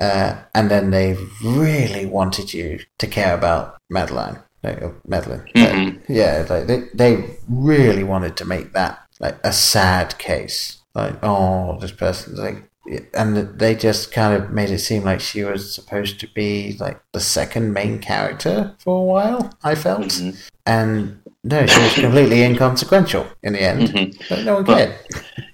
uh, 0.00 0.36
and 0.54 0.70
then 0.70 0.90
they 0.90 1.16
really 1.42 2.04
wanted 2.06 2.52
you 2.52 2.80
to 2.98 3.06
care 3.06 3.32
about 3.34 3.76
Madeline. 3.90 4.38
Like, 4.62 4.82
uh, 4.82 4.90
Madeline. 5.06 5.44
Mhm. 5.54 6.00
yeah 6.08 6.44
like 6.48 6.66
they, 6.66 6.88
they 6.94 7.36
really 7.48 8.02
wanted 8.02 8.36
to 8.38 8.44
make 8.44 8.72
that 8.72 8.98
like 9.20 9.36
a 9.44 9.52
sad 9.52 10.18
case. 10.18 10.78
Like 10.94 11.14
oh 11.22 11.78
this 11.80 11.92
person's 11.92 12.38
like 12.40 12.68
and 13.14 13.58
they 13.58 13.74
just 13.74 14.12
kind 14.12 14.34
of 14.34 14.50
made 14.50 14.70
it 14.70 14.78
seem 14.78 15.04
like 15.04 15.20
she 15.20 15.42
was 15.44 15.74
supposed 15.74 16.18
to 16.20 16.28
be 16.34 16.76
like 16.80 17.00
the 17.12 17.20
second 17.20 17.72
main 17.72 17.98
character 17.98 18.74
for 18.78 18.98
a 19.00 19.04
while 19.04 19.50
i 19.64 19.74
felt. 19.74 20.02
Mhm. 20.02 20.36
and 20.66 21.20
no 21.44 21.64
she 21.66 21.80
was 21.80 21.94
completely 21.94 22.42
inconsequential 22.42 23.26
in 23.42 23.52
the 23.54 23.62
end. 23.62 23.88
Mhm. 23.88 24.28
but 24.28 24.44
no 24.44 24.54
one 24.56 24.66
cared 24.66 24.94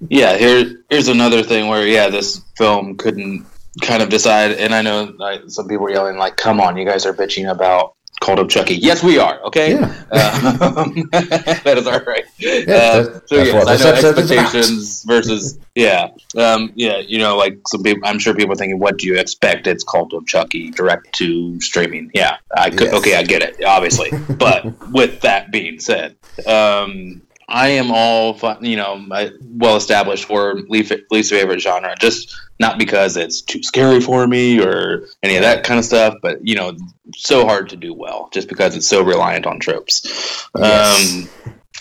Yeah, 0.09 0.37
here 0.37 0.83
here's 0.89 1.09
another 1.09 1.43
thing 1.43 1.69
where 1.69 1.87
yeah, 1.87 2.09
this 2.09 2.41
film 2.57 2.97
couldn't 2.97 3.47
kind 3.83 4.03
of 4.03 4.09
decide, 4.09 4.53
and 4.53 4.75
I 4.75 4.83
know 4.83 5.13
like 5.19 5.43
some 5.49 5.69
people 5.69 5.85
were 5.85 5.91
yelling 5.91 6.17
like, 6.17 6.37
"Come 6.37 6.61
on, 6.61 6.77
you 6.77 6.85
guys 6.85 7.05
are 7.07 7.13
bitching 7.15 7.51
about." 7.51 7.95
Cult 8.21 8.39
of 8.39 8.51
Chucky. 8.51 8.75
Yes, 8.75 9.03
we 9.03 9.19
are. 9.19 9.41
Okay, 9.45 9.73
Yeah. 9.73 9.85
Um, 10.13 11.09
that 11.13 11.75
is 11.79 11.87
all 11.87 12.01
right. 12.01 12.25
that's- 12.39 12.69
uh, 13.09 13.21
so 13.25 13.37
yes, 13.37 13.49
I 13.67 13.77
know 13.77 13.93
episode 13.93 14.19
is 14.19 14.31
about. 14.31 14.45
expectations 14.45 15.05
versus 15.05 15.59
yeah, 15.75 16.09
um, 16.37 16.71
yeah. 16.75 16.99
You 16.99 17.17
know, 17.19 17.39
like 17.39 17.57
some 17.69 17.83
people, 17.83 18.07
I'm 18.07 18.19
sure 18.19 18.35
people 18.35 18.53
are 18.53 18.57
thinking, 18.57 18.79
"What 18.79 18.99
do 18.99 19.07
you 19.07 19.19
expect?" 19.19 19.67
It's 19.67 19.83
Cult 19.85 20.13
of 20.13 20.27
Chucky, 20.27 20.71
direct 20.71 21.15
to 21.15 21.59
streaming. 21.63 22.11
Yeah, 22.13 22.37
I 22.55 22.69
could. 22.69 22.89
Yes. 22.89 22.95
Okay, 22.95 23.17
I 23.17 23.23
get 23.23 23.41
it, 23.43 23.65
obviously. 23.65 24.11
but 24.37 24.67
with 24.91 25.23
that 25.23 25.51
being 25.51 25.81
said, 25.81 26.17
um, 26.47 27.23
I 27.51 27.69
am 27.69 27.91
all 27.91 28.39
you 28.61 28.77
know 28.77 29.05
well 29.43 29.77
established 29.77 30.25
for 30.25 30.55
least, 30.69 30.93
least 31.11 31.31
favorite 31.31 31.61
genre. 31.61 31.95
Just 31.99 32.37
not 32.59 32.79
because 32.79 33.17
it's 33.17 33.41
too 33.41 33.63
scary 33.63 34.01
for 34.01 34.27
me 34.27 34.61
or 34.61 35.07
any 35.23 35.37
of 35.37 35.43
that 35.43 35.65
kind 35.65 35.79
of 35.79 35.85
stuff, 35.85 36.15
but 36.23 36.47
you 36.47 36.55
know, 36.55 36.77
so 37.17 37.45
hard 37.45 37.69
to 37.71 37.77
do 37.77 37.93
well 37.93 38.29
just 38.33 38.49
because 38.49 38.77
it's 38.77 38.87
so 38.87 39.03
reliant 39.03 39.47
on 39.47 39.59
tropes. 39.59 40.47
Yes. 40.57 41.29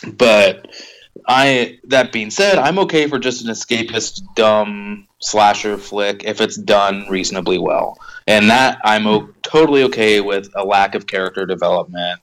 Um, 0.03 0.13
but 0.17 0.67
I 1.28 1.80
that 1.86 2.11
being 2.11 2.32
said, 2.32 2.57
I'm 2.57 2.80
okay 2.80 3.07
for 3.07 3.20
just 3.20 3.45
an 3.45 3.51
escapist 3.51 4.22
dumb 4.36 5.07
slasher 5.20 5.78
flick 5.78 6.24
if 6.24 6.41
it's 6.41 6.57
done 6.57 7.05
reasonably 7.09 7.59
well. 7.59 7.97
And 8.26 8.49
that 8.49 8.80
I'm 8.84 9.05
o- 9.05 9.30
totally 9.41 9.84
okay 9.84 10.22
with 10.22 10.49
a 10.55 10.63
lack 10.63 10.95
of 10.95 11.07
character 11.07 11.45
development. 11.45 12.22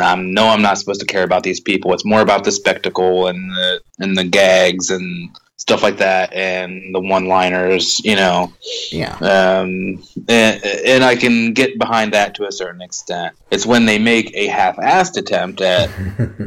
I'm, 0.00 0.32
no, 0.32 0.48
I'm 0.48 0.62
not 0.62 0.78
supposed 0.78 1.00
to 1.00 1.06
care 1.06 1.22
about 1.22 1.42
these 1.42 1.60
people. 1.60 1.92
It's 1.94 2.04
more 2.04 2.20
about 2.20 2.44
the 2.44 2.52
spectacle 2.52 3.26
and 3.28 3.50
the 3.50 3.80
and 3.98 4.16
the 4.16 4.24
gags 4.24 4.90
and 4.90 5.30
stuff 5.58 5.82
like 5.82 5.98
that 5.98 6.32
and 6.32 6.94
the 6.94 7.00
one-liners, 7.00 8.00
you 8.04 8.16
know 8.16 8.52
yeah 8.90 9.14
um, 9.16 10.02
and, 10.28 10.64
and 10.64 11.04
I 11.04 11.16
can 11.16 11.52
get 11.52 11.78
behind 11.78 12.14
that 12.14 12.34
to 12.36 12.46
a 12.46 12.52
certain 12.52 12.80
extent. 12.80 13.36
It's 13.50 13.66
when 13.66 13.84
they 13.84 13.98
make 13.98 14.30
a 14.34 14.46
half-assed 14.46 15.16
attempt 15.18 15.60
at 15.60 15.90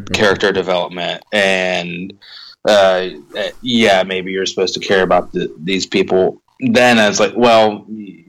character 0.14 0.52
development, 0.52 1.24
and 1.32 2.14
uh, 2.68 3.10
uh, 3.38 3.50
yeah, 3.62 4.04
maybe 4.04 4.32
you're 4.32 4.46
supposed 4.46 4.74
to 4.76 4.80
care 4.80 5.04
about 5.04 5.32
the, 5.34 5.54
these 5.60 5.86
people. 5.86 6.42
Then 6.60 6.98
I 6.98 7.08
was 7.08 7.20
like, 7.20 7.34
well, 7.36 7.86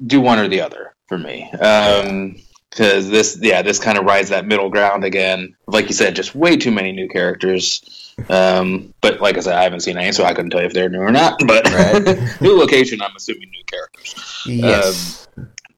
do 0.06 0.20
one 0.20 0.38
or 0.38 0.48
the 0.48 0.60
other 0.60 0.94
for 1.06 1.18
me. 1.18 1.50
Um, 1.52 2.36
because 2.72 3.08
this, 3.10 3.38
yeah, 3.40 3.62
this 3.62 3.78
kind 3.78 3.98
of 3.98 4.04
rides 4.04 4.30
that 4.30 4.46
middle 4.46 4.68
ground 4.68 5.04
again. 5.04 5.54
Like 5.66 5.88
you 5.88 5.94
said, 5.94 6.16
just 6.16 6.34
way 6.34 6.56
too 6.56 6.72
many 6.72 6.92
new 6.92 7.08
characters. 7.08 8.14
Um, 8.28 8.92
but 9.00 9.20
like 9.20 9.36
I 9.36 9.40
said, 9.40 9.54
I 9.54 9.62
haven't 9.62 9.80
seen 9.80 9.96
any, 9.96 10.12
so 10.12 10.24
I 10.24 10.34
couldn't 10.34 10.50
tell 10.50 10.60
you 10.60 10.66
if 10.66 10.72
they're 10.72 10.88
new 10.88 11.00
or 11.00 11.12
not. 11.12 11.40
But 11.46 11.70
Right. 11.72 12.40
new 12.40 12.58
location, 12.58 13.00
I'm 13.00 13.14
assuming 13.16 13.50
new 13.50 13.64
characters 13.66 14.14
yes 14.44 15.22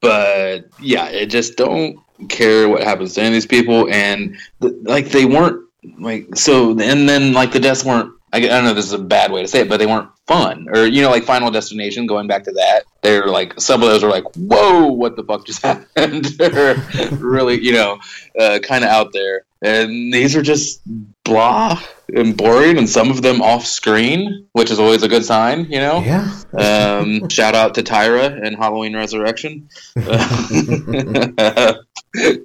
but 0.05 0.69
yeah, 0.79 1.07
it 1.07 1.27
just 1.27 1.57
don't 1.57 1.99
care 2.29 2.69
what 2.69 2.83
happens 2.83 3.15
to 3.15 3.23
any 3.23 3.29
of 3.29 3.33
these 3.33 3.47
people, 3.47 3.89
and 3.91 4.37
like 4.61 5.09
they 5.09 5.25
weren't 5.25 5.67
like 5.99 6.37
so, 6.37 6.73
and 6.73 7.09
then 7.09 7.33
like 7.33 7.53
the 7.53 7.61
deaths 7.61 7.85
weren't. 7.85 8.13
I, 8.35 8.39
I 8.39 8.41
don't 8.41 8.65
know, 8.65 8.71
if 8.71 8.77
this 8.77 8.87
is 8.87 8.93
a 8.93 8.99
bad 8.99 9.31
way 9.33 9.43
to 9.43 9.49
say 9.49 9.61
it, 9.61 9.69
but 9.69 9.79
they 9.79 9.87
weren't 9.87 10.09
fun, 10.27 10.67
or 10.75 10.87
you 10.87 11.03
know, 11.03 11.11
like 11.11 11.25
Final 11.25 11.51
Destination. 11.51 12.07
Going 12.07 12.27
back 12.27 12.45
to 12.45 12.53
that, 12.53 12.83
they're 13.03 13.27
like 13.27 13.59
some 13.61 13.83
of 13.83 13.89
those 13.89 14.03
are 14.03 14.11
like, 14.11 14.25
whoa, 14.37 14.87
what 14.89 15.17
the 15.17 15.23
fuck 15.25 15.47
just 15.47 15.63
happened? 15.67 16.25
They're 16.39 16.77
really, 17.13 17.61
you 17.61 17.73
know, 17.73 17.99
uh, 18.39 18.59
kind 18.63 18.85
of 18.85 18.91
out 18.91 19.13
there, 19.13 19.45
and 19.63 20.13
these 20.13 20.35
are 20.37 20.43
just 20.43 20.81
blah 21.25 21.81
and 22.15 22.37
boring, 22.37 22.77
and 22.77 22.89
some 22.89 23.11
of 23.11 23.23
them 23.23 23.41
off 23.41 23.65
screen, 23.65 24.47
which 24.53 24.71
is 24.71 24.79
always 24.79 25.03
a 25.03 25.09
good 25.09 25.25
sign, 25.25 25.65
you 25.71 25.79
know. 25.79 26.01
yeah 26.05 26.29
Um, 26.53 27.29
shout 27.31 27.55
out 27.55 27.75
to 27.77 27.83
Tyra 27.83 28.45
and 28.47 28.57
Halloween 28.57 28.95
Resurrection. 28.95 29.69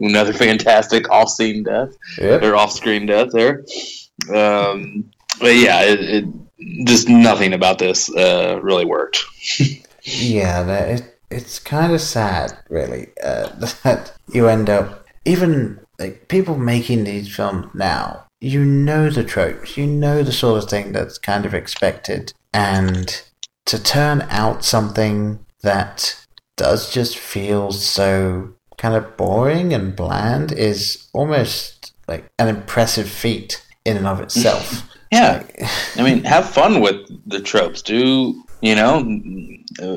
Another 0.02 0.34
fantastic 0.34 1.10
off-scene 1.12 1.64
death 1.64 1.96
Yep. 2.20 2.44
or 2.44 2.56
off-screen 2.56 3.06
death 3.06 3.30
there. 3.34 3.64
Um, 4.34 5.12
but 5.40 5.56
yeah, 5.56 5.84
it, 5.84 6.00
it 6.00 6.26
just 6.86 7.08
nothing 7.08 7.54
about 7.54 7.80
this 7.80 8.14
uh, 8.16 8.60
really 8.62 8.86
worked. 8.86 9.24
Yeah, 10.02 10.64
that 10.64 10.90
it, 10.90 11.20
it's 11.30 11.60
kind 11.60 11.94
of 11.94 12.02
sad, 12.02 12.58
really, 12.70 13.08
uh, 13.24 13.50
that 13.84 14.14
you 14.32 14.48
end 14.48 14.70
up 14.70 15.06
even 15.26 15.80
like 16.00 16.28
people 16.30 16.58
making 16.58 17.04
these 17.04 17.36
films 17.36 17.68
now. 17.74 18.26
You 18.42 18.64
know 18.64 19.10
the 19.10 19.24
tropes, 19.24 19.76
you 19.78 19.86
know 19.86 20.24
the 20.24 20.32
sort 20.32 20.64
of 20.64 20.70
thing 20.70 20.94
that's 20.94 21.18
kind 21.18 21.46
of 21.46 21.54
expected, 21.54 22.34
and 22.54 23.22
to 23.66 23.82
turn 23.82 24.26
out 24.30 24.64
something 24.64 25.46
that 25.62 26.26
does 26.56 26.92
just 26.92 27.18
feel 27.18 27.72
so 27.72 28.54
kind 28.78 28.96
of 28.96 29.18
boring 29.18 29.74
and 29.74 29.96
bland 29.96 30.54
is 30.54 31.10
almost 31.14 31.94
like 32.08 32.26
an 32.40 32.48
impressive 32.48 33.10
feat 33.10 33.66
in 33.86 33.98
and 33.98 34.08
of 34.08 34.22
itself. 34.22 34.84
Yeah, 35.12 35.44
I 35.96 36.04
mean, 36.04 36.24
have 36.24 36.50
fun 36.50 36.82
with 36.82 36.98
the 37.28 37.40
tropes. 37.40 37.82
Do 37.82 38.44
you 38.62 38.76
know 38.76 39.00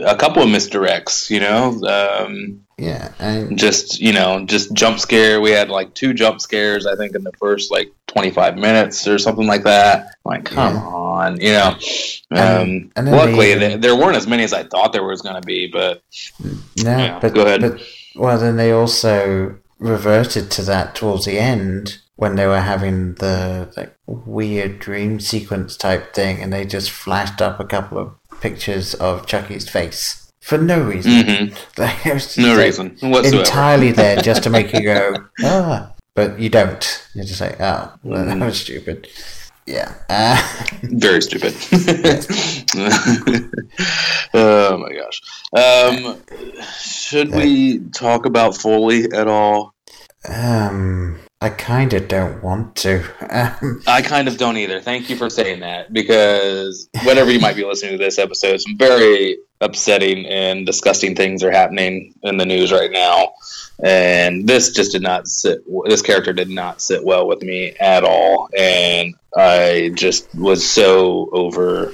a 0.06 0.16
couple 0.16 0.42
of 0.42 0.48
misdirects? 0.48 1.28
You 1.28 1.40
know, 1.40 1.78
um, 1.86 2.60
yeah, 2.78 3.12
and 3.18 3.58
just 3.58 4.00
you 4.00 4.12
know 4.12 4.44
just 4.46 4.72
jump 4.72 4.98
scare 4.98 5.40
we 5.40 5.50
had 5.50 5.68
like 5.68 5.92
two 5.94 6.12
jump 6.14 6.40
scares 6.40 6.84
i 6.86 6.96
think 6.96 7.14
in 7.14 7.22
the 7.22 7.30
first 7.38 7.70
like 7.70 7.92
25 8.08 8.56
minutes 8.56 9.06
or 9.06 9.18
something 9.18 9.46
like 9.46 9.62
that 9.62 10.06
like 10.24 10.46
come 10.46 10.74
Yeah. 10.74 10.80
on 10.82 11.40
you 11.40 11.52
know 11.52 11.76
um 12.32 12.90
luckily 12.96 13.54
they- 13.54 13.58
there, 13.68 13.76
there 13.78 13.96
weren't 13.96 14.16
as 14.16 14.26
many 14.26 14.42
as 14.42 14.52
i 14.52 14.64
thought 14.64 14.92
there 14.92 15.04
was 15.04 15.22
going 15.22 15.36
to 15.40 15.46
be 15.46 15.68
but 15.68 16.02
No, 16.42 16.50
Yeah, 16.98 17.18
but, 17.20 17.34
go 17.34 17.42
ahead. 17.42 17.60
but 17.60 17.80
well, 18.16 18.36
then 18.38 18.56
they 18.56 18.72
also 18.72 19.56
reverted 19.78 20.50
to 20.52 20.62
that 20.62 20.94
towards 20.96 21.26
the 21.26 21.38
end 21.38 21.98
when 22.22 22.36
they 22.36 22.46
were 22.46 22.60
having 22.60 23.14
the 23.14 23.68
like, 23.76 23.92
weird 24.06 24.78
dream 24.78 25.18
sequence 25.18 25.76
type 25.76 26.14
thing, 26.14 26.40
and 26.40 26.52
they 26.52 26.64
just 26.64 26.88
flashed 26.92 27.42
up 27.42 27.58
a 27.58 27.64
couple 27.64 27.98
of 27.98 28.14
pictures 28.40 28.94
of 28.94 29.26
Chucky's 29.26 29.68
face 29.68 30.30
for 30.40 30.56
no 30.56 30.80
reason. 30.80 31.10
Mhm. 31.12 31.58
Like, 31.78 32.06
it 32.06 32.14
was 32.14 32.38
no 32.38 32.54
like, 32.54 32.58
reason 32.66 32.96
whatsoever 33.00 33.38
Entirely 33.38 33.90
there 33.90 34.16
just 34.22 34.44
to 34.44 34.50
make 34.50 34.72
you 34.72 34.82
go 34.84 35.14
ah, 35.42 35.90
but 36.14 36.38
you 36.38 36.48
don't. 36.48 36.84
You're 37.12 37.24
just 37.24 37.40
like 37.40 37.60
oh, 37.60 37.92
well, 38.04 38.24
Mm-hmm. 38.24 38.38
that 38.38 38.46
was 38.46 38.60
stupid. 38.60 39.08
Yeah. 39.66 39.92
Uh, 40.08 40.38
very 40.82 41.22
stupid 41.22 41.54
oh 44.34 44.76
my 44.78 44.92
gosh 45.00 45.18
um 45.56 46.20
should 46.80 47.30
we 47.34 47.78
talk 47.90 48.26
about 48.26 48.56
foley 48.56 49.10
at 49.12 49.26
all 49.28 49.74
um. 50.28 51.18
I 51.42 51.48
kind 51.48 51.92
of 51.92 52.06
don't 52.06 52.40
want 52.40 52.76
to. 52.76 53.02
Um, 53.28 53.82
I 53.88 54.00
kind 54.00 54.28
of 54.28 54.36
don't 54.36 54.56
either. 54.56 54.80
Thank 54.80 55.10
you 55.10 55.16
for 55.16 55.28
saying 55.28 55.58
that 55.58 55.92
because 55.92 56.88
whenever 57.04 57.32
you 57.32 57.40
might 57.40 57.56
be 57.56 57.64
listening 57.64 57.90
to 57.90 57.98
this 57.98 58.16
episode, 58.16 58.60
some 58.60 58.78
very 58.78 59.38
upsetting 59.60 60.24
and 60.26 60.64
disgusting 60.64 61.16
things 61.16 61.42
are 61.42 61.50
happening 61.50 62.14
in 62.22 62.36
the 62.36 62.46
news 62.46 62.70
right 62.70 62.92
now, 62.92 63.32
and 63.82 64.48
this 64.48 64.70
just 64.70 64.92
did 64.92 65.02
not 65.02 65.26
sit. 65.26 65.58
This 65.86 66.00
character 66.00 66.32
did 66.32 66.48
not 66.48 66.80
sit 66.80 67.02
well 67.04 67.26
with 67.26 67.42
me 67.42 67.74
at 67.80 68.04
all, 68.04 68.48
and 68.56 69.12
I 69.36 69.90
just 69.94 70.32
was 70.36 70.64
so 70.64 71.28
over 71.32 71.92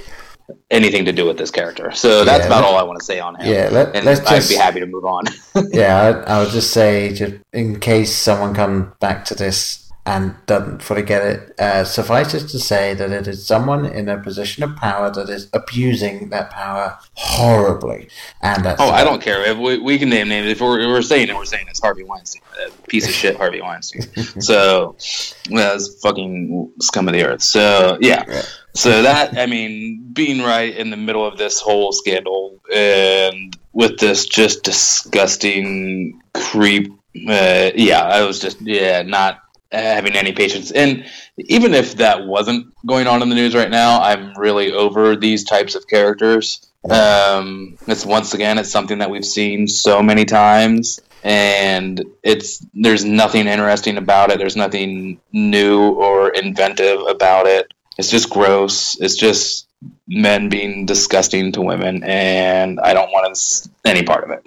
anything 0.70 1.04
to 1.04 1.12
do 1.12 1.26
with 1.26 1.38
this 1.38 1.50
character. 1.50 1.90
So 1.92 2.24
that's 2.24 2.40
Yeah, 2.42 2.46
about 2.46 2.62
let- 2.62 2.64
all 2.72 2.76
I 2.78 2.82
want 2.82 2.98
to 2.98 3.04
say 3.04 3.20
on 3.20 3.36
him. 3.36 3.52
Yeah, 3.52 3.68
let- 3.70 3.94
and 3.94 4.04
let's 4.04 4.20
I'd 4.20 4.36
just- 4.36 4.50
be 4.50 4.56
happy 4.56 4.80
to 4.80 4.86
move 4.86 5.04
on. 5.04 5.24
yeah, 5.72 6.22
I, 6.26 6.34
I 6.36 6.40
would 6.42 6.50
just 6.52 6.70
say, 6.72 7.12
just 7.14 7.34
in 7.52 7.80
case 7.80 8.14
someone 8.14 8.54
comes 8.54 8.92
back 9.00 9.24
to 9.26 9.34
this 9.34 9.84
and 10.06 10.34
doesn't 10.46 10.80
fully 10.82 11.02
get 11.02 11.22
it, 11.22 11.60
uh, 11.60 11.84
suffice 11.84 12.32
it 12.32 12.48
to 12.48 12.58
say 12.58 12.94
that 12.94 13.10
it 13.10 13.28
is 13.28 13.46
someone 13.46 13.84
in 13.84 14.08
a 14.08 14.16
position 14.16 14.62
of 14.64 14.74
power 14.74 15.10
that 15.10 15.28
is 15.28 15.50
abusing 15.52 16.30
that 16.30 16.48
power 16.50 16.96
horribly, 17.12 18.08
and 18.40 18.64
that's 18.64 18.80
Oh, 18.80 18.88
I 18.88 19.04
don't 19.04 19.20
care. 19.20 19.42
If 19.46 19.58
we, 19.58 19.78
we 19.78 19.98
can 19.98 20.08
name 20.08 20.28
names. 20.30 20.48
If 20.48 20.62
we're, 20.62 20.80
if 20.80 20.86
we're 20.86 21.02
saying 21.02 21.28
it, 21.28 21.34
we're 21.36 21.44
saying 21.44 21.66
it's 21.68 21.80
Harvey 21.80 22.04
Weinstein, 22.04 22.40
piece 22.88 23.06
of 23.06 23.12
shit 23.12 23.36
Harvey 23.36 23.60
Weinstein. 23.60 24.02
so, 24.40 24.96
it's 24.98 26.00
fucking 26.00 26.72
scum 26.80 27.06
of 27.08 27.12
the 27.14 27.24
earth. 27.24 27.42
So, 27.42 27.98
yeah. 28.00 28.24
Yeah. 28.26 28.42
So 28.78 29.02
that 29.02 29.36
I 29.36 29.46
mean, 29.46 30.12
being 30.12 30.40
right 30.40 30.72
in 30.72 30.90
the 30.90 30.96
middle 30.96 31.26
of 31.26 31.36
this 31.36 31.60
whole 31.60 31.90
scandal 31.90 32.60
and 32.72 33.58
with 33.72 33.98
this 33.98 34.24
just 34.26 34.62
disgusting 34.62 36.22
creep, 36.32 36.92
uh, 37.28 37.72
yeah, 37.74 38.02
I 38.02 38.22
was 38.22 38.38
just 38.38 38.60
yeah 38.60 39.02
not 39.02 39.40
having 39.72 40.14
any 40.14 40.30
patience. 40.30 40.70
And 40.70 41.04
even 41.38 41.74
if 41.74 41.96
that 41.96 42.24
wasn't 42.24 42.72
going 42.86 43.08
on 43.08 43.20
in 43.20 43.28
the 43.28 43.34
news 43.34 43.52
right 43.52 43.68
now, 43.68 44.00
I'm 44.00 44.32
really 44.38 44.70
over 44.72 45.16
these 45.16 45.42
types 45.42 45.74
of 45.74 45.88
characters. 45.88 46.64
Um, 46.88 47.76
it's 47.88 48.06
once 48.06 48.32
again, 48.32 48.58
it's 48.58 48.70
something 48.70 48.98
that 48.98 49.10
we've 49.10 49.26
seen 49.26 49.66
so 49.66 50.00
many 50.00 50.24
times, 50.24 51.00
and 51.24 52.00
it's 52.22 52.64
there's 52.74 53.04
nothing 53.04 53.48
interesting 53.48 53.96
about 53.96 54.30
it. 54.30 54.38
There's 54.38 54.54
nothing 54.54 55.20
new 55.32 55.94
or 55.94 56.30
inventive 56.30 57.00
about 57.08 57.48
it. 57.48 57.72
It's 57.98 58.10
just 58.10 58.30
gross. 58.30 58.98
It's 59.00 59.16
just 59.16 59.66
men 60.06 60.48
being 60.48 60.86
disgusting 60.86 61.52
to 61.52 61.60
women, 61.60 62.02
and 62.04 62.80
I 62.80 62.92
don't 62.94 63.10
want 63.10 63.36
any 63.84 64.02
part 64.02 64.24
of 64.24 64.30
it. 64.30 64.42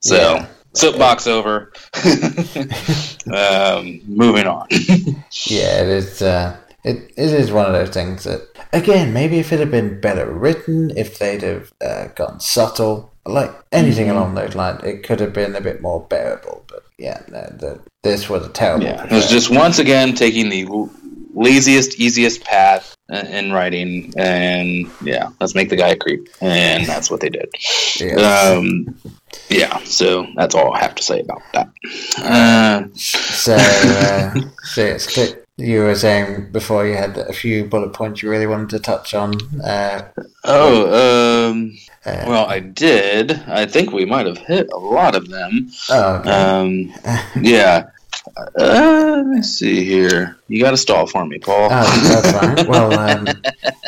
So, 0.00 0.16
Yeah. 0.16 0.46
soapbox 0.74 1.26
over. 1.26 1.72
um, 3.32 4.00
moving 4.06 4.46
on. 4.46 4.66
Yeah, 5.46 5.82
it 5.82 5.88
is. 5.88 6.22
Uh, 6.22 6.56
it 6.84 7.12
it 7.16 7.30
is 7.32 7.52
one 7.52 7.66
of 7.66 7.72
those 7.72 7.90
things 7.90 8.24
that, 8.24 8.48
again, 8.72 9.12
maybe 9.12 9.38
if 9.38 9.52
it 9.52 9.58
had 9.60 9.70
been 9.70 10.00
better 10.00 10.26
written, 10.30 10.90
if 10.96 11.18
they'd 11.18 11.42
have 11.42 11.72
uh, 11.84 12.06
gone 12.14 12.40
subtle, 12.40 13.12
like 13.26 13.52
anything 13.72 14.06
Mm-hmm. 14.06 14.16
along 14.16 14.34
those 14.34 14.54
lines, 14.54 14.82
it 14.84 15.02
could 15.04 15.20
have 15.20 15.32
been 15.32 15.54
a 15.56 15.60
bit 15.60 15.82
more 15.82 16.00
bearable. 16.00 16.64
But 16.68 16.82
yeah, 16.98 17.22
no, 17.28 17.42
the, 17.58 17.80
this 18.02 18.28
was 18.28 18.46
a 18.46 18.48
terrible. 18.50 18.84
Yeah, 18.86 19.04
it 19.04 19.10
was 19.12 19.28
just 19.28 19.50
once 19.50 19.78
again 19.78 20.14
taking 20.14 20.48
the 20.48 20.64
laziest, 21.34 21.98
easiest 22.00 22.42
path 22.44 22.94
in 23.08 23.52
writing, 23.52 24.12
and 24.16 24.90
yeah, 25.02 25.28
let's 25.40 25.54
make 25.54 25.68
the 25.70 25.76
guy 25.76 25.88
a 25.88 25.96
creep, 25.96 26.28
and 26.40 26.86
that's 26.86 27.10
what 27.10 27.20
they 27.20 27.28
did. 27.28 27.48
Yeah. 28.00 28.16
Um, 28.16 28.96
yeah, 29.48 29.78
so 29.84 30.26
that's 30.36 30.54
all 30.54 30.74
I 30.74 30.80
have 30.80 30.94
to 30.96 31.02
say 31.02 31.20
about 31.20 31.42
that. 31.52 31.68
Uh, 32.18 32.88
So, 32.96 33.54
uh, 33.54 34.34
so 34.64 34.82
it's 34.82 35.36
you 35.58 35.82
were 35.82 35.94
saying 35.94 36.52
before 36.52 36.86
you 36.86 36.94
had 36.96 37.16
a 37.16 37.32
few 37.32 37.64
bullet 37.64 37.92
points 37.94 38.22
you 38.22 38.30
really 38.30 38.46
wanted 38.46 38.68
to 38.70 38.78
touch 38.78 39.14
on. 39.14 39.34
Uh, 39.62 40.08
oh, 40.44 41.50
um, 41.50 41.78
uh, 42.04 42.24
well, 42.26 42.46
I 42.46 42.60
did. 42.60 43.32
I 43.46 43.64
think 43.66 43.92
we 43.92 44.04
might 44.04 44.26
have 44.26 44.38
hit 44.38 44.70
a 44.72 44.78
lot 44.78 45.14
of 45.14 45.28
them. 45.28 45.70
oh, 45.90 46.14
okay. 46.16 46.30
Um, 46.30 46.92
yeah. 47.42 47.88
Uh, 48.36 49.14
let 49.16 49.26
me 49.26 49.42
see 49.42 49.84
here. 49.84 50.36
You 50.48 50.62
got 50.62 50.72
to 50.72 50.76
stall 50.76 51.06
for 51.06 51.24
me, 51.26 51.38
Paul. 51.38 51.68
Oh, 51.70 52.00
that's 52.22 52.32
fine. 52.32 52.66
Well, 52.68 52.98
um, 52.98 53.26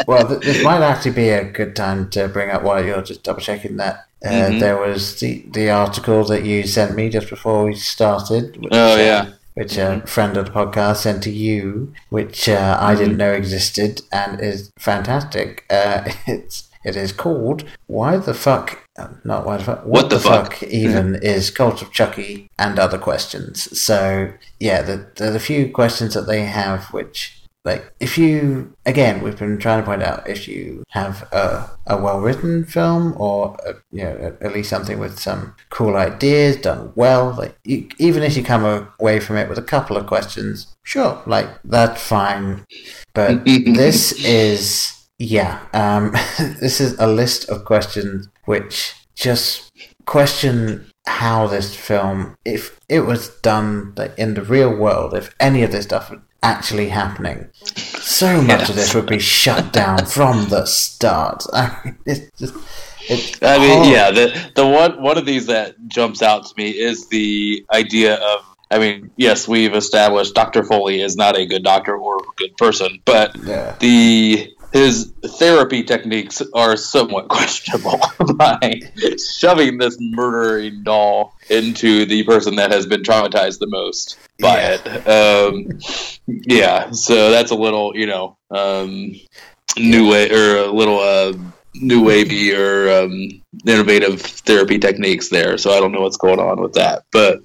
well, 0.06 0.26
th- 0.28 0.40
this 0.40 0.62
might 0.64 0.82
actually 0.82 1.12
be 1.12 1.28
a 1.30 1.44
good 1.44 1.74
time 1.76 2.08
to 2.10 2.28
bring 2.28 2.50
up 2.50 2.62
while 2.62 2.84
you're 2.84 3.02
just 3.02 3.22
double 3.24 3.40
checking 3.40 3.76
that. 3.78 4.06
Uh, 4.24 4.28
Mhm. 4.30 4.60
There 4.60 4.76
was 4.78 5.20
the, 5.20 5.44
the 5.52 5.70
article 5.70 6.24
that 6.24 6.44
you 6.44 6.64
sent 6.66 6.94
me 6.96 7.08
just 7.08 7.28
before 7.30 7.64
we 7.64 7.74
started. 7.74 8.56
Which, 8.62 8.72
Oh, 8.72 8.94
uh, 8.94 8.96
yeah. 8.96 9.26
which 9.54 9.76
a 9.76 10.02
friend 10.06 10.36
of 10.36 10.46
the 10.46 10.50
podcast 10.52 10.96
sent 10.98 11.22
to 11.24 11.30
you, 11.30 11.92
which 12.10 12.48
uh, 12.48 12.78
I 12.80 12.94
didn't 12.94 13.16
know 13.16 13.32
existed 13.32 14.02
and 14.12 14.40
is 14.40 14.70
fantastic. 14.78 15.64
Uh, 15.70 16.02
it's 16.26 16.64
it 16.84 16.96
is 16.96 17.12
called 17.12 17.64
"Why 17.86 18.16
the 18.16 18.34
fuck." 18.34 18.78
Uh, 18.98 19.08
Not 19.24 19.44
the 19.44 19.64
fuck. 19.64 19.86
What, 19.86 20.10
the 20.10 20.20
fuck? 20.20 20.62
even 20.62 21.14
is 21.22 21.50
Cult 21.50 21.82
of 21.82 21.92
Chucky 21.92 22.50
and 22.58 22.78
other 22.78 22.98
questions. 22.98 23.80
So 23.80 24.32
yeah, 24.60 24.82
the, 24.82 25.06
there's 25.16 25.34
a 25.34 25.40
few 25.40 25.70
questions 25.70 26.14
that 26.14 26.26
they 26.26 26.44
have 26.44 26.92
which 26.92 27.38
like 27.64 27.92
if 28.00 28.16
you 28.16 28.72
again 28.86 29.20
we've 29.22 29.38
been 29.38 29.58
trying 29.58 29.80
to 29.80 29.84
point 29.84 30.02
out 30.02 30.28
if 30.28 30.48
you 30.48 30.82
have 30.90 31.22
a, 31.32 31.70
a 31.86 32.00
well 32.00 32.20
written 32.20 32.64
film 32.64 33.14
or 33.18 33.56
a, 33.66 33.74
you 33.90 34.04
know 34.04 34.36
at 34.40 34.54
least 34.54 34.70
something 34.70 34.98
with 34.98 35.18
some 35.18 35.54
cool 35.68 35.96
ideas 35.96 36.56
done 36.56 36.92
well 36.94 37.34
like 37.36 37.54
you, 37.64 37.88
even 37.98 38.22
if 38.22 38.36
you 38.36 38.42
come 38.42 38.64
away 39.00 39.20
from 39.20 39.36
it 39.36 39.48
with 39.48 39.58
a 39.58 39.62
couple 39.74 39.96
of 39.96 40.06
questions 40.06 40.76
sure 40.82 41.20
like 41.26 41.48
that's 41.64 42.00
fine 42.00 42.64
but 43.12 43.44
this 43.44 44.12
is 44.24 45.06
yeah 45.18 45.60
um 45.74 46.12
this 46.60 46.80
is 46.80 46.96
a 46.98 47.06
list 47.06 47.48
of 47.50 47.64
questions 47.64 48.28
which 48.48 48.94
just 49.14 49.70
question 50.06 50.90
how 51.06 51.46
this 51.46 51.74
film 51.74 52.34
if 52.44 52.78
it 52.88 53.00
was 53.00 53.28
done 53.40 53.94
in 54.16 54.34
the 54.34 54.42
real 54.42 54.74
world 54.74 55.14
if 55.14 55.34
any 55.40 55.62
of 55.62 55.70
this 55.72 55.84
stuff 55.84 56.10
was 56.10 56.20
actually 56.42 56.88
happening 56.88 57.48
so 57.64 58.40
much 58.40 58.68
of 58.70 58.76
this 58.76 58.94
would 58.94 59.06
be 59.06 59.18
shut 59.18 59.72
down 59.72 60.04
from 60.16 60.48
the 60.48 60.64
start 60.66 61.44
I 61.52 61.64
mean, 61.84 61.98
it's 62.06 62.30
just 62.38 62.54
it's 63.10 63.42
I 63.42 63.58
mean, 63.58 63.68
horrible. 63.70 63.90
yeah, 63.96 64.10
the 64.10 64.50
the 64.54 64.66
one 64.66 65.02
one 65.02 65.16
of 65.16 65.24
these 65.24 65.46
that 65.46 65.74
jumps 65.88 66.20
out 66.22 66.44
to 66.46 66.52
me 66.58 66.68
is 66.70 67.08
the 67.08 67.64
idea 67.72 68.14
of. 68.16 68.44
I 68.70 68.78
mean, 68.78 69.10
yes, 69.16 69.48
we've 69.48 69.74
established 69.74 70.34
Dr. 70.34 70.62
Foley 70.62 71.00
is 71.00 71.16
not 71.16 71.34
a 71.34 71.46
good 71.46 71.64
doctor 71.64 71.96
or 71.96 72.18
good 72.36 72.54
person, 72.58 73.00
but 73.06 73.34
Yeah. 73.46 73.76
the 73.80 74.52
his 74.72 75.12
therapy 75.38 75.82
techniques 75.82 76.42
are 76.54 76.76
somewhat 76.76 77.28
questionable 77.28 78.00
by 78.34 78.80
shoving 79.38 79.78
this 79.78 79.96
murdering 80.00 80.82
doll 80.82 81.34
into 81.50 82.04
the 82.06 82.22
person 82.24 82.56
that 82.56 82.70
has 82.70 82.86
been 82.86 83.02
traumatized 83.02 83.58
the 83.60 83.66
most 83.68 84.18
by 84.40 84.58
Yeah. 84.60 84.78
it. 84.84 85.08
Um, 85.08 85.78
yeah, 86.26 86.90
so 86.90 87.30
that's 87.30 87.50
a 87.50 87.54
little, 87.56 87.96
you 87.96 88.06
know, 88.06 88.36
um, 88.50 89.12
new 89.78 90.10
way 90.10 90.30
or 90.30 90.58
a 90.58 90.66
little 90.72 91.00
uh, 91.00 91.32
new 91.74 92.02
wavy 92.02 92.52
or 92.54 92.90
um, 92.90 93.28
innovative 93.66 94.20
therapy 94.20 94.78
techniques 94.78 95.28
there. 95.28 95.56
So 95.58 95.70
I 95.72 95.80
don't 95.80 95.92
know 95.92 96.00
what's 96.00 96.16
going 96.16 96.40
on 96.40 96.60
with 96.60 96.74
that, 96.74 97.04
but 97.12 97.36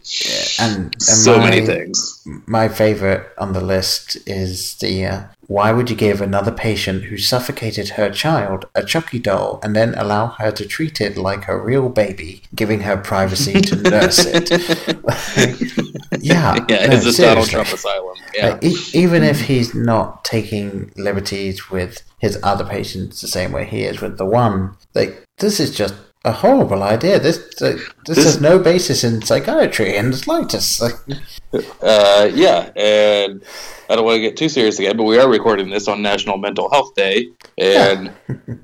and, 0.60 0.86
and 0.94 1.02
so 1.02 1.38
my- 1.38 1.50
many 1.50 1.66
things. 1.66 2.22
My 2.48 2.68
favorite 2.68 3.30
on 3.38 3.54
the 3.54 3.62
list 3.62 4.18
is 4.28 4.76
the 4.76 5.06
uh, 5.06 5.24
why 5.48 5.72
would 5.72 5.90
you 5.90 5.96
give 5.96 6.22
another 6.22 6.52
patient 6.52 7.04
who 7.06 7.18
suffocated 7.18 7.90
her 7.90 8.10
child 8.10 8.66
a 8.76 8.84
Chucky 8.84 9.20
doll 9.20 9.60
and 9.64 9.76
then 9.76 9.94
allow 9.96 10.28
her 10.28 10.52
to 10.52 10.66
treat 10.66 11.02
it 11.02 11.18
like 11.18 11.44
her 11.46 11.62
real 11.62 11.90
baby, 11.90 12.44
giving 12.56 12.82
her 12.82 12.98
privacy 12.98 13.60
to 13.62 13.76
nurse 13.90 14.26
it? 14.26 14.50
yeah, 16.22 16.56
Yeah, 16.70 16.88
no, 16.88 16.96
it's 16.98 17.20
a 17.20 17.22
Donald. 17.22 17.50
Trump 17.50 17.70
asylum. 17.74 18.16
Yeah. 18.34 18.50
Like, 18.50 18.64
e- 18.64 18.78
even 18.94 19.24
if 19.24 19.42
he's 19.42 19.74
not 19.76 20.24
taking 20.24 20.92
liberties 20.96 21.70
with 21.70 22.02
his 22.20 22.40
other 22.44 22.64
patients 22.66 23.22
the 23.22 23.28
same 23.28 23.52
way 23.52 23.66
he 23.66 23.84
is 23.84 24.02
with 24.02 24.18
the 24.18 24.26
one, 24.26 24.76
like 24.96 25.24
this 25.40 25.60
is 25.60 25.76
just 25.76 25.94
a 26.26 26.32
horrible 26.32 26.84
idea. 26.84 27.20
This 27.20 27.38
uh, 27.62 27.78
this, 28.06 28.16
This- 28.18 28.26
has 28.26 28.42
no 28.42 28.60
basis 28.60 29.04
in 29.04 29.22
psychiatry 29.22 29.96
in 29.96 30.12
the 30.12 30.18
slightest. 30.18 30.82
Uh, 30.82 32.30
yeah, 32.34 32.72
and 32.76 33.44
I 33.90 33.96
don't 33.96 34.06
want 34.06 34.16
to 34.16 34.22
get 34.22 34.38
too 34.38 34.50
serious 34.50 34.80
again, 34.80 34.98
but 34.98 35.04
we 35.04 35.20
are 35.20 35.30
recording 35.30 35.70
this 35.70 35.88
on 35.88 36.02
National 36.02 36.38
Mental 36.38 36.70
Health 36.72 36.96
Day, 36.96 37.28
and 37.60 38.12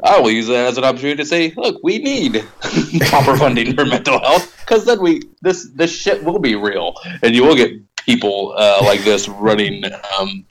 I 0.04 0.20
will 0.20 0.32
use 0.32 0.48
that 0.48 0.68
as 0.68 0.78
an 0.78 0.84
opportunity 0.86 1.18
to 1.18 1.26
say, 1.26 1.54
look, 1.56 1.80
we 1.84 2.00
need 2.00 2.44
proper 3.10 3.38
funding 3.38 3.76
for 3.76 3.86
mental 3.86 4.20
health 4.20 4.56
because 4.62 4.86
then 4.86 5.02
we 5.02 5.22
this 5.42 5.70
this 5.76 5.92
shit 5.92 6.24
will 6.24 6.40
be 6.40 6.56
real, 6.56 6.96
and 7.22 7.36
you 7.36 7.44
will 7.44 7.56
get 7.56 7.72
people 8.10 8.56
uh, 8.58 8.80
like 8.84 9.02
this 9.04 9.28
running 9.28 9.84
um, 10.20 10.46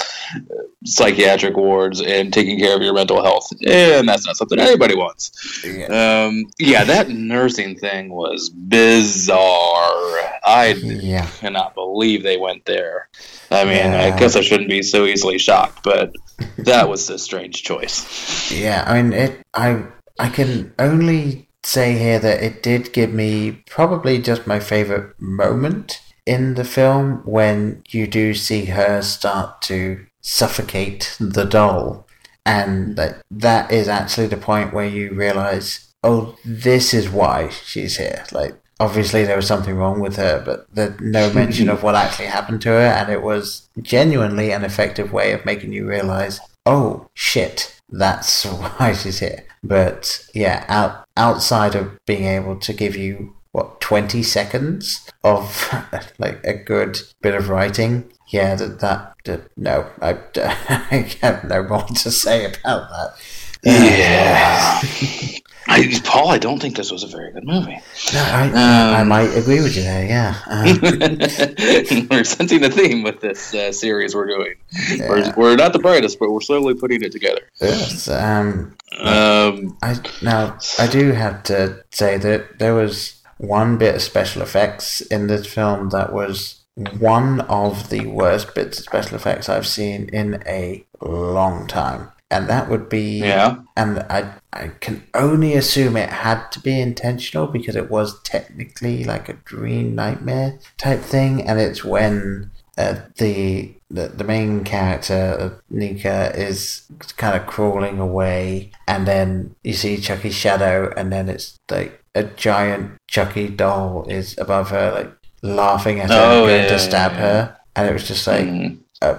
psychiatric 0.84 1.56
wards 1.56 2.00
and 2.00 2.32
taking 2.32 2.56
care 2.58 2.76
of 2.76 2.82
your 2.82 2.94
mental 2.94 3.22
health, 3.22 3.50
and 3.66 4.08
that's 4.08 4.24
not 4.26 4.36
something 4.36 4.58
anybody 4.60 4.94
wants. 4.94 5.32
Yeah. 5.64 5.86
Um, 6.26 6.44
yeah, 6.58 6.84
that 6.84 7.08
nursing 7.08 7.76
thing 7.76 8.10
was 8.10 8.48
bizarre. 8.50 10.38
I 10.44 10.76
Yeah. 10.78 11.26
cannot 11.40 11.74
believe 11.74 12.22
they 12.22 12.36
went 12.36 12.64
there. 12.64 13.08
I 13.50 13.64
mean, 13.64 13.76
Yeah. 13.92 14.04
I 14.14 14.18
guess 14.18 14.36
I 14.36 14.40
shouldn't 14.40 14.68
be 14.70 14.82
so 14.82 15.04
easily 15.06 15.38
shocked, 15.38 15.82
but 15.82 16.12
that 16.58 16.88
was 16.88 17.10
a 17.10 17.18
strange 17.18 17.62
choice. 17.64 18.52
Yeah, 18.52 18.84
I 18.86 19.02
mean, 19.02 19.12
it. 19.12 19.40
I 19.54 19.82
I 20.20 20.28
can 20.28 20.74
only 20.78 21.48
say 21.64 21.98
here 21.98 22.18
that 22.20 22.42
it 22.42 22.62
did 22.62 22.92
give 22.92 23.12
me 23.12 23.62
probably 23.68 24.18
just 24.18 24.46
my 24.46 24.60
favorite 24.60 25.14
moment 25.20 26.00
in 26.28 26.54
the 26.54 26.64
film 26.64 27.22
when 27.24 27.82
you 27.88 28.06
do 28.06 28.34
see 28.34 28.66
her 28.66 29.00
start 29.00 29.62
to 29.62 30.04
suffocate 30.20 31.16
the 31.18 31.44
doll, 31.44 32.06
and 32.44 32.96
that 32.96 33.22
that 33.30 33.72
is 33.72 33.88
actually 33.88 34.26
the 34.26 34.36
point 34.36 34.74
where 34.74 34.86
you 34.86 35.14
realize, 35.14 35.88
oh, 36.04 36.36
this 36.44 36.92
is 36.92 37.08
why 37.08 37.48
she's 37.48 37.96
here. 37.96 38.24
Like, 38.30 38.54
obviously 38.78 39.24
there 39.24 39.36
was 39.36 39.46
something 39.46 39.74
wrong 39.74 40.00
with 40.00 40.16
her, 40.16 40.42
but 40.44 40.66
there's 40.74 41.00
no 41.00 41.32
mention 41.42 41.70
of 41.70 41.82
what 41.82 41.94
actually 41.94 42.26
happened 42.26 42.60
to 42.62 42.68
her, 42.68 42.92
and 42.98 43.10
it 43.10 43.22
was 43.22 43.66
genuinely 43.80 44.50
an 44.50 44.64
effective 44.64 45.10
way 45.12 45.32
of 45.32 45.46
making 45.46 45.72
you 45.72 45.88
realize, 45.88 46.40
oh 46.66 47.08
shit, 47.14 47.80
that's 47.88 48.44
why 48.78 48.92
she's 48.92 49.20
here. 49.20 49.44
But 49.64 50.28
yeah, 50.34 50.66
out 50.68 51.06
outside 51.16 51.74
of 51.74 51.98
being 52.04 52.26
able 52.26 52.58
to 52.60 52.72
give 52.74 52.96
you 52.96 53.34
what 53.58 53.80
twenty 53.80 54.22
seconds 54.22 55.10
of 55.24 55.72
like 56.18 56.42
a 56.44 56.54
good 56.54 56.98
bit 57.20 57.34
of 57.34 57.48
writing, 57.48 58.04
yeah, 58.28 58.54
that 58.54 58.80
that, 58.80 59.14
that 59.24 59.40
no, 59.56 59.86
I, 60.00 60.18
I 60.36 61.16
have 61.22 61.44
no 61.44 61.62
more 61.64 61.82
to 61.82 62.10
say 62.10 62.44
about 62.46 62.88
that. 62.90 63.14
Yeah. 63.62 64.80
I, 65.70 66.00
Paul, 66.02 66.28
I 66.30 66.38
don't 66.38 66.60
think 66.62 66.76
this 66.76 66.90
was 66.90 67.02
a 67.02 67.06
very 67.08 67.30
good 67.30 67.44
movie. 67.44 67.78
No, 68.14 68.20
I, 68.20 68.50
I 68.96 69.00
Um, 69.02 69.08
might 69.08 69.36
agree 69.36 69.60
with 69.60 69.76
you 69.76 69.82
there. 69.82 70.06
Yeah, 70.06 70.34
um, 70.46 72.08
we're 72.10 72.24
sensing 72.24 72.64
a 72.64 72.70
theme 72.70 73.02
with 73.02 73.20
this 73.20 73.52
uh, 73.52 73.70
series 73.72 74.14
we're 74.14 74.28
doing. 74.28 74.54
Yeah. 74.88 75.08
We're, 75.10 75.34
we're 75.36 75.56
not 75.56 75.74
the 75.74 75.78
brightest, 75.78 76.18
but 76.18 76.30
we're 76.30 76.40
slowly 76.40 76.72
putting 76.74 77.02
it 77.02 77.12
together. 77.12 77.42
yes. 77.60 78.08
Um, 78.08 78.76
Um, 78.98 79.76
I 79.82 79.96
now 80.22 80.56
I 80.78 80.86
do 80.86 81.12
have 81.12 81.42
to 81.44 81.84
say 81.90 82.16
that 82.16 82.58
there 82.58 82.74
was 82.74 83.17
one 83.38 83.78
bit 83.78 83.94
of 83.96 84.02
special 84.02 84.42
effects 84.42 85.00
in 85.00 85.26
this 85.26 85.46
film 85.46 85.88
that 85.90 86.12
was 86.12 86.60
one 86.98 87.40
of 87.42 87.90
the 87.90 88.06
worst 88.06 88.54
bits 88.54 88.78
of 88.78 88.84
special 88.84 89.16
effects 89.16 89.48
I've 89.48 89.66
seen 89.66 90.08
in 90.12 90.42
a 90.46 90.84
long 91.00 91.66
time. 91.66 92.10
And 92.30 92.46
that 92.48 92.68
would 92.68 92.88
be 92.88 93.20
Yeah. 93.20 93.56
and 93.76 94.00
I 94.10 94.34
I 94.52 94.68
can 94.80 95.02
only 95.14 95.54
assume 95.54 95.96
it 95.96 96.10
had 96.10 96.50
to 96.52 96.60
be 96.60 96.80
intentional 96.80 97.46
because 97.46 97.74
it 97.76 97.90
was 97.90 98.20
technically 98.22 99.04
like 99.04 99.28
a 99.28 99.32
dream 99.44 99.94
nightmare 99.94 100.58
type 100.76 101.00
thing 101.00 101.42
and 101.46 101.58
it's 101.58 101.84
when 101.84 102.50
uh, 102.76 102.94
the, 103.16 103.74
the 103.90 104.06
the 104.08 104.22
main 104.24 104.62
character 104.62 105.60
Nica 105.68 106.32
is 106.36 106.82
kind 107.16 107.36
of 107.36 107.44
crawling 107.48 107.98
away, 107.98 108.70
and 108.86 109.04
then 109.04 109.56
you 109.64 109.72
see 109.72 109.96
Chucky's 109.96 110.36
shadow, 110.36 110.92
and 110.96 111.12
then 111.12 111.28
it's 111.28 111.58
like 111.68 112.00
a 112.18 112.24
giant 112.24 112.92
Chucky 113.06 113.48
doll 113.48 114.06
is 114.08 114.36
above 114.38 114.70
her, 114.70 114.92
like 114.92 115.10
laughing 115.42 116.00
at 116.00 116.10
her, 116.10 116.16
Oh, 116.16 116.46
going 116.46 116.62
yeah, 116.62 116.68
to 116.68 116.78
stab 116.78 117.12
yeah. 117.12 117.18
her, 117.18 117.56
and 117.76 117.88
it 117.88 117.92
was 117.92 118.06
just 118.08 118.26
like. 118.26 118.46
Mhm. 118.46 118.78
Uh, 119.00 119.14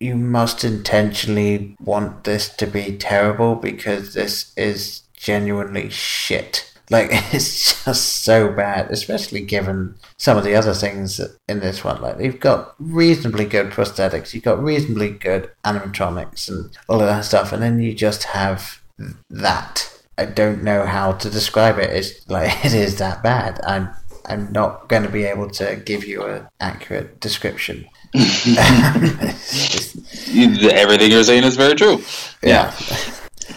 you 0.00 0.16
must 0.16 0.64
intentionally 0.64 1.76
want 1.80 2.24
this 2.24 2.48
to 2.48 2.66
be 2.66 2.96
terrible 2.96 3.54
because 3.54 4.14
this 4.14 4.52
is 4.56 5.02
genuinely 5.16 5.88
shit. 5.88 6.68
Like 6.90 7.08
it's 7.32 7.84
just 7.84 8.24
so 8.24 8.50
bad, 8.52 8.90
especially 8.90 9.40
given 9.42 9.94
some 10.18 10.36
of 10.36 10.42
the 10.44 10.56
other 10.56 10.74
things 10.74 11.20
in 11.48 11.60
this 11.60 11.84
one. 11.84 12.02
Like 12.02 12.18
you've 12.20 12.40
got 12.40 12.74
reasonably 12.80 13.44
good 13.44 13.70
prosthetics, 13.70 14.34
you've 14.34 14.42
got 14.42 14.60
reasonably 14.62 15.10
good 15.10 15.50
animatronics, 15.64 16.48
and 16.48 16.76
all 16.88 17.00
of 17.00 17.06
that 17.06 17.24
stuff, 17.24 17.52
and 17.52 17.62
then 17.62 17.80
you 17.80 17.94
just 17.94 18.24
have 18.24 18.82
that. 19.30 19.88
I 20.18 20.24
don't 20.26 20.62
know 20.62 20.84
how 20.86 21.12
to 21.12 21.30
describe 21.30 21.78
it. 21.78 21.90
It's 21.90 22.28
like 22.28 22.64
it 22.64 22.74
is 22.74 22.96
that 22.98 23.22
bad. 23.22 23.60
I'm 23.66 23.90
I'm 24.26 24.52
not 24.52 24.88
going 24.88 25.02
to 25.02 25.08
be 25.08 25.24
able 25.24 25.50
to 25.50 25.76
give 25.84 26.04
you 26.06 26.22
an 26.24 26.46
accurate 26.60 27.20
description. 27.20 27.86
It's 28.14 29.72
just- 29.72 30.28
You- 30.28 30.70
Everything 30.70 31.10
you're 31.10 31.24
saying 31.24 31.44
is 31.44 31.56
very 31.56 31.74
true. 31.74 32.02
yeah. 32.42 32.72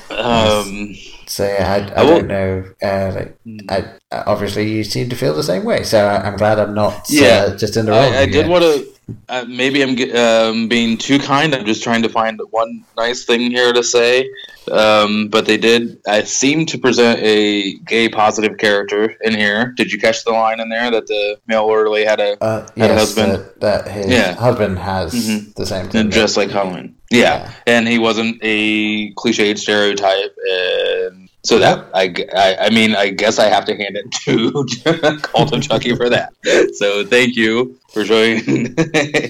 Um, 0.09 0.95
So 1.27 1.43
yeah, 1.45 1.91
I, 1.95 2.01
I 2.01 2.05
don't 2.05 2.27
know. 2.27 2.63
Uh, 2.81 3.11
like, 3.15 3.37
I 3.69 4.23
obviously 4.25 4.71
you 4.71 4.83
seem 4.83 5.09
to 5.09 5.15
feel 5.15 5.33
the 5.33 5.43
same 5.43 5.65
way. 5.65 5.83
So 5.83 6.07
I'm 6.07 6.35
glad 6.37 6.59
I'm 6.59 6.73
not 6.73 7.05
Yeah. 7.09 7.47
uh, 7.49 7.57
just 7.57 7.75
in 7.77 7.85
the 7.85 7.91
wrong. 7.91 8.13
I, 8.13 8.21
I 8.21 8.25
did 8.25 8.47
want 8.47 8.63
to. 8.63 8.85
Uh, 9.29 9.45
maybe 9.47 9.83
I'm 9.83 9.95
um, 10.15 10.67
being 10.67 10.97
too 10.97 11.19
kind. 11.19 11.53
I'm 11.53 11.65
just 11.65 11.83
trying 11.83 12.01
to 12.03 12.09
find 12.09 12.39
one 12.51 12.83
nice 12.97 13.23
thing 13.25 13.51
here 13.51 13.71
to 13.73 13.83
say. 13.83 14.29
Um, 14.71 15.27
but 15.27 15.45
they 15.45 15.57
did. 15.57 15.99
I 16.07 16.23
seem 16.23 16.65
to 16.67 16.77
present 16.79 17.19
a 17.19 17.73
gay 17.85 18.09
positive 18.09 18.57
character 18.57 19.15
in 19.21 19.35
here. 19.35 19.73
Did 19.77 19.91
you 19.91 19.99
catch 19.99 20.23
the 20.23 20.31
line 20.31 20.59
in 20.59 20.69
there 20.69 20.89
that 20.89 21.05
the 21.05 21.37
male 21.47 21.65
orderly 21.65 22.03
had 22.03 22.19
a 22.19 22.43
Uh, 22.43 22.67
had 22.75 22.89
a 22.89 22.95
husband? 22.95 23.31
That, 23.33 23.59
that 23.61 23.87
his 23.91 24.07
Yeah. 24.07 24.33
husband 24.33 24.79
has 24.79 25.13
Mhm. 25.13 25.53
the 25.55 25.65
same 25.67 25.87
thing. 25.89 26.09
just 26.09 26.35
like 26.35 26.49
Halloween? 26.49 26.95
Yeah. 27.11 27.51
and 27.67 27.87
he 27.87 27.99
wasn't 27.99 28.39
a 28.41 29.11
cliched 29.13 29.59
stereotype. 29.59 30.35
And 30.51 31.24
so 31.45 31.59
that 31.59 31.87
I 31.93 32.13
I 32.59 32.69
mean, 32.71 32.95
I 32.95 33.09
guess 33.09 33.37
I 33.37 33.45
have 33.49 33.65
to 33.65 33.75
hand 33.75 33.95
it 33.95 34.11
to 34.25 35.19
Cult 35.21 35.53
of 35.53 35.61
Chucky 35.61 35.95
for 35.95 36.09
that. 36.09 36.33
So 36.75 37.05
thank 37.05 37.35
you 37.35 37.79
for 37.93 38.03
showing 38.03 38.73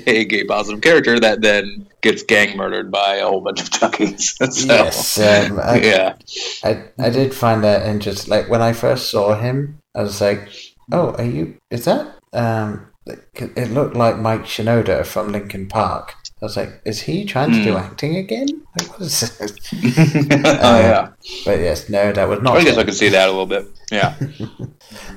a 0.07 0.24
gay 0.26 0.45
positive 0.45 0.82
character 0.82 1.20
that 1.20 1.41
then 1.41 1.88
gets 2.01 2.24
gang 2.24 2.55
murdered 2.55 2.89
by 2.89 3.16
a 3.16 3.28
whole 3.28 3.41
bunch 3.41 3.61
of 3.61 3.70
Chuckies. 3.70 4.51
so, 4.53 4.66
Yes, 4.66 5.20
um, 5.20 5.59
I, 5.59 5.80
yeah. 5.82 6.16
I 6.63 6.86
I 6.97 7.09
did 7.09 7.34
find 7.34 7.63
that 7.66 7.86
interesting. 7.86 8.32
Like 8.32 8.49
when 8.49 8.61
I 8.61 8.72
first 8.72 9.09
saw 9.09 9.36
him, 9.36 9.80
I 9.93 10.03
was 10.03 10.22
like, 10.22 10.49
"Oh, 10.93 11.11
are 11.18 11.26
you? 11.26 11.57
Is 11.70 11.84
that?" 11.84 12.16
Um, 12.32 12.88
it 13.36 13.72
looked 13.72 13.95
like 13.95 14.18
Mike 14.18 14.45
Shinoda 14.45 15.05
from 15.05 15.32
Linkin 15.32 15.68
Park. 15.68 16.16
I 16.42 16.46
was 16.46 16.58
like, 16.58 16.82
"Is 16.86 17.02
he 17.02 17.24
trying 17.26 17.52
to 17.54 17.64
do 17.64 17.72
Hmm. 17.72 17.78
acting 17.78 18.16
again?" 18.18 18.48
Like, 18.78 18.90
what 18.92 19.02
is 19.02 19.20
this? 19.22 19.54
oh 19.72 20.80
yeah. 20.80 21.10
But 21.46 21.60
yes, 21.60 21.88
no, 21.90 22.12
that 22.12 22.28
was 22.28 22.42
not. 22.42 22.58
I 22.58 22.64
guess. 22.66 22.78
I 22.78 22.84
could 22.84 22.94
see 22.94 23.08
that 23.10 23.30
a 23.30 23.32
little 23.32 23.46
bit. 23.46 23.66
Yeah. 23.92 24.16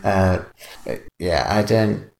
Uh, 0.04 0.38
yeah, 1.18 1.44
I 1.48 1.62
don't. 1.62 2.10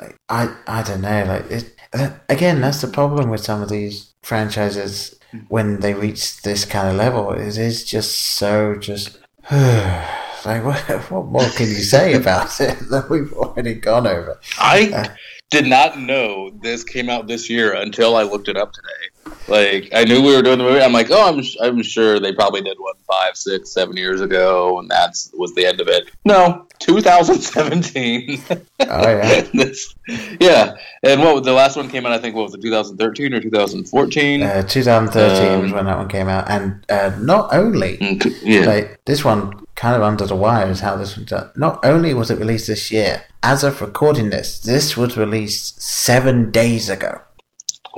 Like, 0.00 0.16
I 0.28 0.54
I 0.66 0.82
don't 0.82 1.02
know. 1.02 1.24
Like 1.26 1.50
it, 1.50 1.74
uh, 1.92 2.10
again, 2.28 2.60
that's 2.60 2.80
the 2.80 2.88
problem 2.88 3.28
with 3.28 3.40
some 3.42 3.60
of 3.62 3.68
these 3.68 4.14
franchises 4.22 5.18
when 5.48 5.80
they 5.80 5.94
reach 5.94 6.42
this 6.42 6.64
kind 6.64 6.88
of 6.88 6.94
level. 6.96 7.32
It 7.32 7.58
is 7.58 7.84
just 7.84 8.16
so 8.16 8.76
just. 8.76 9.18
like 9.50 10.64
what? 10.64 10.78
What 11.10 11.26
more 11.26 11.48
can 11.56 11.66
you 11.68 11.82
say 11.82 12.14
about 12.14 12.60
it 12.60 12.78
that 12.90 13.10
we've 13.10 13.32
already 13.32 13.74
gone 13.74 14.06
over? 14.06 14.40
I 14.58 15.10
did 15.50 15.66
not 15.66 15.98
know 15.98 16.50
this 16.50 16.84
came 16.84 17.08
out 17.08 17.26
this 17.26 17.48
year 17.48 17.74
until 17.74 18.16
I 18.16 18.22
looked 18.22 18.48
it 18.48 18.56
up 18.56 18.72
today. 18.72 19.34
Like 19.46 19.88
I 19.94 20.04
knew 20.04 20.22
we 20.22 20.34
were 20.34 20.42
doing 20.42 20.58
the 20.58 20.64
movie. 20.64 20.80
I'm 20.80 20.92
like, 20.92 21.10
oh, 21.10 21.26
I'm 21.26 21.42
I'm 21.62 21.82
sure 21.82 22.20
they 22.20 22.32
probably 22.32 22.60
did 22.60 22.78
one 22.78 22.94
five, 23.06 23.36
six, 23.36 23.72
seven 23.72 23.96
years 23.96 24.20
ago, 24.20 24.78
and 24.78 24.90
that's 24.90 25.30
was 25.34 25.54
the 25.54 25.64
end 25.66 25.80
of 25.80 25.88
it. 25.88 26.10
No, 26.24 26.66
2017. 26.80 28.42
Oh 28.50 28.56
yeah, 28.80 29.40
this, 29.54 29.94
yeah. 30.40 30.76
And 31.02 31.20
what 31.20 31.42
the 31.44 31.52
last 31.52 31.76
one 31.76 31.88
came 31.88 32.04
out? 32.06 32.12
I 32.12 32.18
think 32.18 32.36
what 32.36 32.44
was 32.44 32.54
it, 32.54 32.62
2013 32.62 33.34
or 33.34 33.40
2014? 33.40 34.42
uh, 34.42 34.62
2013 34.62 35.60
was 35.60 35.70
Um, 35.70 35.76
when 35.76 35.86
that 35.86 35.98
one 35.98 36.08
came 36.08 36.28
out, 36.28 36.50
and 36.50 36.84
uh, 36.90 37.16
not 37.20 37.52
only 37.52 37.98
yeah. 38.42 38.66
like 38.66 39.00
this 39.04 39.24
one 39.24 39.52
kind 39.78 39.94
of 39.94 40.02
under 40.02 40.26
the 40.26 40.34
wire 40.34 40.68
is 40.68 40.80
how 40.80 40.96
this 40.96 41.16
was 41.16 41.26
done. 41.26 41.50
Not 41.54 41.78
only 41.84 42.12
was 42.12 42.32
it 42.32 42.38
released 42.40 42.66
this 42.66 42.90
year, 42.90 43.22
as 43.44 43.62
of 43.62 43.80
recording 43.80 44.30
this, 44.30 44.58
this 44.58 44.96
was 44.96 45.16
released 45.16 45.80
seven 45.80 46.50
days 46.50 46.90
ago. 46.90 47.20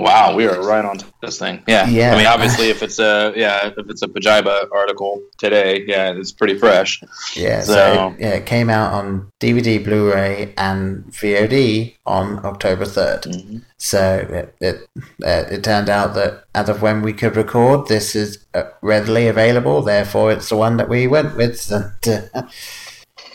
Wow, 0.00 0.34
we 0.34 0.46
are 0.46 0.60
right 0.62 0.84
on 0.84 0.98
this 1.22 1.38
thing. 1.38 1.62
Yeah, 1.66 1.88
Yeah. 1.88 2.12
I 2.12 2.16
mean, 2.16 2.26
obviously, 2.26 2.70
if 2.70 2.82
it's 2.82 2.98
a 2.98 3.32
yeah, 3.36 3.70
if 3.76 3.88
it's 3.88 4.02
a 4.02 4.08
Pajiba 4.08 4.68
article 4.72 5.22
today, 5.38 5.84
yeah, 5.86 6.12
it's 6.12 6.32
pretty 6.32 6.58
fresh. 6.58 7.02
Yeah, 7.36 7.62
so, 7.62 7.72
So- 7.72 8.14
it, 8.18 8.20
yeah, 8.20 8.34
it 8.40 8.46
came 8.46 8.70
out 8.70 8.92
on 8.92 9.30
DVD, 9.40 9.82
Blu-ray, 9.82 10.54
and 10.56 11.04
VOD 11.12 11.96
on 12.06 12.44
October 12.44 12.84
3rd 12.84 13.20
Mm-hmm. 13.30 13.58
So 13.78 14.26
it 14.28 14.54
it, 14.60 14.88
uh, 15.24 15.44
it 15.50 15.64
turned 15.64 15.88
out 15.88 16.14
that 16.14 16.44
as 16.54 16.68
of 16.68 16.82
when 16.82 17.00
we 17.00 17.14
could 17.14 17.34
record, 17.36 17.88
this 17.88 18.14
is 18.14 18.44
uh, 18.52 18.64
readily 18.82 19.26
available. 19.26 19.80
Therefore, 19.80 20.30
it's 20.32 20.50
the 20.50 20.56
one 20.56 20.76
that 20.76 20.88
we 20.88 21.06
went 21.06 21.36
with. 21.36 21.70
And, 21.72 21.92
uh, 22.34 22.42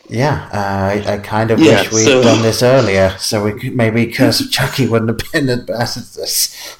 Yeah, 0.07 0.49
uh, 0.53 1.09
I, 1.09 1.13
I 1.13 1.17
kind 1.17 1.49
of 1.51 1.59
Yeah, 1.59 1.81
wish 1.81 1.91
we'd 1.93 2.03
so- 2.05 2.21
done 2.23 2.41
this 2.43 2.61
earlier, 2.61 3.15
so 3.17 3.43
we 3.43 3.59
could, 3.59 3.75
maybe 3.75 4.07
Curse 4.11 4.41
of 4.41 4.51
Chucky 4.51 4.87
wouldn't 4.87 5.09
have 5.21 5.31
been 5.31 5.49
as 5.49 5.65
bad 5.65 5.81
as 5.81 6.13
this. 6.15 6.77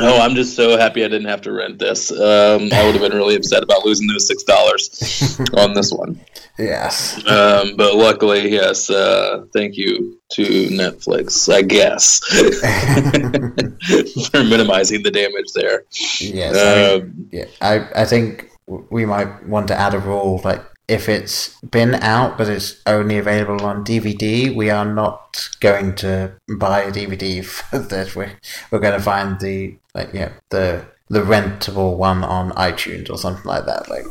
Oh, 0.00 0.20
I'm 0.20 0.34
just 0.34 0.56
so 0.56 0.78
happy 0.78 1.04
I 1.04 1.08
didn't 1.08 1.28
have 1.28 1.42
to 1.42 1.52
rent 1.52 1.78
this. 1.78 2.10
Um, 2.10 2.68
I 2.72 2.84
would 2.84 2.94
have 2.94 3.02
been 3.02 3.12
really 3.16 3.36
upset 3.36 3.62
about 3.62 3.84
losing 3.84 4.06
those 4.06 4.26
six 4.26 4.42
dollars 4.42 5.38
on 5.56 5.74
this 5.74 5.92
one. 5.92 6.18
Yes. 6.58 7.16
Um, 7.26 7.76
but 7.76 7.94
luckily, 7.94 8.48
yes. 8.50 8.88
Uh, 8.88 9.44
thank 9.52 9.76
you 9.76 10.18
to 10.32 10.42
Netflix, 10.68 11.52
I 11.52 11.62
guess, 11.62 12.20
for 14.30 14.42
minimizing 14.44 15.02
the 15.02 15.10
damage 15.10 15.52
there. 15.54 15.84
Yes. 16.20 16.56
I 16.56 16.98
mean, 16.98 17.02
Um, 17.02 17.28
yeah, 17.30 17.44
I, 17.60 18.02
I 18.02 18.04
think 18.06 18.50
we 18.66 19.04
might 19.04 19.46
want 19.46 19.68
to 19.68 19.74
add 19.78 19.94
a 19.94 19.98
rule 19.98 20.40
like 20.44 20.62
if 20.92 21.08
it's 21.08 21.58
been 21.62 21.94
out 21.94 22.36
but 22.36 22.48
it's 22.48 22.80
only 22.86 23.18
available 23.18 23.64
on 23.64 23.84
DVD, 23.84 24.54
we 24.54 24.68
are 24.70 24.84
not 24.84 25.48
going 25.60 25.94
to 25.96 26.32
buy 26.58 26.82
a 26.82 26.92
DVD 26.92 27.44
for 27.44 27.78
this. 27.92 28.14
We're, 28.14 28.32
we're 28.70 28.80
going 28.80 28.98
to 28.98 29.04
find 29.04 29.40
the 29.40 29.76
like 29.94 30.12
yeah 30.12 30.32
the 30.50 30.84
the 31.08 31.20
rentable 31.20 31.96
one 31.96 32.24
on 32.24 32.52
iTunes 32.52 33.10
or 33.10 33.18
something 33.18 33.44
like 33.44 33.66
that. 33.66 33.88
Like 33.88 34.04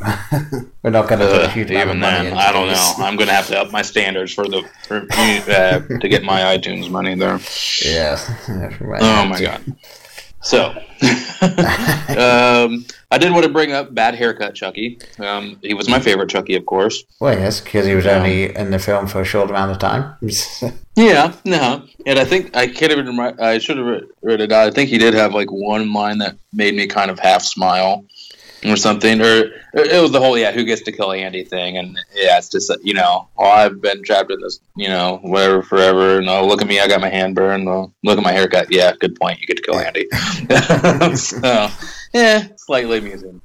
we're 0.84 0.92
not 0.92 1.08
going 1.08 1.20
to 1.20 1.44
uh, 1.44 1.50
huge 1.50 1.72
amount 1.72 1.84
of 1.84 1.88
even 1.90 2.00
money 2.00 2.30
then, 2.30 2.38
I 2.38 2.52
don't 2.52 2.68
know. 2.68 2.94
I'm 2.98 3.16
going 3.16 3.28
to 3.28 3.34
have 3.34 3.48
to 3.48 3.60
up 3.60 3.72
my 3.72 3.82
standards 3.82 4.34
for 4.34 4.48
the 4.48 4.64
for, 4.88 4.98
uh, 5.12 5.80
to 6.00 6.08
get 6.10 6.24
my 6.24 6.42
iTunes 6.58 6.90
money 6.90 7.16
there. 7.16 7.40
Yeah. 7.84 8.20
Right. 8.80 9.02
Oh 9.02 9.26
my 9.26 9.40
god. 9.40 9.76
So, 10.44 10.70
um, 11.42 12.86
I 13.12 13.18
did 13.20 13.32
want 13.32 13.44
to 13.44 13.50
bring 13.50 13.74
up 13.74 13.94
bad 13.94 14.16
haircut, 14.16 14.56
Chucky. 14.56 15.00
Um, 15.20 15.60
he 15.62 15.74
was 15.74 15.90
my 15.90 16.00
favorite 16.00 16.30
Chucky, 16.30 16.56
of 16.56 16.66
course. 16.66 17.04
Well, 17.20 17.38
yes, 17.38 17.62
because 17.62 17.86
he 17.86 17.94
was 17.94 18.08
only 18.08 18.56
in 18.56 18.72
the 18.72 18.80
film 18.80 19.08
for 19.08 19.22
a 19.22 19.26
short 19.26 19.50
amount 19.50 19.72
of 19.72 19.80
time. 19.80 20.16
Yeah, 20.94 21.34
no, 21.46 21.84
and 22.06 22.20
I 22.20 22.26
think 22.26 22.56
I 22.56 22.68
can't 22.68 22.92
even. 22.92 23.06
Remember, 23.08 23.42
I 23.42 23.60
should 23.60 23.78
have 23.78 23.86
re- 23.86 24.04
read 24.22 24.42
it 24.42 24.52
out. 24.52 24.68
I 24.68 24.72
think 24.72 24.90
he 24.90 24.98
did 24.98 25.14
have 25.14 25.34
like 25.34 25.50
one 25.50 25.94
line 25.94 26.18
that 26.18 26.36
made 26.52 26.76
me 26.76 26.86
kind 26.86 27.10
of 27.10 27.18
half 27.18 27.44
smile, 27.44 28.04
or 28.66 28.76
something. 28.76 29.22
Or 29.22 29.52
it 29.74 30.02
was 30.02 30.12
the 30.12 30.20
whole 30.20 30.38
yeah, 30.38 30.52
who 30.52 30.64
gets 30.64 30.82
to 30.84 30.92
kill 30.92 31.12
Andy 31.12 31.44
thing, 31.44 31.78
and 31.78 31.98
yeah, 32.14 32.38
it's 32.38 32.50
just 32.50 32.72
you 32.84 32.94
know, 32.94 33.28
oh, 33.38 33.46
I've 33.46 33.82
been 33.82 34.04
trapped 34.04 34.32
in 34.32 34.40
this, 34.42 34.60
you 34.76 34.88
know, 34.88 35.20
whatever 35.22 35.62
forever. 35.62 36.18
And 36.20 36.30
oh, 36.30 36.46
look 36.46 36.62
at 36.62 36.68
me, 36.68 36.80
I 36.80 36.88
got 36.88 37.02
my 37.02 37.10
hand 37.10 37.36
burned. 37.36 37.68
Oh, 37.68 37.92
look 38.04 38.18
at 38.18 38.24
my 38.24 38.32
haircut. 38.32 38.68
Yeah, 38.72 38.94
good 39.00 39.16
point. 39.16 39.40
You 39.40 39.48
get 39.48 39.58
to 39.58 39.64
kill 39.64 39.80
Andy. 39.80 40.08
so 41.16 41.70
yeah, 42.14 42.48
slightly 42.58 43.00
amusing. 43.00 43.42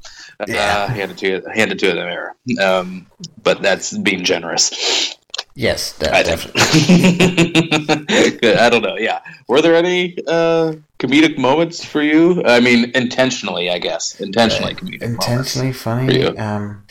Yeah. 0.47 0.85
Uh, 0.85 0.89
handed 0.89 1.19
to 1.19 1.43
handed 1.55 1.79
to 1.79 1.87
them 1.89 1.99
error, 1.99 2.37
um, 2.61 3.07
but 3.43 3.63
that's 3.63 3.97
being 3.97 4.25
generous. 4.25 5.16
Yes, 5.57 6.01
I 6.03 6.23
definitely. 6.23 6.63
Good. 8.39 8.57
I 8.57 8.71
don't 8.71 8.83
know. 8.83 8.97
Yeah. 8.97 9.21
Were 9.49 9.61
there 9.61 9.75
any 9.75 10.17
uh, 10.27 10.75
comedic 10.99 11.39
moments 11.39 11.85
for 11.85 12.03
you? 12.03 12.45
I 12.45 12.61
mean, 12.61 12.93
intentionally, 12.95 13.71
I 13.71 13.79
guess. 13.79 14.21
Intentionally 14.21 14.75
comedic 14.75 15.03
Intentionally 15.03 15.73
funny? 15.73 16.25
Um, 16.37 16.86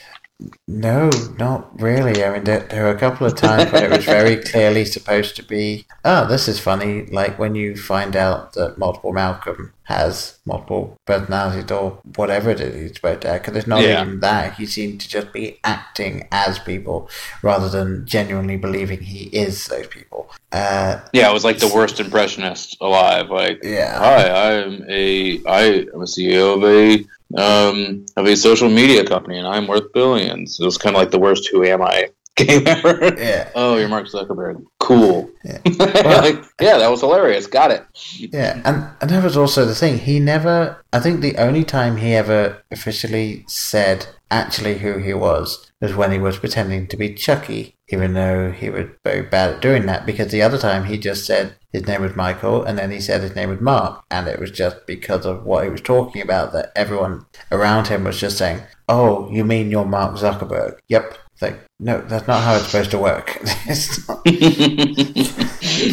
no, 0.68 1.10
not 1.40 1.80
really. 1.82 2.24
I 2.24 2.34
mean, 2.34 2.44
there, 2.44 2.60
there 2.70 2.84
were 2.84 2.90
a 2.90 3.00
couple 3.00 3.26
of 3.26 3.36
times 3.36 3.72
where 3.72 3.86
it 3.86 3.92
was 3.96 4.06
very 4.06 4.36
clearly 4.44 4.84
supposed 4.86 5.36
to 5.38 5.44
be, 5.44 5.86
oh, 6.04 6.28
this 6.28 6.48
is 6.48 6.60
funny. 6.60 7.06
Like 7.06 7.40
when 7.40 7.56
you 7.56 7.76
find 7.78 8.16
out 8.16 8.54
that 8.54 8.78
multiple 8.78 9.14
Malcolm 9.14 9.72
has 9.84 10.40
multiple 10.46 10.98
personalities 11.06 11.70
or 11.72 12.00
whatever 12.16 12.50
it 12.50 12.60
is 12.60 12.76
he's 12.76 12.96
supposed 12.96 13.22
to. 13.22 13.34
Because 13.34 13.56
it's 13.56 13.68
not 13.68 13.82
Yeah. 13.84 14.02
even 14.02 14.20
that. 14.22 14.56
He 14.56 14.66
seemed 14.66 15.00
to 15.02 15.08
just 15.08 15.32
be 15.32 15.60
acting 15.64 16.28
as 16.32 16.60
people 16.60 17.10
rather 17.42 17.70
than 17.70 18.06
genuinely 18.06 18.58
believing 18.58 19.02
he 19.02 19.26
is 19.26 19.66
those 19.68 19.88
people. 19.88 20.30
Uh. 20.52 21.00
Yeah, 21.14 21.30
it 21.30 21.34
was 21.34 21.46
like 21.46 21.60
the 21.60 21.72
worst 21.74 22.00
impressionist 22.00 22.76
alive. 22.82 23.30
Like, 23.30 23.60
Yeah. 23.64 23.98
hi, 23.98 24.28
I 24.28 24.52
am 24.54 24.84
a 24.90 25.42
I 25.46 25.62
am 25.94 26.02
a 26.02 26.08
CEO 26.08 26.56
of 26.58 26.64
a 26.64 27.06
um 27.38 28.06
of 28.18 28.26
a 28.26 28.36
social 28.36 28.70
media 28.70 29.06
company, 29.06 29.38
and 29.38 29.48
I'm 29.48 29.68
worth 29.68 29.92
billions. 29.94 30.60
It 30.60 30.66
was 30.66 30.78
kind 30.78 30.96
of 30.96 31.02
like 31.02 31.12
the 31.12 31.20
worst 31.20 31.48
"Who 31.52 31.64
am 31.64 31.82
I?" 31.82 32.10
game 32.36 32.68
ever. 32.68 33.16
yeah. 33.18 33.50
Oh, 33.56 33.78
you're 33.78 33.88
Mark 33.88 34.08
Zuckerberg. 34.08 34.62
Cool. 34.80 35.30
Yeah. 35.46 35.60
like, 35.66 36.44
yeah, 36.60 36.78
that 36.78 36.92
was 36.92 37.00
hilarious. 37.00 37.48
Got 37.48 37.72
it. 37.72 37.86
Yeah, 38.18 38.62
and, 38.66 38.90
and 39.00 39.10
that 39.10 39.24
was 39.24 39.38
also 39.38 39.66
the 39.66 39.74
thing. 39.74 40.00
He 40.00 40.20
never, 40.20 40.84
I 40.92 41.00
think 41.00 41.22
the 41.22 41.38
only 41.38 41.64
time 41.64 41.96
he 41.96 42.14
ever 42.14 42.62
officially 42.72 43.46
said 43.48 44.08
actually 44.30 44.80
who 44.80 44.98
he 44.98 45.14
was 45.14 45.72
was 45.80 45.96
when 45.96 46.12
he 46.12 46.20
was 46.20 46.38
pretending 46.38 46.88
to 46.88 46.98
be 46.98 47.14
Chucky, 47.14 47.78
even 47.88 48.14
though 48.14 48.52
he 48.52 48.70
was 48.70 48.88
very 49.06 49.22
bad 49.22 49.56
at 49.56 49.62
doing 49.62 49.86
that, 49.86 50.06
because 50.06 50.32
the 50.32 50.42
other 50.42 50.58
time 50.58 50.86
he 50.86 50.98
just 50.98 51.26
said 51.26 51.56
his 51.76 51.88
name 51.88 52.02
was 52.02 52.16
Michael 52.16 52.64
and 52.64 52.78
then 52.78 52.92
he 52.92 53.00
said 53.00 53.22
his 53.22 53.36
name 53.36 53.50
was 53.50 53.62
Mark, 53.62 54.04
and 54.10 54.28
it 54.28 54.40
was 54.40 54.52
just 54.52 54.86
because 54.88 55.26
of 55.26 55.44
what 55.46 55.64
he 55.64 55.70
was 55.70 55.82
talking 55.82 56.22
about 56.22 56.52
that 56.54 56.72
everyone 56.76 57.26
around 57.52 57.88
him 57.88 58.04
was 58.04 58.20
just 58.20 58.38
saying, 58.38 58.62
Oh, 58.88 59.30
you 59.32 59.44
mean 59.46 59.72
you're 59.72 59.86
Mark 59.86 60.16
Zuckerberg? 60.16 60.78
Yep. 60.90 61.18
It's 61.34 61.42
like, 61.42 61.60
no, 61.80 62.00
that's 62.02 62.28
not 62.28 62.42
how 62.44 62.56
it's 62.56 62.68
supposed 62.68 62.92
to 62.92 62.98
work. 63.00 63.38
it's 63.68 64.08
not, 64.08 64.22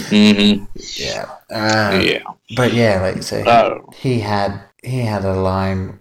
hmm 0.09 0.65
yeah. 0.97 1.31
Uh, 1.51 2.01
Yeah. 2.03 2.23
But 2.57 2.73
yeah, 2.75 3.01
like 3.01 3.23
so, 3.23 3.43
Oh. 3.47 3.91
he 3.95 4.21
had 4.21 4.61
he 4.83 5.01
had 5.01 5.25
a 5.25 5.35
line. 5.35 6.01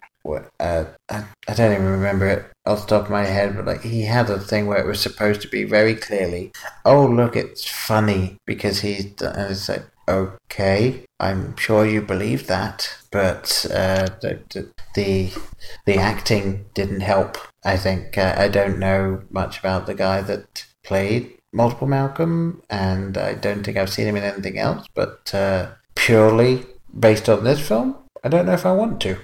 Uh, 0.60 0.86
I, 1.10 1.26
I 1.48 1.54
don't 1.54 1.74
even 1.74 1.86
remember 1.86 2.28
it 2.28 2.46
off 2.66 2.82
the 2.82 2.96
top 2.96 3.06
of 3.06 3.12
my 3.12 3.26
head, 3.26 3.56
but 3.56 3.66
like 3.66 3.82
he 3.82 4.04
had 4.04 4.30
a 4.30 4.40
thing 4.40 4.68
where 4.68 4.80
it 4.80 4.86
was 4.86 5.00
supposed 5.00 5.42
to 5.42 5.48
be 5.48 5.64
very 5.64 5.96
clearly, 5.96 6.52
"Oh, 6.86 7.06
look, 7.06 7.36
it's 7.36 7.68
funny 7.68 8.38
because 8.46 8.82
he's." 8.82 9.06
done-" 9.06 9.36
And 9.36 9.52
it's 9.52 9.70
like, 9.70 9.86
okay, 10.08 11.06
I'm 11.20 11.56
sure 11.58 11.86
you 11.86 12.02
believe 12.02 12.48
that, 12.48 12.90
but 13.12 13.66
uh, 13.72 14.08
the, 14.22 14.40
the 14.50 14.72
the 14.96 15.32
the 15.86 15.98
acting 15.98 16.66
didn't 16.74 17.02
help. 17.02 17.38
I 17.64 17.78
think 17.78 18.18
uh, 18.18 18.36
I 18.38 18.48
don't 18.48 18.80
know 18.80 19.24
much 19.30 19.60
about 19.60 19.86
the 19.86 19.94
guy 19.96 20.22
that 20.22 20.66
played 20.84 21.38
multiple 21.54 21.88
Malcolm, 21.88 22.62
and 22.70 23.18
I 23.18 23.34
don't 23.36 23.64
think 23.64 23.78
I've 23.78 23.92
seen 23.92 24.08
him 24.08 24.16
in 24.16 24.24
anything 24.24 24.58
else. 24.58 24.88
But 24.94 25.34
uh, 25.34 25.72
purely 25.96 26.66
based 26.98 27.30
on 27.30 27.44
this 27.44 27.66
film, 27.66 27.98
I 28.24 28.30
don't 28.30 28.46
know 28.46 28.54
if 28.54 28.66
I 28.66 28.74
want 28.74 29.02
to. 29.02 29.18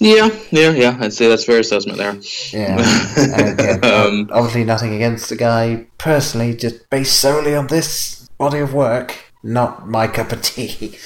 Yeah, 0.00 0.30
yeah, 0.50 0.70
yeah. 0.70 0.96
I'd 1.00 1.12
say 1.12 1.28
that's 1.28 1.44
fair 1.44 1.60
assessment 1.60 1.98
there. 1.98 2.16
Yeah, 2.52 2.78
again, 3.52 3.84
Um, 3.84 4.30
obviously 4.32 4.64
nothing 4.64 4.94
against 4.94 5.28
the 5.28 5.36
guy 5.36 5.86
personally, 5.98 6.56
just 6.56 6.88
based 6.90 7.18
solely 7.20 7.54
on 7.54 7.66
this 7.66 8.28
body 8.38 8.60
of 8.60 8.72
work, 8.72 9.18
not 9.42 9.86
my 9.88 10.06
cup 10.06 10.32
of 10.32 10.40
tea. 10.42 10.96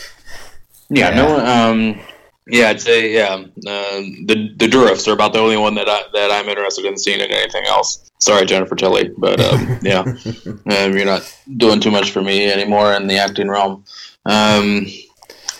Yeah, 0.89 1.11
Yeah. 1.11 1.17
no. 1.17 1.45
Um, 1.45 2.01
yeah, 2.47 2.69
I'd 2.69 2.81
say 2.81 3.13
yeah. 3.13 3.33
Um, 3.35 3.55
the 4.27 4.55
the 4.59 4.67
Dourifs 4.69 5.09
are 5.09 5.13
about 5.13 5.33
the 5.33 5.39
only 5.41 5.57
one 5.57 5.75
that 5.77 5.89
I 5.89 6.03
that 6.13 6.31
I'm 6.31 6.49
interested 6.49 6.85
in 6.85 6.97
seeing 6.99 7.21
in 7.21 7.31
anything 7.33 7.65
else. 7.67 8.11
Sorry, 8.21 8.45
Jennifer 8.47 8.77
Tilly, 8.77 9.11
but 9.19 9.41
um, 9.41 9.79
yeah, 9.83 10.01
um, 10.03 10.95
you're 10.97 11.07
not 11.07 11.23
doing 11.57 11.81
too 11.81 11.91
much 11.91 12.11
for 12.13 12.23
me 12.23 12.47
anymore 12.53 12.93
in 12.93 13.07
the 13.09 13.17
acting 13.19 13.49
realm. 13.49 13.85
Um, 14.27 14.87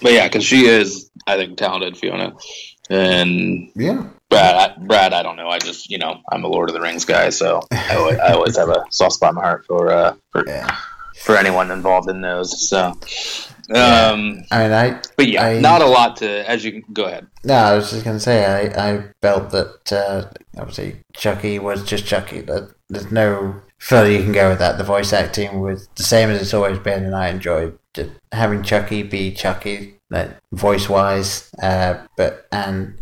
but 0.03 0.13
yeah, 0.13 0.29
because 0.29 0.45
she 0.45 0.67
is, 0.67 1.11
I 1.27 1.37
think, 1.37 1.57
talented, 1.57 1.97
Fiona, 1.97 2.35
and 2.91 3.71
Yeah, 3.75 4.07
Brad. 4.31 4.55
I, 4.55 4.79
Brad, 4.79 5.13
I 5.13 5.23
don't 5.23 5.37
know. 5.37 5.49
I 5.49 5.59
just 5.59 5.91
you 5.91 5.99
know 5.99 6.21
I'm 6.31 6.45
a 6.45 6.49
Lord 6.49 6.69
of 6.69 6.75
the 6.75 6.81
Rings 6.81 7.05
guy, 7.05 7.31
so 7.31 7.63
I 7.73 7.97
always, 7.97 8.19
I 8.19 8.33
always 8.33 8.57
have 8.57 8.69
a 8.69 8.85
soft 8.91 9.15
spot 9.15 9.31
in 9.31 9.37
my 9.37 9.43
heart 9.43 9.67
for 9.67 9.91
uh, 9.91 10.15
for 10.31 10.45
yeah. 10.47 10.77
for 11.17 11.37
anyone 11.37 11.71
involved 11.71 12.09
in 12.09 12.21
those. 12.21 12.69
So. 12.69 12.95
Um, 13.71 14.45
I 14.51 14.63
mean, 14.63 14.73
I 14.73 15.01
but 15.17 15.27
yeah, 15.27 15.43
I- 15.43 15.61
not 15.61 15.81
a 15.81 15.87
lot 15.87 16.17
to. 16.17 16.49
As 16.49 16.65
you 16.67 16.73
can, 16.73 16.93
go 16.93 17.07
ahead. 17.07 17.27
No, 17.45 17.55
I 17.55 17.75
was 17.75 17.91
just 17.91 18.05
going 18.05 18.17
to 18.17 18.21
say, 18.21 18.45
I, 18.45 18.95
I 18.95 19.05
felt 19.23 19.51
that 19.53 19.91
uh, 19.91 20.27
obviously 20.59 20.97
Chucky 21.15 21.59
was 21.59 21.83
just 21.83 22.05
Chucky. 22.05 22.43
That 22.43 22.75
there's 22.91 23.11
no 23.11 23.63
further 23.79 24.11
you 24.11 24.23
can 24.23 24.33
go 24.33 24.51
with 24.51 24.59
that. 24.59 24.77
The 24.77 24.85
voice 24.85 25.15
acting 25.15 25.61
was 25.61 25.89
the 25.97 26.03
same 26.03 26.29
as 26.29 26.43
it's 26.43 26.53
always 26.53 26.79
been, 26.79 27.05
and 27.05 27.15
I 27.15 27.29
enjoyed 27.29 27.79
just 27.95 28.11
having 28.33 28.63
Chucky 28.63 29.03
be 29.03 29.33
Chucky, 29.33 29.95
like 30.15 30.31
voice 30.53 30.89
wise. 30.89 31.51
Uh, 31.63 31.95
but 32.17 32.47
and 32.53 32.97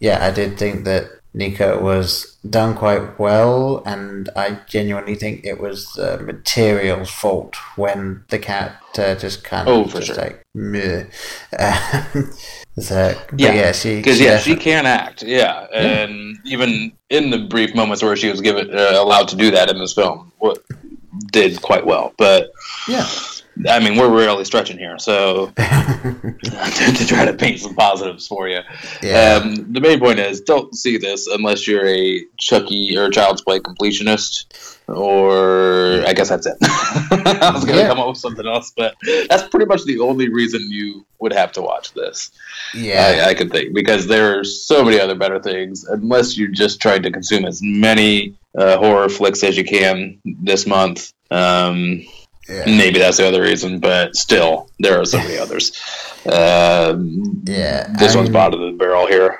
yeah, 0.00 0.24
I 0.26 0.30
did 0.30 0.58
think 0.58 0.84
that 0.84 1.04
Nica 1.32 1.78
was 1.78 2.36
done 2.48 2.74
quite 2.74 3.18
well, 3.18 3.82
and 3.86 4.28
I 4.36 4.58
genuinely 4.66 5.14
think 5.14 5.44
it 5.44 5.60
was 5.60 5.86
the 5.94 6.18
material's 6.18 7.10
fault 7.10 7.54
when 7.76 8.24
the 8.28 8.38
cat 8.38 8.80
uh, 8.98 9.14
just 9.14 9.44
kind 9.44 9.68
of 9.68 9.74
Oh, 9.74 9.84
just 9.88 10.06
sure. 10.06 10.16
like 10.16 10.44
meh. 10.54 11.04
So, 12.78 13.18
Yeah, 13.38 13.54
yeah, 13.54 13.72
she 13.72 13.96
because 13.96 14.20
yeah, 14.20 14.38
she 14.38 14.54
can 14.54 14.84
act. 14.84 15.22
Yeah, 15.22 15.66
and 15.72 16.36
even 16.44 16.92
in 17.08 17.30
the 17.30 17.38
brief 17.38 17.74
moments 17.74 18.02
where 18.02 18.14
she 18.16 18.30
was 18.30 18.42
given 18.42 18.68
uh, 18.70 18.92
allowed 18.96 19.28
to 19.28 19.36
do 19.36 19.50
that 19.50 19.70
in 19.70 19.78
this 19.78 19.94
film, 19.94 20.30
what 20.38 20.58
did 21.32 21.62
quite 21.62 21.86
well. 21.86 22.12
But 22.18 22.50
Yeah. 22.86 23.08
I 23.68 23.80
mean, 23.80 23.96
we're 23.98 24.10
really 24.14 24.44
stretching 24.44 24.76
here, 24.78 24.98
so 24.98 25.46
to, 25.56 26.94
to 26.96 27.06
try 27.06 27.24
to 27.24 27.32
paint 27.32 27.60
some 27.60 27.74
positives 27.74 28.26
for 28.26 28.48
you. 28.48 28.60
Yeah. 29.02 29.40
Um, 29.42 29.72
the 29.72 29.80
main 29.80 29.98
point 29.98 30.18
is, 30.18 30.40
don't 30.42 30.74
see 30.74 30.98
this 30.98 31.26
unless 31.26 31.66
you're 31.66 31.86
a 31.86 32.22
Chucky 32.38 32.96
or 32.98 33.08
Child's 33.10 33.40
Play 33.42 33.60
completionist, 33.60 34.78
or 34.88 36.04
I 36.06 36.12
guess 36.12 36.28
that's 36.28 36.46
it. 36.46 36.56
I 36.62 37.50
was 37.54 37.64
gonna 37.64 37.78
Yeah. 37.78 37.88
come 37.88 37.98
up 38.00 38.08
with 38.08 38.18
something 38.18 38.46
else, 38.46 38.72
but 38.76 38.94
that's 39.28 39.44
pretty 39.48 39.66
much 39.66 39.84
the 39.84 40.00
only 40.00 40.28
reason 40.28 40.60
you 40.68 41.06
would 41.18 41.32
have 41.32 41.52
to 41.52 41.62
watch 41.62 41.94
this. 41.94 42.30
yeah. 42.74 43.22
I, 43.24 43.30
I 43.30 43.34
could 43.34 43.50
think 43.50 43.74
because 43.74 44.06
there 44.06 44.38
are 44.38 44.44
so 44.44 44.84
many 44.84 45.00
other 45.00 45.14
better 45.14 45.40
things. 45.40 45.84
Unless 45.84 46.36
you're 46.36 46.48
just 46.48 46.80
trying 46.80 47.02
to 47.04 47.10
consume 47.10 47.46
as 47.46 47.60
many 47.62 48.34
uh, 48.56 48.76
horror 48.78 49.08
flicks 49.08 49.42
as 49.42 49.56
you 49.56 49.64
can 49.64 50.20
this 50.24 50.66
month. 50.66 51.12
Um, 51.30 52.04
yeah. 52.48 52.64
maybe 52.66 52.98
that's 52.98 53.16
the 53.18 53.26
other 53.28 53.42
reason, 53.42 53.78
but 53.80 54.16
still, 54.16 54.68
there 54.80 55.00
are 55.00 55.04
so 55.04 55.18
many 55.18 55.36
others. 55.44 55.72
Um, 56.26 57.42
Yeah, 57.44 57.86
this 57.98 58.14
I 58.14 58.16
one's 58.18 58.28
mean- 58.28 58.32
bottom 58.32 58.60
of 58.62 58.72
the 58.72 58.78
barrel 58.78 59.06
here. 59.06 59.38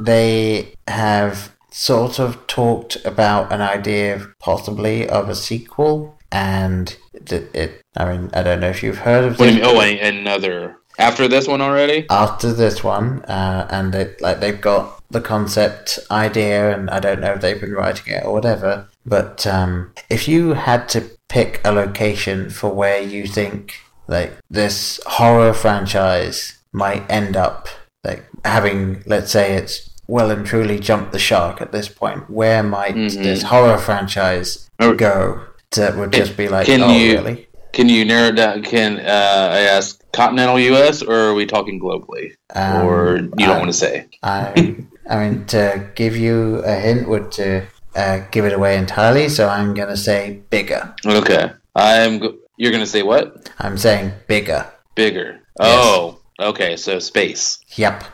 They 0.00 0.72
have 0.88 1.52
sort 1.70 2.18
of 2.18 2.46
talked 2.46 2.96
about 3.04 3.52
an 3.52 3.60
idea 3.60 4.26
possibly 4.40 5.08
of 5.08 5.28
a 5.28 5.34
sequel, 5.34 6.18
and 6.32 6.96
it, 7.12 7.32
it. 7.54 7.82
I 7.96 8.04
mean, 8.16 8.30
I 8.32 8.42
don't 8.42 8.60
know 8.60 8.68
if 8.70 8.82
you've 8.82 8.98
heard 8.98 9.24
of 9.24 9.38
What 9.38 9.46
do 9.48 9.54
you 9.54 9.60
this, 9.60 9.74
mean? 9.74 9.98
Oh, 10.02 10.06
another 10.08 10.76
after 10.98 11.28
this 11.28 11.46
one 11.46 11.60
already? 11.60 12.06
after 12.08 12.52
this 12.52 12.82
one, 12.82 13.22
uh, 13.26 13.66
and 13.70 13.94
it, 13.94 14.20
like 14.22 14.40
they've 14.40 14.60
got 14.60 15.02
the 15.10 15.20
concept 15.20 15.98
idea, 16.10 16.74
and 16.74 16.88
I 16.90 16.98
don't 17.00 17.20
know 17.20 17.32
if 17.34 17.40
they've 17.42 17.60
been 17.60 17.72
writing 17.74 18.14
it 18.14 18.24
or 18.24 18.32
whatever. 18.32 18.88
But 19.06 19.46
um, 19.46 19.92
if 20.10 20.26
you 20.28 20.54
had 20.54 20.88
to 20.90 21.04
pick 21.28 21.60
a 21.64 21.72
location 21.72 22.50
for 22.50 22.70
where 22.70 23.00
you 23.00 23.26
think 23.26 23.74
like 24.08 24.32
this 24.50 25.00
horror 25.06 25.52
franchise 25.52 26.58
might 26.72 27.08
end 27.10 27.36
up, 27.36 27.68
like 28.04 28.24
having, 28.44 29.02
let's 29.06 29.30
say, 29.32 29.54
it's 29.54 29.90
well 30.08 30.30
and 30.30 30.46
truly 30.46 30.78
jumped 30.78 31.12
the 31.12 31.18
shark 31.18 31.60
at 31.60 31.72
this 31.72 31.88
point, 31.88 32.28
where 32.30 32.62
might 32.62 32.94
Mhm. 32.94 33.22
this 33.22 33.42
horror 33.44 33.78
franchise 33.78 34.68
Or- 34.80 34.94
go? 34.94 35.40
That 35.72 35.96
would 35.96 36.12
just 36.12 36.36
be 36.36 36.48
like, 36.48 36.66
Can 36.66 36.82
oh, 36.82 36.90
you- 36.96 37.12
really? 37.14 37.48
Can 37.72 37.88
you 37.90 38.04
narrow 38.06 38.30
down? 38.32 38.62
Can 38.62 38.98
uh, 39.00 39.48
I 39.52 39.60
ask 39.76 40.00
continental 40.12 40.58
U.S. 40.58 41.02
or 41.02 41.14
are 41.14 41.34
we 41.34 41.44
talking 41.44 41.78
globally? 41.80 42.32
Um, 42.54 42.86
or 42.86 43.16
you 43.16 43.28
don't 43.46 43.56
I- 43.56 43.58
want 43.58 43.70
to 43.70 43.76
say? 43.76 44.06
I, 44.22 44.76
I 45.10 45.16
mean, 45.28 45.44
to 45.46 45.90
give 45.94 46.16
you 46.16 46.62
a 46.64 46.72
hint 46.76 47.08
would 47.08 47.30
to 47.32 47.66
uh, 47.96 48.26
give 48.30 48.44
it 48.44 48.52
away 48.52 48.76
entirely. 48.76 49.28
So 49.28 49.48
I'm 49.48 49.74
going 49.74 49.88
to 49.88 49.96
say 49.96 50.42
bigger. 50.50 50.94
Okay, 51.04 51.50
I'm. 51.74 52.18
Go- 52.18 52.36
you're 52.58 52.72
gonna 52.72 52.86
say 52.86 53.02
what? 53.02 53.50
I'm 53.58 53.76
saying 53.76 54.12
bigger. 54.28 54.66
Bigger. 54.94 55.40
Oh, 55.60 56.20
okay. 56.40 56.76
So 56.76 56.98
space. 56.98 57.58
Yep, 57.76 58.04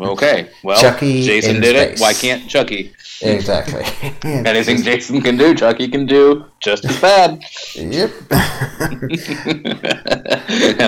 Okay. 0.00 0.48
Well, 0.64 0.80
Chucky 0.80 1.22
Jason 1.22 1.60
did 1.60 1.76
space. 1.76 1.98
it. 1.98 2.02
Why 2.02 2.12
can't 2.12 2.48
Chucky? 2.48 2.92
exactly. 3.24 3.84
Anything 4.24 4.82
Jason 4.82 5.20
can 5.22 5.36
do, 5.36 5.54
Chucky 5.54 5.86
can 5.88 6.06
do 6.06 6.44
just 6.60 6.84
as 6.84 7.00
bad. 7.00 7.40
Yep. 7.76 8.10
and 8.30 9.12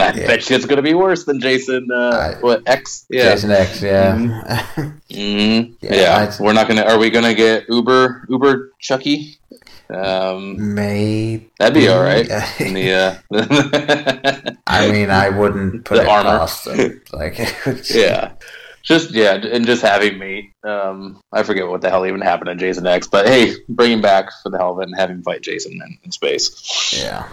I 0.02 0.12
bet 0.12 0.48
you 0.50 0.56
it's 0.56 0.66
going 0.66 0.76
to 0.76 0.82
be 0.82 0.94
worse 0.94 1.24
than 1.24 1.40
Jason. 1.40 1.88
Uh, 1.92 2.10
I- 2.10 2.34
what 2.40 2.62
X? 2.66 3.06
Yeah. 3.08 3.30
Jason 3.32 3.50
X. 3.52 3.80
Yeah. 3.82 4.16
Mhm. 5.10 5.74
Yeah, 5.80 5.94
Yeah. 5.94 6.36
We're 6.40 6.52
not 6.54 6.66
going 6.68 6.78
to. 6.78 6.90
Are 6.90 6.98
we 6.98 7.10
going 7.10 7.24
to 7.24 7.34
get 7.34 7.64
Uber 7.68 8.26
Uber 8.28 8.72
Chucky? 8.80 9.38
Um, 9.90 10.74
Maybe. 10.74 11.50
that'd 11.58 11.74
be 11.74 11.88
all 11.88 12.02
right. 12.02 12.26
In 12.60 12.72
the, 12.74 13.20
uh, 13.30 14.50
I 14.66 14.90
mean, 14.90 15.10
I 15.10 15.28
wouldn't 15.28 15.84
put 15.84 15.96
The 15.96 16.02
it 16.02 16.08
armor. 16.08 16.38
past 16.38 16.64
them. 16.64 17.00
Like, 17.12 17.38
yeah. 17.94 18.32
Just 18.84 19.12
yeah, 19.12 19.32
and 19.34 19.64
just 19.66 19.80
having 19.82 20.18
me. 20.18 20.52
Um, 20.62 21.18
I 21.32 21.42
forget 21.42 21.66
what 21.66 21.80
the 21.80 21.88
hell 21.90 22.04
even 22.06 22.20
happened 22.20 22.48
to 22.48 22.54
Jason 22.54 22.86
X, 22.86 23.06
but 23.06 23.26
hey, 23.26 23.54
bring 23.68 23.92
him 23.92 24.02
back 24.02 24.26
for 24.42 24.50
the 24.50 24.58
hell 24.58 24.72
of 24.74 24.80
it 24.80 24.88
and 24.88 24.96
have 24.96 25.08
him 25.10 25.22
fight 25.22 25.40
Jason 25.42 25.72
in, 25.72 25.98
in 26.04 26.12
space. 26.12 26.92
yeah. 27.02 27.26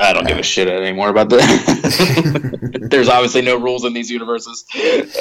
I 0.00 0.12
don't 0.12 0.26
give 0.26 0.36
a 0.36 0.42
shit 0.42 0.66
anymore 0.66 1.08
about 1.10 1.28
that. 1.30 2.78
There's 2.90 3.08
obviously 3.08 3.42
no 3.42 3.56
rules 3.56 3.84
in 3.84 3.92
these 3.92 4.10
universes. 4.10 4.64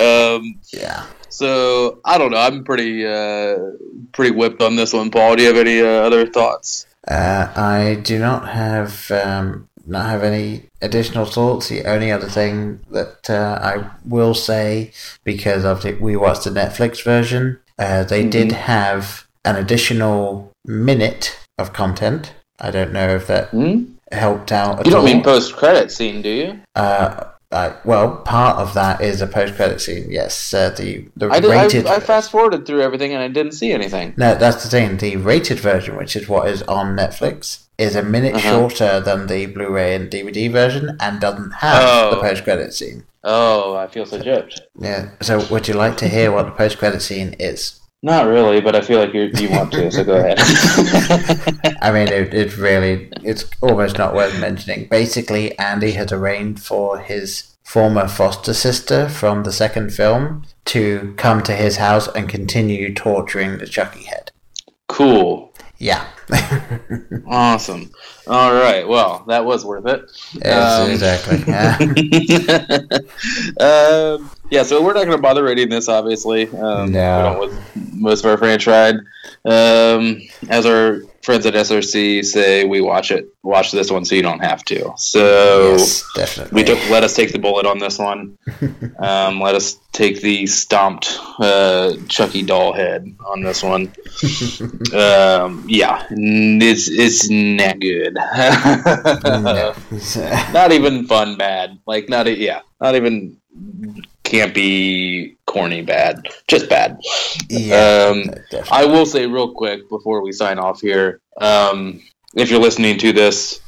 Um, 0.02 0.60
Yeah. 0.74 1.06
so 1.30 2.00
I 2.04 2.18
don't 2.18 2.32
know. 2.32 2.38
I'm 2.40 2.64
pretty 2.64 3.06
uh, 3.06 3.58
pretty 4.12 4.32
whipped 4.36 4.64
on 4.64 4.76
this 4.76 4.92
one. 4.92 5.12
Paul, 5.12 5.36
do 5.36 5.44
you 5.44 5.50
have 5.50 5.58
any 5.58 5.80
uh, 5.82 5.86
other 5.86 6.26
thoughts? 6.26 6.88
Uh, 7.08 7.52
I 7.56 8.02
do 8.04 8.18
not 8.20 8.50
have 8.50 9.10
um, 9.12 9.69
not 9.90 10.06
have 10.10 10.24
any 10.24 10.64
additional 10.82 11.26
thoughts. 11.26 11.70
The 11.70 11.86
only 11.86 12.12
other 12.12 12.28
thing 12.30 12.80
that 12.92 13.30
uh, 13.30 13.60
I 13.62 13.90
will 14.06 14.34
say, 14.34 14.92
because 15.24 15.66
of 15.66 15.82
the, 15.84 15.94
we 15.94 16.16
watched 16.16 16.44
the 16.46 16.50
Netflix 16.52 17.04
version, 17.04 17.60
uh, 17.78 18.04
they 18.04 18.28
did 18.28 18.52
have 18.52 19.28
an 19.46 19.56
additional 19.56 20.52
minute 20.66 21.38
of 21.58 21.74
content. 21.74 22.34
I 22.60 22.72
don't 22.72 22.92
know 22.94 23.10
if 23.16 23.28
that 23.28 23.50
Hmm? 23.50 23.84
helped 24.12 24.52
out. 24.52 24.80
At 24.80 24.86
You 24.86 24.92
don't 24.92 25.00
all. 25.02 25.06
mean 25.06 25.24
post 25.24 25.56
credit 25.56 25.92
scene, 25.92 26.22
do 26.22 26.30
you? 26.30 26.60
Uh, 26.76 27.26
well, 27.84 28.18
part 28.18 28.58
of 28.60 28.76
that 28.76 29.02
is 29.02 29.22
a 29.22 29.28
post-credit 29.28 29.82
scene. 29.82 30.06
Yes, 30.10 30.54
uh, 30.54 30.70
the 30.70 31.08
the 31.16 31.30
I 31.30 31.40
did. 31.40 31.50
rated. 31.50 31.88
I, 31.88 31.96
I 31.96 32.00
fast 32.00 32.30
forwarded 32.30 32.68
through 32.68 32.82
everything 32.82 33.12
and 33.14 33.24
I 33.24 33.28
didn't 33.28 33.54
see 33.54 33.72
anything. 33.72 34.14
No, 34.18 34.36
that's 34.36 34.62
the 34.64 34.70
thing. 34.70 34.98
The 34.98 35.16
rated 35.18 35.60
version, 35.60 35.96
which 35.98 36.16
is 36.16 36.30
what 36.30 36.48
is 36.48 36.62
on 36.64 36.96
Netflix, 36.96 37.64
is 37.80 37.96
a 37.96 38.04
minute 38.04 38.36
Uh-huh. 38.36 38.50
shorter 38.52 39.00
than 39.00 39.28
the 39.28 39.46
Blu-ray 39.48 39.96
and 39.96 40.10
DVD 40.12 40.52
version, 40.52 40.96
and 41.00 41.20
doesn't 41.20 41.52
have 41.66 41.84
Oh. 41.88 42.10
the 42.12 42.22
post-credit 42.22 42.74
scene. 42.74 43.04
Oh, 43.24 43.76
I 43.76 43.88
feel 43.88 44.06
so 44.06 44.20
gypped. 44.20 44.60
Yeah. 44.80 45.10
So, 45.22 45.46
would 45.50 45.68
you 45.68 45.74
like 45.74 45.98
to 45.98 46.08
hear 46.08 46.32
what 46.32 46.46
the 46.46 46.52
post-credit 46.52 47.02
scene 47.02 47.36
is? 47.40 47.80
Not 48.02 48.28
really, 48.28 48.62
but 48.62 48.76
I 48.78 48.82
feel 48.82 49.00
like 49.00 49.14
you 49.14 49.30
you 49.42 49.50
want 49.50 49.74
to, 49.74 49.92
so 49.92 50.04
go 50.06 50.16
ahead. 50.16 50.40
I 51.82 51.92
mean, 51.92 52.08
it, 52.08 52.34
it 52.34 52.58
really, 52.58 53.10
it's 53.24 53.44
almost 53.62 53.98
not 53.98 54.14
worth 54.16 54.40
mentioning. 54.40 54.88
Basically, 54.90 55.58
Andy 55.60 55.92
has 55.92 56.12
arranged 56.14 56.62
for 56.64 57.00
his 57.00 57.44
former 57.64 58.08
foster 58.08 58.54
sister 58.54 59.10
from 59.10 59.44
the 59.44 59.52
second 59.52 59.92
film 59.94 60.44
to 60.66 61.14
come 61.18 61.44
to 61.44 61.54
his 61.54 61.76
house 61.78 62.08
and 62.16 62.30
continue 62.30 62.94
torturing 62.94 63.58
the 63.58 63.68
Chucky 63.68 64.06
head. 64.06 64.32
cool. 64.88 65.49
Yeah. 65.80 66.06
Awesome. 67.32 67.92
All 68.28 68.54
right. 68.54 68.88
Well, 68.88 69.24
that 69.28 69.46
was 69.46 69.64
worth 69.66 69.86
it. 69.88 70.02
Yes, 70.44 70.80
Um, 70.80 70.92
exactly. 70.92 71.44
Yeah. 71.48 71.78
um, 73.60 74.32
yeah, 74.50 74.64
so 74.64 74.82
we're 74.84 74.94
not 74.94 75.06
going 75.06 75.16
to 75.18 75.22
bother 75.22 75.44
rating 75.44 75.70
this, 75.70 75.88
obviously. 75.88 76.48
Um, 76.50 76.92
No. 76.92 77.18
we 77.18 77.24
don't 77.24 77.40
with 77.40 77.94
most 77.94 78.26
of 78.26 78.32
our 78.32 78.38
franchise. 78.38 78.96
Um, 79.46 80.22
as 80.50 80.66
our 80.66 81.02
friends 81.24 81.46
at 81.46 81.54
SRC 81.54 82.24
say, 82.26 82.66
we 82.66 82.82
watch 82.82 83.12
it, 83.12 83.28
watch 83.44 83.72
this 83.72 83.92
one, 83.92 84.06
so 84.06 84.16
you 84.16 84.22
don't 84.22 84.40
have 84.40 84.64
to. 84.66 84.94
So 84.98 85.72
yes, 85.72 86.06
definitely. 86.16 86.56
we 86.56 86.64
took. 86.64 86.90
Let 86.90 87.04
us 87.04 87.16
take 87.16 87.32
the 87.32 87.40
bullet 87.40 87.66
on 87.66 87.80
this 87.80 88.00
one. 88.00 88.38
um, 89.00 89.40
let 89.42 89.56
us 89.56 89.78
take 89.92 90.22
the 90.22 90.46
stomped 90.48 91.20
uh, 91.40 91.94
Chucky 92.08 92.44
doll 92.44 92.74
head 92.74 93.16
on 93.26 93.44
this 93.44 93.64
one. 93.64 93.88
um, 94.94 95.66
yeah, 95.68 96.06
it's 96.10 96.90
it's 96.90 97.30
not 97.30 97.80
good. 97.80 98.14
Not 100.54 100.72
even 100.72 101.06
fun 101.06 101.38
bad. 101.38 101.80
Like 101.86 102.10
not 102.10 102.28
e- 102.28 102.46
yeah, 102.46 102.62
not 102.82 102.96
even 102.96 103.38
campy, 104.30 105.36
corny 105.46 105.82
bad. 105.82 106.22
Just 106.48 106.70
bad. 106.70 107.00
yeah, 107.50 108.12
Um. 108.12 108.24
I 108.72 108.86
will 108.86 109.06
say 109.06 109.26
real 109.26 109.52
quick 109.52 109.90
before 109.90 110.22
we 110.22 110.32
sign 110.32 110.60
off 110.60 110.82
here. 110.82 111.20
Um, 111.42 112.02
if 112.36 112.50
you're 112.50 112.60
listening 112.60 112.98
to 113.00 113.12
this 113.12 113.60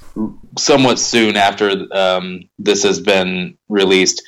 somewhat 0.57 0.99
soon 0.99 1.35
after 1.35 1.87
um, 1.91 2.41
this 2.59 2.83
has 2.83 2.99
been 2.99 3.57
released, 3.69 4.21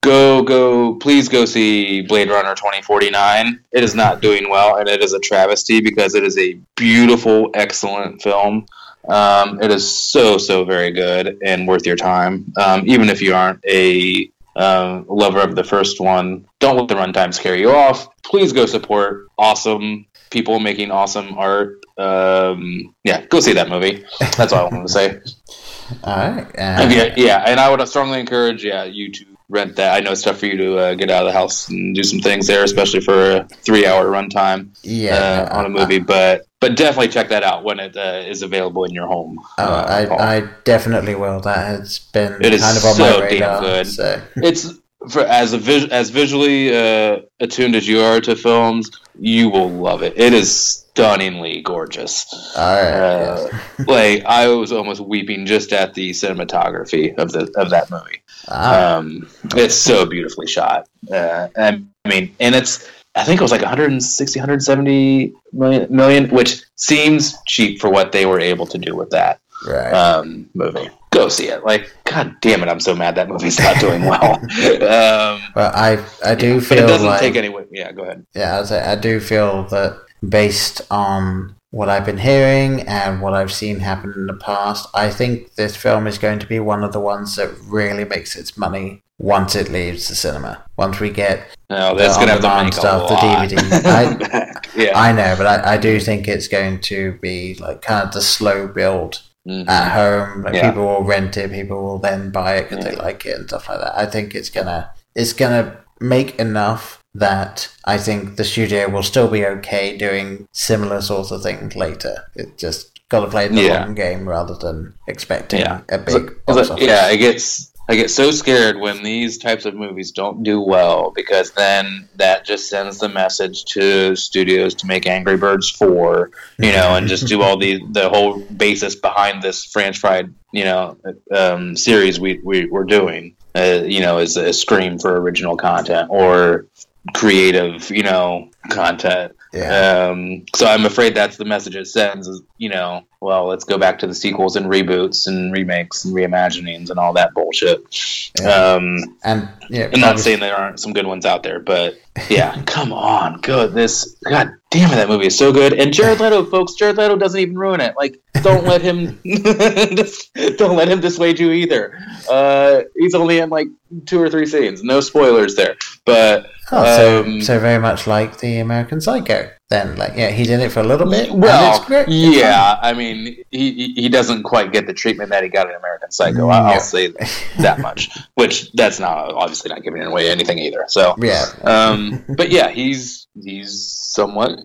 go 0.00 0.42
go 0.42 0.94
please 0.96 1.28
go 1.28 1.44
see 1.44 2.02
Blade 2.02 2.30
Runner 2.30 2.54
2049. 2.54 3.60
It 3.72 3.84
is 3.84 3.94
not 3.94 4.22
doing 4.22 4.48
well, 4.48 4.76
and 4.76 4.88
it 4.88 5.02
is 5.02 5.12
a 5.12 5.18
travesty 5.20 5.80
because 5.80 6.14
it 6.14 6.24
is 6.24 6.38
a 6.38 6.54
beautiful, 6.76 7.50
excellent 7.54 8.22
film. 8.22 8.66
Um, 9.08 9.60
it 9.60 9.70
is 9.70 9.86
so 9.86 10.38
so 10.38 10.64
very 10.64 10.90
good 10.90 11.38
and 11.44 11.68
worth 11.68 11.84
your 11.84 11.96
time. 11.96 12.52
Um, 12.56 12.84
even 12.86 13.10
if 13.10 13.20
you 13.20 13.34
aren't 13.34 13.62
a 13.66 14.30
um, 14.56 15.06
lover 15.08 15.40
of 15.40 15.56
the 15.56 15.64
first 15.64 16.00
one, 16.00 16.46
don't 16.60 16.76
let 16.76 16.88
the 16.88 16.94
runtime 16.94 17.32
scare 17.34 17.56
you 17.56 17.70
off. 17.70 18.08
Please 18.22 18.52
go 18.52 18.66
support 18.66 19.28
awesome 19.38 20.06
people 20.30 20.58
making 20.58 20.90
awesome 20.90 21.38
art. 21.38 21.84
Um, 21.96 22.94
yeah, 23.04 23.24
go 23.26 23.40
see 23.40 23.52
that 23.54 23.68
movie. 23.68 24.04
That's 24.36 24.52
all 24.52 24.66
I 24.66 24.70
wanted 24.70 24.88
to 24.88 24.92
say. 24.92 25.20
All 26.02 26.16
right. 26.16 26.46
Uh, 26.46 26.88
yeah, 26.90 27.14
yeah, 27.14 27.44
and 27.46 27.60
I 27.60 27.70
would 27.70 27.86
strongly 27.86 28.18
encourage 28.18 28.64
yeah 28.64 28.84
you 28.84 29.12
to 29.12 29.24
rent 29.50 29.76
that. 29.76 29.94
I 29.94 30.00
know 30.00 30.12
it's 30.12 30.22
tough 30.22 30.38
for 30.38 30.46
you 30.46 30.56
to 30.56 30.78
uh, 30.78 30.94
get 30.94 31.10
out 31.10 31.26
of 31.26 31.32
the 31.32 31.38
house 31.38 31.68
and 31.68 31.94
do 31.94 32.02
some 32.02 32.20
things 32.20 32.46
there, 32.46 32.64
especially 32.64 33.00
for 33.00 33.36
a 33.36 33.44
three-hour 33.48 34.06
runtime 34.06 34.70
yeah. 34.82 35.48
uh, 35.50 35.58
on 35.58 35.66
a 35.66 35.68
movie. 35.68 35.98
But 35.98 36.46
but 36.64 36.76
definitely 36.76 37.08
check 37.08 37.28
that 37.28 37.42
out 37.42 37.64
when 37.64 37.78
it 37.80 37.94
uh, 37.96 38.22
is 38.32 38.40
available 38.42 38.84
in 38.84 38.92
your 38.92 39.06
home. 39.06 39.38
Oh, 39.58 39.64
uh. 39.64 39.86
I, 40.18 40.36
I 40.36 40.48
definitely 40.64 41.14
will. 41.14 41.40
That 41.40 41.58
has 41.66 41.98
been 42.12 42.32
It 42.40 42.58
kind 42.60 42.76
of 42.76 42.84
on 42.84 42.94
so 42.94 43.02
my 43.02 43.10
damn 43.20 43.22
radar. 43.22 43.60
good. 43.60 43.86
So 43.86 44.22
it's 44.36 44.62
for 45.10 45.20
as 45.20 45.52
a 45.52 45.58
vis- 45.58 45.90
as 45.90 46.08
visually 46.10 46.74
uh, 46.74 47.20
attuned 47.40 47.74
as 47.76 47.86
you 47.86 48.00
are 48.00 48.20
to 48.22 48.34
films, 48.36 48.90
you 49.18 49.50
will 49.50 49.68
love 49.70 50.02
it. 50.02 50.14
It 50.16 50.32
is 50.32 50.50
stunningly 50.56 51.60
gorgeous. 51.62 52.24
all 52.56 52.74
right, 52.74 52.92
Uh, 52.92 53.48
yes. 53.78 53.88
like 53.88 54.24
I 54.24 54.48
was 54.48 54.72
almost 54.72 55.00
weeping 55.00 55.44
just 55.44 55.72
at 55.72 55.92
the 55.94 56.10
cinematography 56.10 57.14
of 57.18 57.32
the 57.32 57.52
of 57.56 57.68
that 57.70 57.90
movie. 57.90 58.22
Ah, 58.48 58.96
Um, 58.96 59.28
it's 59.56 59.74
so 59.74 60.06
beautifully 60.06 60.46
shot. 60.46 60.88
Uh, 61.12 61.48
and 61.56 61.88
I 62.04 62.08
mean, 62.08 62.34
and 62.40 62.54
it's 62.54 62.88
I 63.16 63.24
think 63.24 63.40
it 63.40 63.44
was 63.44 63.52
like 63.52 63.62
160, 63.62 64.40
170 64.40 65.32
million, 65.52 65.94
million, 65.94 66.28
which 66.30 66.62
seems 66.74 67.36
cheap 67.46 67.80
for 67.80 67.88
what 67.88 68.12
they 68.12 68.26
were 68.26 68.40
able 68.40 68.66
to 68.66 68.78
do 68.78 68.96
with 68.96 69.10
that 69.10 69.40
right. 69.66 69.92
um, 69.92 70.48
movie. 70.54 70.88
Go 71.10 71.28
see 71.28 71.46
it. 71.46 71.64
Like, 71.64 71.92
god 72.04 72.34
damn 72.40 72.62
it, 72.62 72.68
I'm 72.68 72.80
so 72.80 72.94
mad 72.94 73.14
that 73.14 73.28
movie's 73.28 73.58
not 73.58 73.78
doing 73.78 74.04
well. 74.04 74.34
um, 74.34 75.42
well, 75.54 75.70
I 75.74 76.04
I 76.24 76.34
do 76.34 76.60
but 76.60 76.78
it 76.78 76.88
doesn't 76.88 77.06
like 77.06 77.20
take 77.20 77.36
any. 77.36 77.54
Yeah, 77.70 77.92
go 77.92 78.02
ahead. 78.02 78.26
yeah, 78.34 78.64
I, 78.68 78.92
I 78.92 78.94
do 78.96 79.20
feel 79.20 79.62
that 79.68 79.96
based 80.28 80.82
on 80.90 81.54
what 81.70 81.88
I've 81.88 82.04
been 82.04 82.18
hearing 82.18 82.82
and 82.82 83.20
what 83.20 83.34
I've 83.34 83.52
seen 83.52 83.80
happen 83.80 84.12
in 84.16 84.26
the 84.26 84.34
past, 84.34 84.88
I 84.94 85.10
think 85.10 85.54
this 85.54 85.76
film 85.76 86.06
is 86.06 86.18
going 86.18 86.38
to 86.40 86.46
be 86.46 86.58
one 86.60 86.82
of 86.82 86.92
the 86.92 87.00
ones 87.00 87.36
that 87.36 87.50
really 87.62 88.04
makes 88.04 88.36
its 88.36 88.56
money 88.56 89.03
once 89.18 89.54
it 89.54 89.70
leaves 89.70 90.08
the 90.08 90.14
cinema. 90.14 90.64
Once 90.76 91.00
we 91.00 91.10
get 91.10 91.46
No, 91.70 91.96
that's 91.96 92.16
The 92.16 92.26
have 92.26 92.40
to 92.40 92.46
on-demand 92.48 92.74
stuff, 92.74 93.08
the. 93.08 93.14
DVD. 93.14 93.84
I- 93.84 94.60
yeah. 94.76 94.98
I 94.98 95.12
know, 95.12 95.34
but 95.36 95.46
I, 95.46 95.74
I 95.74 95.76
do 95.76 95.98
think 96.00 96.26
it's 96.28 96.48
going 96.48 96.80
to 96.82 97.12
be 97.22 97.54
like 97.60 97.82
kind 97.82 98.06
of 98.06 98.12
the 98.12 98.20
slow 98.22 98.66
build 98.68 99.22
Mhm. 99.48 99.68
at 99.68 99.92
home. 99.92 100.42
Like 100.42 100.54
Yeah. 100.54 100.70
people 100.70 100.86
will 100.86 101.02
rent 101.04 101.36
it, 101.36 101.50
people 101.52 101.82
will 101.82 101.98
then 101.98 102.30
buy 102.30 102.56
it 102.56 102.68
because 102.70 102.84
they 102.84 102.96
like 102.96 103.26
it 103.26 103.36
and 103.36 103.46
stuff 103.48 103.68
like 103.68 103.78
that. 103.80 103.92
I 103.96 104.06
think 104.06 104.34
it's 104.34 104.48
gonna 104.50 104.90
it's 105.14 105.32
gonna 105.34 105.76
make 106.00 106.36
enough 106.40 106.98
that 107.14 107.68
I 107.84 107.98
think 107.98 108.36
the 108.36 108.44
studio 108.44 108.88
will 108.88 109.02
still 109.04 109.28
be 109.28 109.44
okay 109.46 109.96
doing 109.96 110.46
similar 110.52 111.00
sorts 111.02 111.30
of 111.30 111.42
things 111.42 111.76
later. 111.76 112.24
It 112.34 112.56
just 112.58 112.98
got 113.10 113.20
to 113.20 113.26
play 113.28 113.46
the 113.48 113.60
Yeah. 113.62 113.84
long 113.84 113.94
game 113.94 114.28
rather 114.28 114.54
than 114.54 114.94
expecting 115.06 115.60
Yeah. 115.60 115.80
a 115.90 115.98
big 115.98 116.14
So- 116.14 116.30
box 116.46 116.66
so- 116.68 116.74
office. 116.74 116.86
yeah, 116.86 117.10
it 117.10 117.18
get 117.18 117.40
I 117.86 117.96
get 117.96 118.10
so 118.10 118.30
scared 118.30 118.78
when 118.78 119.02
these 119.02 119.36
types 119.36 119.66
of 119.66 119.74
movies 119.74 120.10
don't 120.10 120.42
do 120.42 120.60
well 120.60 121.12
because 121.14 121.50
then 121.50 122.08
that 122.16 122.46
just 122.46 122.70
sends 122.70 122.98
the 122.98 123.10
message 123.10 123.64
to 123.66 124.16
studios 124.16 124.74
to 124.76 124.86
make 124.86 125.06
Angry 125.06 125.36
Birds 125.36 125.68
four, 125.68 126.30
you 126.58 126.72
know, 126.72 126.96
and 126.96 127.06
just 127.08 127.26
do 127.26 127.42
all 127.42 127.58
the 127.58 127.84
the 127.90 128.08
whole 128.08 128.40
basis 128.40 128.94
behind 128.94 129.42
this 129.42 129.66
Franch-Fried, 129.66 130.32
you 130.52 130.64
know, 130.64 130.96
um, 131.30 131.76
series 131.76 132.18
we, 132.18 132.40
we 132.42 132.66
we're 132.66 132.84
doing, 132.84 133.36
uh, 133.54 133.82
you 133.84 134.00
know, 134.00 134.18
is 134.18 134.38
a 134.38 134.54
scream 134.54 134.98
for 134.98 135.20
original 135.20 135.56
content 135.56 136.08
or 136.10 136.66
creative, 137.12 137.90
you 137.90 138.02
know, 138.02 138.48
content. 138.70 139.36
Yeah. 139.54 140.08
Um, 140.10 140.44
so 140.54 140.66
I'm 140.66 140.84
afraid 140.84 141.14
that's 141.14 141.36
the 141.36 141.44
message 141.44 141.76
it 141.76 141.86
sends 141.86 142.26
is, 142.26 142.42
you 142.58 142.68
know, 142.68 143.04
well, 143.20 143.46
let's 143.46 143.64
go 143.64 143.78
back 143.78 143.98
to 144.00 144.06
the 144.06 144.14
sequels 144.14 144.56
and 144.56 144.66
reboots 144.66 145.26
and 145.26 145.52
remakes 145.52 146.04
and 146.04 146.14
reimaginings 146.14 146.90
and 146.90 146.98
all 146.98 147.12
that 147.12 147.32
bullshit. 147.34 148.32
Yeah. 148.40 148.48
Um, 148.48 149.16
and 149.22 149.48
yeah, 149.70 149.90
I'm 149.92 150.00
not 150.00 150.18
saying 150.18 150.40
there 150.40 150.56
aren't 150.56 150.80
some 150.80 150.92
good 150.92 151.06
ones 151.06 151.24
out 151.24 151.42
there, 151.44 151.60
but 151.60 151.94
yeah, 152.28 152.60
come 152.66 152.92
on, 152.92 153.40
good. 153.40 153.74
This, 153.74 154.16
god 154.28 154.54
damn 154.74 154.92
it, 154.92 154.96
that 154.96 155.08
movie 155.08 155.26
is 155.26 155.38
so 155.38 155.52
good. 155.52 155.72
And 155.72 155.94
Jared 155.94 156.18
Leto, 156.20 156.44
folks, 156.50 156.74
Jared 156.74 156.96
Leto 156.96 157.16
doesn't 157.16 157.38
even 157.40 157.56
ruin 157.56 157.80
it. 157.80 157.94
Like, 157.96 158.20
don't 158.42 158.64
let 158.64 158.82
him, 158.82 159.20
don't 160.56 160.76
let 160.76 160.88
him 160.88 161.00
dissuade 161.00 161.38
you 161.38 161.52
either. 161.52 161.96
Uh, 162.28 162.82
he's 162.96 163.14
only 163.14 163.38
in 163.38 163.50
like 163.50 163.68
two 164.06 164.20
or 164.20 164.28
three 164.28 164.46
scenes. 164.46 164.82
No 164.82 165.00
spoilers 165.00 165.54
there, 165.54 165.76
but 166.04 166.46
Oh, 166.72 166.96
so, 166.96 167.24
um, 167.24 167.42
so 167.42 167.58
very 167.58 167.78
much 167.78 168.06
like 168.06 168.38
the 168.38 168.58
American 168.58 169.00
Psycho. 169.00 169.50
Then, 169.74 169.96
like, 169.96 170.12
yeah, 170.14 170.30
he's 170.30 170.50
in 170.50 170.60
it 170.60 170.70
for 170.70 170.78
a 170.80 170.84
little 170.84 171.10
bit. 171.10 171.32
Well, 171.32 171.76
it's 171.76 171.84
great. 171.84 172.06
Yeah, 172.08 172.78
I 172.80 172.92
mean, 172.92 173.44
he 173.50 173.92
he- 173.96 174.08
doesn't 174.08 174.44
quite 174.44 174.72
get 174.72 174.86
the 174.86 174.92
treatment 174.94 175.30
that 175.30 175.42
he 175.42 175.48
got 175.48 175.68
in 175.68 175.74
American 175.74 176.12
Psycho. 176.12 176.48
I- 176.48 176.60
No. 176.60 176.66
I'll 176.74 176.80
say 176.80 177.12
that 177.58 177.80
much. 177.80 178.16
Which 178.34 178.70
that's 178.72 179.00
not 179.00 179.32
obviously 179.34 179.70
not 179.70 179.82
giving 179.82 180.02
away 180.02 180.30
anything 180.30 180.58
either. 180.60 180.84
So. 180.86 181.16
Yeah, 181.18 181.44
um, 181.64 182.24
but 182.28 182.50
yeah, 182.52 182.68
he's 182.70 183.26
he's 183.42 183.72
somewhat 183.90 184.60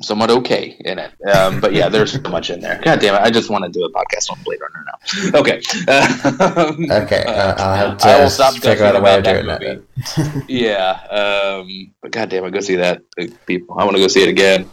somewhat 0.00 0.30
okay 0.30 0.76
in 0.84 0.98
it. 0.98 1.12
Um, 1.34 1.60
but 1.60 1.72
yeah, 1.72 1.88
there's 1.88 2.12
so 2.12 2.20
much 2.30 2.50
in 2.50 2.60
there. 2.60 2.80
God 2.82 3.00
damn 3.00 3.14
it! 3.14 3.20
I 3.22 3.30
just 3.30 3.50
want 3.50 3.64
to 3.64 3.70
do 3.70 3.84
a 3.84 3.90
podcast 3.92 4.30
on 4.30 4.38
Blade 4.44 4.60
Runner 4.60 4.84
now. 4.86 4.98
Okay. 5.40 5.60
Okay, 7.02 7.24
uh, 7.24 7.54
I'll 7.58 7.76
have 7.76 7.98
to 7.98 8.08
I 8.08 8.20
will 8.22 8.30
stop 8.30 8.54
figure 8.54 8.84
out 8.84 8.96
a 8.96 9.00
way 9.00 9.14
of 9.14 9.20
about 9.20 9.34
doing 9.34 9.46
that. 9.46 9.60
movie. 9.60 10.44
yeah, 10.48 10.92
um, 11.10 11.92
but 12.00 12.10
God 12.12 12.28
damn 12.28 12.44
it, 12.44 12.50
go 12.52 12.60
see 12.60 12.76
that, 12.76 13.02
uh, 13.20 13.26
people. 13.46 13.78
I 13.78 13.84
want 13.84 13.96
to 13.96 14.02
go 14.02 14.08
see 14.08 14.22
it 14.22 14.28
again. 14.28 14.68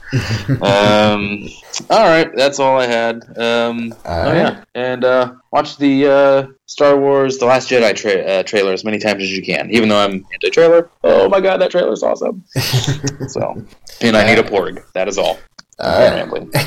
um, 0.61 1.47
all 1.89 2.05
right, 2.05 2.29
that's 2.35 2.59
all 2.59 2.77
I 2.79 2.85
had. 2.87 3.23
Um, 3.37 3.93
oh 4.05 4.27
All 4.29 4.33
yeah, 4.33 4.63
and 4.75 5.03
uh, 5.05 5.33
watch 5.51 5.77
the 5.77 6.07
uh, 6.07 6.47
Star 6.65 6.97
Wars: 6.97 7.37
The 7.37 7.45
Last 7.45 7.69
Jedi 7.69 7.95
tra- 7.95 8.11
uh, 8.21 8.43
trailer 8.43 8.73
as 8.73 8.83
many 8.83 8.99
times 8.99 9.23
as 9.23 9.31
you 9.35 9.43
can. 9.43 9.69
Even 9.71 9.89
though 9.89 9.97
I'm 9.99 10.25
anti-trailer, 10.33 10.89
oh 11.03 11.29
my 11.29 11.39
god, 11.41 11.57
that 11.61 11.71
trailer 11.71 11.93
is 11.93 12.03
awesome. 12.03 12.43
so, 13.27 13.63
and 14.01 14.15
I 14.17 14.25
need 14.25 14.39
a 14.39 14.43
porg. 14.43 14.83
That 14.93 15.07
is 15.07 15.17
all. 15.17 15.39
All 15.79 16.07
I'm 16.07 16.13
rambling. 16.13 16.51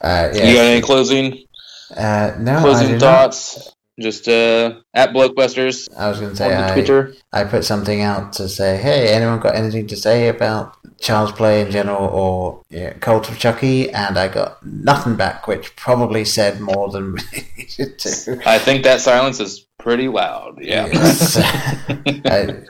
Uh, 0.00 0.30
You 0.32 0.54
got 0.54 0.64
any 0.64 0.80
closing 0.80 1.44
Uh, 1.94 2.32
no, 2.38 2.60
closing 2.60 2.86
do 2.86 2.92
not. 2.94 3.00
thoughts? 3.00 3.72
Just 4.00 4.28
uh, 4.28 4.76
at 4.94 5.10
Blokebusters. 5.10 5.88
I 5.94 6.08
was 6.08 6.18
going 6.20 6.30
to 6.30 6.36
say 6.36 6.48
the 6.48 6.70
I, 6.70 6.72
Twitter. 6.72 7.12
I 7.34 7.44
put 7.44 7.64
something 7.66 8.00
out 8.00 8.32
to 8.34 8.48
say, 8.48 8.78
hey, 8.78 9.08
anyone 9.12 9.40
got 9.40 9.56
anything 9.56 9.86
to 9.88 9.96
say 9.96 10.28
about 10.28 10.76
Child's 11.00 11.32
Play 11.32 11.62
in 11.62 11.70
general 11.70 12.06
or 12.08 12.62
yeah, 12.70 12.92
Cult 12.94 13.28
of 13.30 13.38
Chucky? 13.38 13.90
And 13.90 14.18
I 14.18 14.28
got 14.28 14.64
nothing 14.64 15.16
back, 15.16 15.46
which 15.48 15.74
probably 15.76 16.24
said 16.24 16.60
more 16.60 16.88
than 16.90 17.14
we 17.14 17.20
needed 17.56 17.98
to. 17.98 18.40
I 18.46 18.58
think 18.58 18.84
that 18.84 19.00
silence 19.00 19.40
is 19.40 19.66
pretty 19.78 20.08
loud. 20.08 20.58
Yeah. 20.60 20.86
Yes. 20.92 21.38
I, 22.26 22.62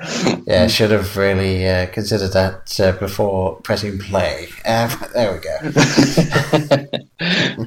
yeah, 0.47 0.69
should 0.69 0.93
have 0.93 1.17
really 1.17 1.67
uh, 1.69 1.87
considered 1.87 2.33
that 2.35 2.79
uh, 2.81 2.93
before 2.93 3.57
pressing 3.63 3.99
play. 3.99 4.47
Uh, 4.65 4.89
there 5.15 5.33
we 5.33 5.41
go. 5.41 5.57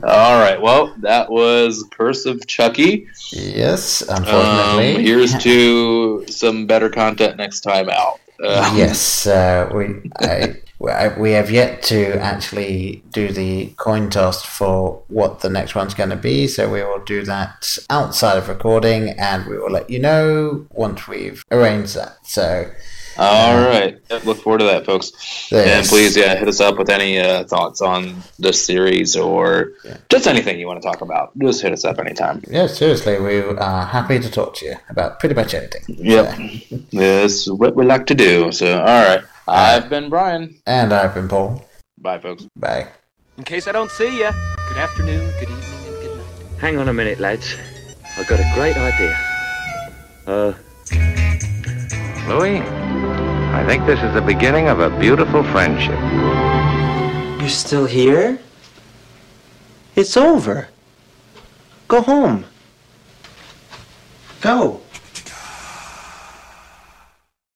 All 0.04 0.40
right. 0.40 0.62
Well, 0.62 0.94
that 1.00 1.30
was 1.30 1.86
Curse 1.92 2.26
of 2.26 2.48
Chucky. 2.48 3.08
Yes, 3.32 4.08
Um, 4.10 4.24
unfortunately. 4.24 5.04
here's 5.04 5.38
to 5.44 6.26
some 6.28 6.66
better 6.68 6.90
content 6.90 7.36
next 7.38 7.62
time 7.62 7.90
out. 7.90 8.20
Uh, 8.44 8.74
yes, 8.76 9.26
uh, 9.26 9.70
we 9.74 10.12
I, 10.20 10.56
I- 10.86 11.18
we 11.18 11.32
have 11.32 11.50
yet 11.50 11.82
to 11.84 12.20
actually 12.20 13.02
do 13.12 13.30
the 13.32 13.68
coin 13.78 14.10
toss 14.10 14.44
for 14.44 15.02
what 15.08 15.40
the 15.40 15.50
next 15.50 15.76
one's 15.76 15.94
going 15.94 16.10
to 16.10 16.18
be, 16.18 16.48
so 16.48 16.70
we 16.70 16.84
will 16.84 17.00
do 17.06 17.24
that 17.24 17.78
outside 17.90 18.38
of 18.38 18.50
recording, 18.50 19.10
and 19.12 19.46
we 19.48 19.58
will 19.58 19.72
let 19.72 19.90
you 19.90 20.00
know 20.00 20.66
once 20.72 21.08
we've 21.08 21.42
arranged 21.52 21.96
that. 21.96 22.18
So, 22.28 22.70
All 23.18 23.58
right. 23.60 24.00
Look 24.26 24.38
forward 24.38 24.60
to 24.60 24.66
that, 24.66 24.86
folks. 24.86 25.12
And 25.52 25.86
please, 25.86 26.16
yeah, 26.18 26.36
hit 26.36 26.48
us 26.48 26.60
up 26.60 26.78
with 26.78 26.90
any 26.90 27.20
uh, 27.20 27.44
thoughts 27.46 27.82
on 27.82 28.24
this 28.40 28.66
series 28.66 29.16
or 29.16 29.74
just 30.10 30.28
anything 30.28 30.60
you 30.60 30.68
want 30.68 30.82
to 30.82 30.88
talk 30.88 31.02
about. 31.02 31.38
Just 31.38 31.62
hit 31.62 31.72
us 31.74 31.86
up 31.86 32.00
anytime. 32.00 32.42
yeah, 32.48 32.68
seriously, 32.68 33.20
we 33.20 33.40
are 33.42 33.86
happy 33.86 34.20
to 34.20 34.30
talk 34.30 34.56
to 34.56 34.66
you 34.66 34.76
about 34.90 35.20
pretty 35.20 35.36
much 35.36 35.54
anything. 35.54 35.84
Yep. 35.88 36.38
This 36.92 37.48
is 37.48 37.52
what 37.52 37.76
we 37.76 37.86
like 37.86 38.06
to 38.08 38.16
do. 38.16 38.52
So, 38.52 38.80
all 38.80 38.86
right. 39.06 39.22
I've 39.48 39.90
been 39.90 40.10
Brian. 40.10 40.56
And 40.66 40.94
I've 40.94 41.14
been 41.14 41.28
Paul. 41.28 41.66
Bye, 41.98 42.20
folks. 42.20 42.48
Bye. 42.56 42.88
In 43.38 43.44
case 43.44 43.68
I 43.68 43.72
don't 43.72 43.92
see 43.92 44.20
you, 44.20 44.30
good 44.70 44.78
afternoon, 44.78 45.30
good 45.40 45.50
evening, 45.50 45.86
and 45.88 45.96
good 46.02 46.18
night. 46.18 46.60
Hang 46.60 46.78
on 46.78 46.88
a 46.88 46.94
minute, 46.94 47.20
lads. 47.20 47.56
I've 48.18 48.28
got 48.28 48.40
a 48.40 48.52
great 48.54 48.78
idea. 48.78 49.18
Uh, 50.28 50.54
Louis, 52.30 52.60
I 53.54 53.66
think 53.66 53.86
this 53.86 54.02
is 54.02 54.14
the 54.14 54.22
beginning 54.22 54.68
of 54.68 54.80
a 54.80 54.90
beautiful 55.00 55.44
friendship. 55.44 56.00
You're 57.40 57.50
still 57.50 57.86
here? 57.86 58.40
It's 59.96 60.18
over. 60.18 60.70
Go 61.88 62.02
home. 62.02 62.46
Go. 64.42 64.83